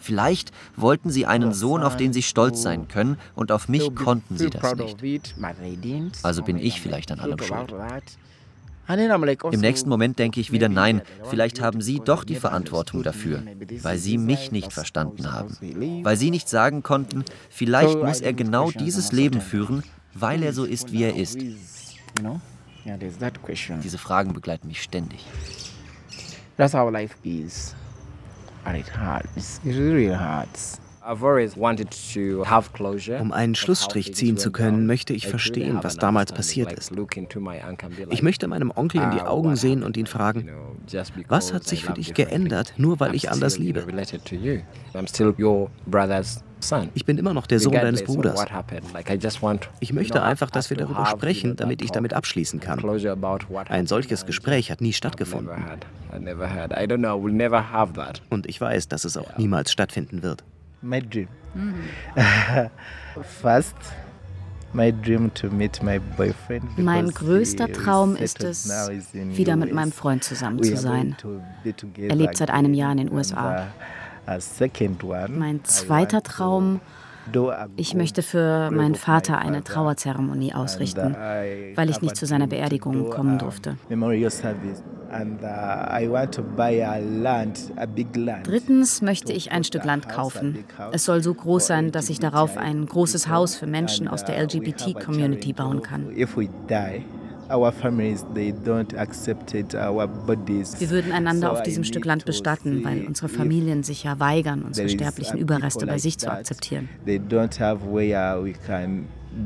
Vielleicht 0.00 0.52
wollten 0.76 1.10
sie 1.10 1.26
einen 1.26 1.52
Sohn, 1.52 1.82
auf 1.82 1.96
den 1.96 2.12
sie 2.12 2.22
stolz 2.22 2.62
sein 2.62 2.88
können, 2.88 3.18
und 3.34 3.52
auf 3.52 3.68
mich 3.68 3.94
konnten 3.94 4.36
sie 4.36 4.50
das 4.50 4.74
nicht. 4.76 5.34
Also 6.22 6.42
bin 6.42 6.58
ich 6.58 6.80
vielleicht 6.80 7.10
an 7.12 7.20
allem 7.20 7.38
schuld. 7.38 7.74
Im 8.88 9.60
nächsten 9.60 9.88
Moment 9.88 10.18
denke 10.18 10.40
ich 10.40 10.50
wieder, 10.50 10.68
nein, 10.68 11.02
vielleicht 11.24 11.60
haben 11.60 11.80
Sie 11.80 12.00
doch 12.00 12.24
die 12.24 12.34
Verantwortung 12.34 13.02
dafür, 13.02 13.42
weil 13.82 13.98
Sie 13.98 14.18
mich 14.18 14.50
nicht 14.50 14.72
verstanden 14.72 15.32
haben. 15.32 15.56
Weil 16.02 16.16
Sie 16.16 16.30
nicht 16.30 16.48
sagen 16.48 16.82
konnten, 16.82 17.24
vielleicht 17.48 18.02
muss 18.02 18.20
er 18.20 18.32
genau 18.32 18.70
dieses 18.70 19.12
Leben 19.12 19.40
führen, 19.40 19.84
weil 20.14 20.42
er 20.42 20.52
so 20.52 20.64
ist, 20.64 20.92
wie 20.92 21.04
er 21.04 21.16
ist. 21.16 21.38
Diese 23.84 23.98
Fragen 23.98 24.32
begleiten 24.32 24.66
mich 24.66 24.82
ständig. 24.82 25.24
That's 26.56 26.74
how 26.74 26.90
life 26.90 27.14
is. 27.22 27.74
And 28.64 28.76
it 28.76 28.86
hurts. 28.88 29.60
It 29.64 29.76
really 29.76 30.06
hurts. 30.06 30.78
Um 33.20 33.32
einen 33.32 33.54
Schlussstrich 33.54 34.14
ziehen 34.14 34.36
zu 34.36 34.52
können, 34.52 34.86
möchte 34.86 35.12
ich 35.12 35.26
verstehen, 35.26 35.78
was 35.82 35.96
damals 35.96 36.32
passiert 36.32 36.72
ist. 36.72 36.92
Ich 38.10 38.22
möchte 38.22 38.48
meinem 38.48 38.72
Onkel 38.74 39.02
in 39.02 39.10
die 39.10 39.20
Augen 39.20 39.56
sehen 39.56 39.82
und 39.82 39.96
ihn 39.96 40.06
fragen, 40.06 40.48
was 41.28 41.52
hat 41.52 41.64
sich 41.64 41.84
für 41.84 41.92
dich 41.92 42.14
geändert, 42.14 42.74
nur 42.76 43.00
weil 43.00 43.14
ich 43.14 43.30
anders 43.30 43.58
liebe? 43.58 43.84
Ich 46.94 47.04
bin 47.04 47.18
immer 47.18 47.34
noch 47.34 47.46
der 47.48 47.58
Sohn 47.58 47.72
deines 47.72 48.04
Bruders. 48.04 48.44
Ich 49.80 49.92
möchte 49.92 50.22
einfach, 50.22 50.50
dass 50.50 50.70
wir 50.70 50.76
darüber 50.76 51.06
sprechen, 51.06 51.56
damit 51.56 51.82
ich 51.82 51.90
damit 51.90 52.14
abschließen 52.14 52.60
kann. 52.60 52.80
Ein 53.68 53.86
solches 53.86 54.26
Gespräch 54.26 54.70
hat 54.70 54.80
nie 54.80 54.92
stattgefunden. 54.92 55.52
Und 58.30 58.46
ich 58.46 58.60
weiß, 58.60 58.88
dass 58.88 59.04
es 59.04 59.16
auch 59.16 59.36
niemals 59.38 59.72
stattfinden 59.72 60.22
wird. 60.22 60.44
My 60.82 61.00
dream. 61.00 61.28
First, 63.40 63.76
my 64.72 64.90
dream 64.90 65.30
to 65.34 65.48
meet 65.48 65.82
my 65.82 65.98
boyfriend. 65.98 66.76
Mein 66.78 67.10
größter 67.10 67.72
Traum 67.72 68.16
ist 68.16 68.42
es, 68.42 68.68
wieder 69.12 69.56
mit 69.56 69.72
meinem 69.72 69.92
Freund 69.92 70.24
zusammen 70.24 70.62
zu 70.62 70.76
sein. 70.76 71.16
Er 71.64 72.16
lebt 72.16 72.36
seit 72.36 72.50
einem 72.50 72.74
Jahr 72.74 72.92
in 72.92 72.98
den 72.98 73.12
USA. 73.12 73.68
Mein 75.28 75.64
zweiter 75.64 76.22
Traum 76.22 76.80
Ich 77.76 77.94
möchte 77.94 78.22
für 78.22 78.70
meinen 78.70 78.94
Vater 78.94 79.38
eine 79.38 79.62
Trauerzeremonie 79.62 80.54
ausrichten, 80.54 81.14
weil 81.74 81.90
ich 81.90 82.02
nicht 82.02 82.16
zu 82.16 82.26
seiner 82.26 82.46
Beerdigung 82.46 83.10
kommen 83.10 83.38
durfte. 83.38 83.76
Drittens 88.44 89.02
möchte 89.02 89.32
ich 89.32 89.52
ein 89.52 89.64
Stück 89.64 89.84
Land 89.84 90.08
kaufen. 90.08 90.64
Es 90.92 91.04
soll 91.04 91.22
so 91.22 91.34
groß 91.34 91.66
sein, 91.66 91.92
dass 91.92 92.08
ich 92.08 92.18
darauf 92.18 92.56
ein 92.56 92.86
großes 92.86 93.28
Haus 93.28 93.54
für 93.56 93.66
Menschen 93.66 94.08
aus 94.08 94.24
der 94.24 94.42
LGBT-Community 94.42 95.52
bauen 95.52 95.82
kann. 95.82 96.06
Wir 100.78 100.90
würden 100.90 101.12
einander 101.12 101.52
auf 101.52 101.62
diesem 101.62 101.84
Stück 101.84 102.04
Land 102.04 102.24
bestatten, 102.24 102.84
weil 102.84 103.06
unsere 103.06 103.28
Familien 103.28 103.82
sich 103.82 104.04
ja 104.04 104.18
weigern, 104.18 104.62
unsere 104.62 104.88
sterblichen 104.88 105.38
Überreste 105.38 105.86
bei 105.86 105.98
sich 105.98 106.18
zu 106.18 106.30
akzeptieren. 106.30 106.88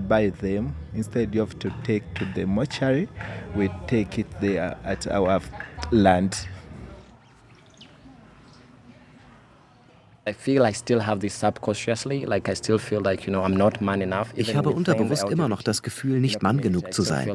buy 0.08 0.30
them. 0.30 0.74
Instead 0.94 1.36
of 1.36 1.58
to 1.58 1.70
take 1.84 2.02
to 2.14 2.24
the 2.34 2.44
mortuary. 2.44 3.08
We 3.54 3.70
take 3.86 4.18
it 4.18 4.26
there 4.40 4.76
at 4.84 5.06
our 5.06 5.40
land 5.90 6.48
Ich 14.34 14.56
habe 14.56 14.70
unterbewusst 14.70 15.30
immer 15.30 15.48
noch 15.48 15.62
das 15.62 15.82
Gefühl, 15.82 16.18
nicht 16.18 16.42
Mann 16.42 16.60
genug 16.60 16.92
zu 16.92 17.02
sein. 17.02 17.28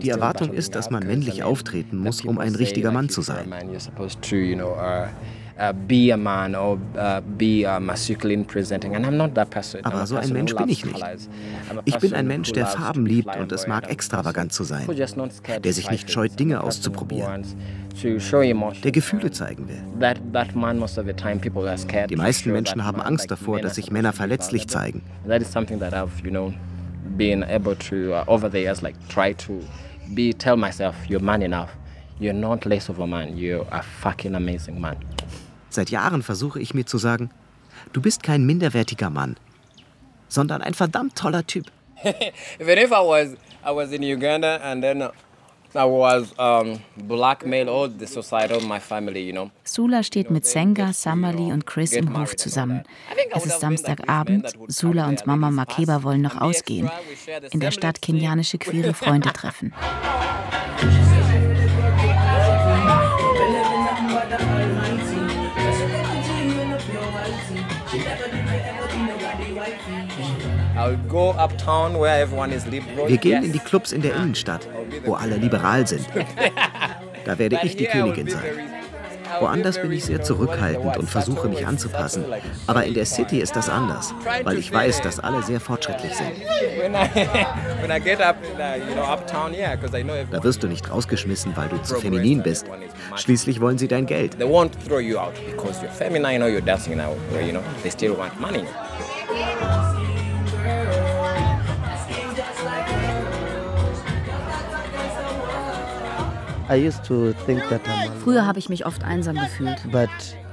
Die 0.00 0.08
Erwartung 0.08 0.52
ist, 0.52 0.74
dass 0.74 0.90
man 0.90 1.06
männlich 1.06 1.44
auftreten 1.44 1.98
muss, 1.98 2.22
um 2.22 2.38
ein 2.38 2.56
richtiger 2.56 2.90
Mann 2.90 3.08
zu 3.08 3.22
sein. 3.22 3.52
Aber 5.56 5.76
so 10.06 10.16
ein 10.16 10.32
Mensch 10.32 10.54
bin 10.54 10.68
ich 10.68 10.84
nicht. 10.84 11.04
Ich 11.84 11.98
bin 11.98 12.14
ein 12.14 12.26
Mensch, 12.26 12.52
der 12.52 12.66
Farben 12.66 13.06
liebt 13.06 13.36
und 13.36 13.52
es 13.52 13.66
mag, 13.66 13.88
extravagant 13.88 14.52
zu 14.52 14.64
sein, 14.64 14.86
der 14.86 15.72
sich 15.72 15.90
nicht 15.90 16.10
scheut, 16.10 16.38
Dinge 16.38 16.62
auszuprobieren, 16.62 17.44
der 18.82 18.92
Gefühle 18.92 19.30
zeigen 19.30 19.68
will. 19.68 19.80
Die 22.08 22.16
meisten 22.16 22.52
Menschen 22.52 22.84
haben 22.84 23.00
Angst 23.00 23.30
davor, 23.30 23.60
dass 23.60 23.76
sich 23.76 23.92
Männer 23.92 24.12
verletzlich 24.12 24.68
zeigen. 24.68 25.02
being 27.16 27.42
able 27.44 27.76
to 27.76 28.14
uh, 28.14 28.24
over 28.26 28.48
the 28.48 28.58
years 28.58 28.82
like 28.82 28.96
try 29.08 29.32
to 29.34 29.60
be 30.14 30.32
tell 30.32 30.56
myself 30.56 30.96
you're 31.06 31.20
man 31.20 31.42
enough. 31.42 31.70
You're 32.18 32.32
not 32.32 32.64
less 32.66 32.88
of 32.88 32.98
a 32.98 33.06
man. 33.06 33.36
You're 33.36 33.66
a 33.70 33.82
fucking 33.82 34.34
amazing 34.34 34.80
man 34.80 34.96
Seit 35.74 35.90
Jahren 35.90 36.22
versuche 36.22 36.60
ich 36.60 36.72
mir 36.72 36.86
zu 36.86 36.98
sagen, 36.98 37.30
du 37.92 38.00
bist 38.00 38.22
kein 38.22 38.46
minderwertiger 38.46 39.10
Mann, 39.10 39.34
sondern 40.28 40.62
ein 40.62 40.72
verdammt 40.72 41.16
toller 41.16 41.44
Typ. 41.44 41.66
Even 42.60 42.78
if 42.78 42.92
I 42.92 43.02
was, 43.02 43.32
I 43.66 43.74
was 43.74 43.90
in 43.90 44.04
Uganda 44.04 44.58
and 44.58 44.84
then 44.84 45.02
I 45.02 45.84
was 45.84 46.32
um, 46.38 46.78
blackmailed 47.08 47.68
all 47.68 47.88
the 47.88 48.06
society, 48.06 48.54
all 48.54 48.60
my 48.60 48.78
family, 48.78 49.26
you 49.26 49.32
know. 49.32 49.50
Sula 49.64 50.04
steht 50.04 50.30
mit 50.30 50.46
Senga, 50.46 50.92
Samali 50.92 51.52
und 51.52 51.66
Chris 51.66 51.92
im 51.92 52.16
Hof 52.16 52.36
zusammen. 52.36 52.84
Es 53.32 53.44
ist 53.44 53.58
Samstagabend. 53.58 54.52
Sula 54.68 55.08
und 55.08 55.26
Mama 55.26 55.50
Makeba 55.50 56.04
wollen 56.04 56.22
noch 56.22 56.40
ausgehen, 56.40 56.88
in 57.50 57.58
der 57.58 57.72
Stadt 57.72 58.00
kenianische 58.00 58.58
queere 58.58 58.94
Freunde 58.94 59.32
treffen. 59.32 59.74
Wir 73.06 73.18
gehen 73.18 73.44
in 73.44 73.52
die 73.52 73.58
Clubs 73.58 73.92
in 73.92 74.02
der 74.02 74.16
Innenstadt, 74.16 74.68
wo 75.04 75.14
alle 75.14 75.36
liberal 75.36 75.86
sind. 75.86 76.06
Da 77.24 77.38
werde 77.38 77.58
ich 77.62 77.74
die 77.74 77.86
Königin 77.86 78.28
sein. 78.28 78.42
Woanders 79.40 79.80
bin 79.80 79.92
ich 79.92 80.04
sehr 80.04 80.22
zurückhaltend 80.22 80.96
und 80.96 81.08
versuche 81.08 81.48
mich 81.48 81.66
anzupassen. 81.66 82.24
Aber 82.66 82.84
in 82.84 82.94
der 82.94 83.06
City 83.06 83.40
ist 83.40 83.56
das 83.56 83.68
anders, 83.68 84.14
weil 84.42 84.58
ich 84.58 84.72
weiß, 84.72 85.02
dass 85.02 85.20
alle 85.20 85.42
sehr 85.42 85.60
fortschrittlich 85.60 86.14
sind. 86.14 86.32
Da 90.30 90.44
wirst 90.44 90.62
du 90.62 90.68
nicht 90.68 90.90
rausgeschmissen, 90.90 91.56
weil 91.56 91.68
du 91.68 91.82
zu 91.82 91.96
feminin 91.96 92.42
bist. 92.42 92.66
Schließlich 93.16 93.60
wollen 93.60 93.78
sie 93.78 93.88
dein 93.88 94.06
Geld. 94.06 94.38
They 94.38 94.46
won't 94.46 94.70
throw 94.86 95.00
you 95.00 95.18
out 95.18 95.34
because 95.50 95.82
you're 95.82 95.90
feminine 95.90 96.42
or 96.42 96.48
you're 96.48 96.64
dancing 96.64 96.96
now, 96.96 97.16
you 97.40 97.52
know. 97.52 97.62
They 97.82 97.90
still 97.90 98.16
want 98.16 98.38
money. 98.40 98.64
Früher 108.22 108.46
habe 108.46 108.58
ich 108.58 108.68
mich 108.68 108.86
oft 108.86 109.04
einsam 109.04 109.36
gefühlt. 109.36 109.78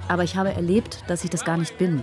Aber 0.07 0.23
ich 0.23 0.35
habe 0.35 0.51
erlebt, 0.53 1.03
dass 1.07 1.23
ich 1.23 1.29
das 1.29 1.45
gar 1.45 1.57
nicht 1.57 1.77
bin. 1.77 2.01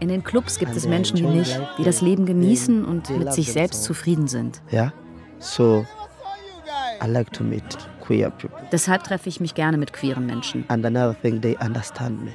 In 0.00 0.08
den 0.08 0.24
Clubs 0.24 0.58
gibt 0.58 0.76
es 0.76 0.86
Menschen 0.86 1.18
wie 1.18 1.26
mich, 1.26 1.58
die 1.78 1.84
das 1.84 2.00
Leben 2.00 2.24
genießen 2.26 2.84
und 2.84 3.10
mit 3.18 3.32
sich 3.32 3.52
selbst 3.52 3.84
zufrieden 3.84 4.28
sind. 4.28 4.62
Yeah? 4.72 4.92
So 5.38 5.84
I 7.02 7.08
like 7.08 7.32
to 7.32 7.42
meet 7.42 7.76
queer 8.02 8.30
people. 8.30 8.58
Deshalb 8.70 9.04
treffe 9.04 9.28
ich 9.28 9.40
mich 9.40 9.54
gerne 9.54 9.78
mit 9.78 9.92
queeren 9.92 10.26
Menschen. 10.26 10.64
And 10.68 10.84
another 10.84 11.14
thing, 11.20 11.40
they 11.40 11.56
understand 11.56 12.24
me. 12.24 12.32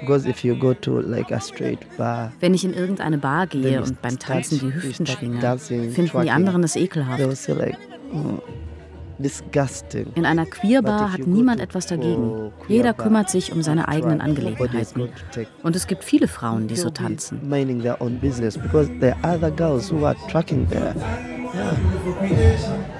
Because 0.00 0.28
if 0.28 0.44
you 0.44 0.54
go 0.56 0.72
to 0.74 1.00
like 1.00 1.30
a 1.30 1.40
straight 1.40 1.80
bar, 1.96 2.32
Wenn 2.40 2.54
ich 2.54 2.64
in 2.64 2.72
irgendeine 2.72 3.18
Bar 3.18 3.46
gehe 3.46 3.82
und 3.82 4.00
beim 4.00 4.18
Tanzen 4.18 4.60
die 4.60 4.74
Hüften 4.74 5.06
schwinge, 5.06 5.58
finden 5.58 6.22
die 6.22 6.30
anderen 6.30 6.62
es 6.64 6.76
ekelhaft. 6.76 7.20
Mm, 8.12 8.38
in 10.14 10.24
einer 10.24 10.46
Queerbar 10.46 11.12
hat 11.12 11.26
niemand 11.26 11.60
etwas 11.60 11.86
dagegen. 11.86 12.52
Jeder 12.68 12.94
kümmert 12.94 13.28
sich 13.28 13.52
um 13.52 13.60
seine 13.62 13.86
eigenen 13.88 14.22
Angelegenheiten. 14.22 15.10
Und 15.62 15.76
es 15.76 15.86
gibt 15.86 16.04
viele 16.04 16.26
Frauen, 16.26 16.68
die 16.68 16.76
so 16.76 16.88
tanzen. 16.88 17.40
Yeah. 22.32 22.99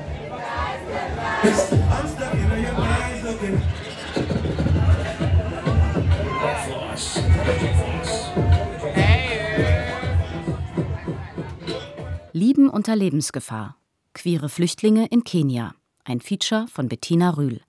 Lieben 12.33 12.69
unter 12.69 12.95
Lebensgefahr. 12.95 13.77
Queere 14.13 14.51
Flüchtlinge 14.51 15.07
in 15.07 15.25
Kenia. 15.25 15.75
Ein 16.05 16.21
Feature 16.21 16.67
von 16.69 16.91
Bettina 16.91 17.31
Rühl. 17.31 17.63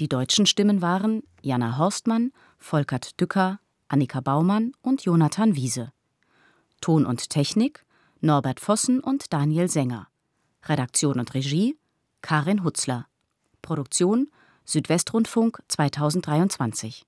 Die 0.00 0.08
deutschen 0.08 0.46
Stimmen 0.46 0.80
waren 0.80 1.22
Jana 1.42 1.76
Horstmann, 1.76 2.32
Volkert 2.58 3.20
Dücker, 3.20 3.60
Annika 3.88 4.20
Baumann 4.20 4.72
und 4.80 5.04
Jonathan 5.04 5.54
Wiese. 5.54 5.92
Ton 6.80 7.04
und 7.04 7.28
Technik 7.28 7.84
Norbert 8.22 8.58
Vossen 8.58 9.00
und 9.00 9.34
Daniel 9.34 9.68
Sänger. 9.68 10.08
Redaktion 10.64 11.20
und 11.20 11.34
Regie 11.34 11.76
Karin 12.26 12.64
Hutzler. 12.64 13.06
Produktion 13.62 14.32
Südwestrundfunk 14.64 15.62
2023 15.68 17.05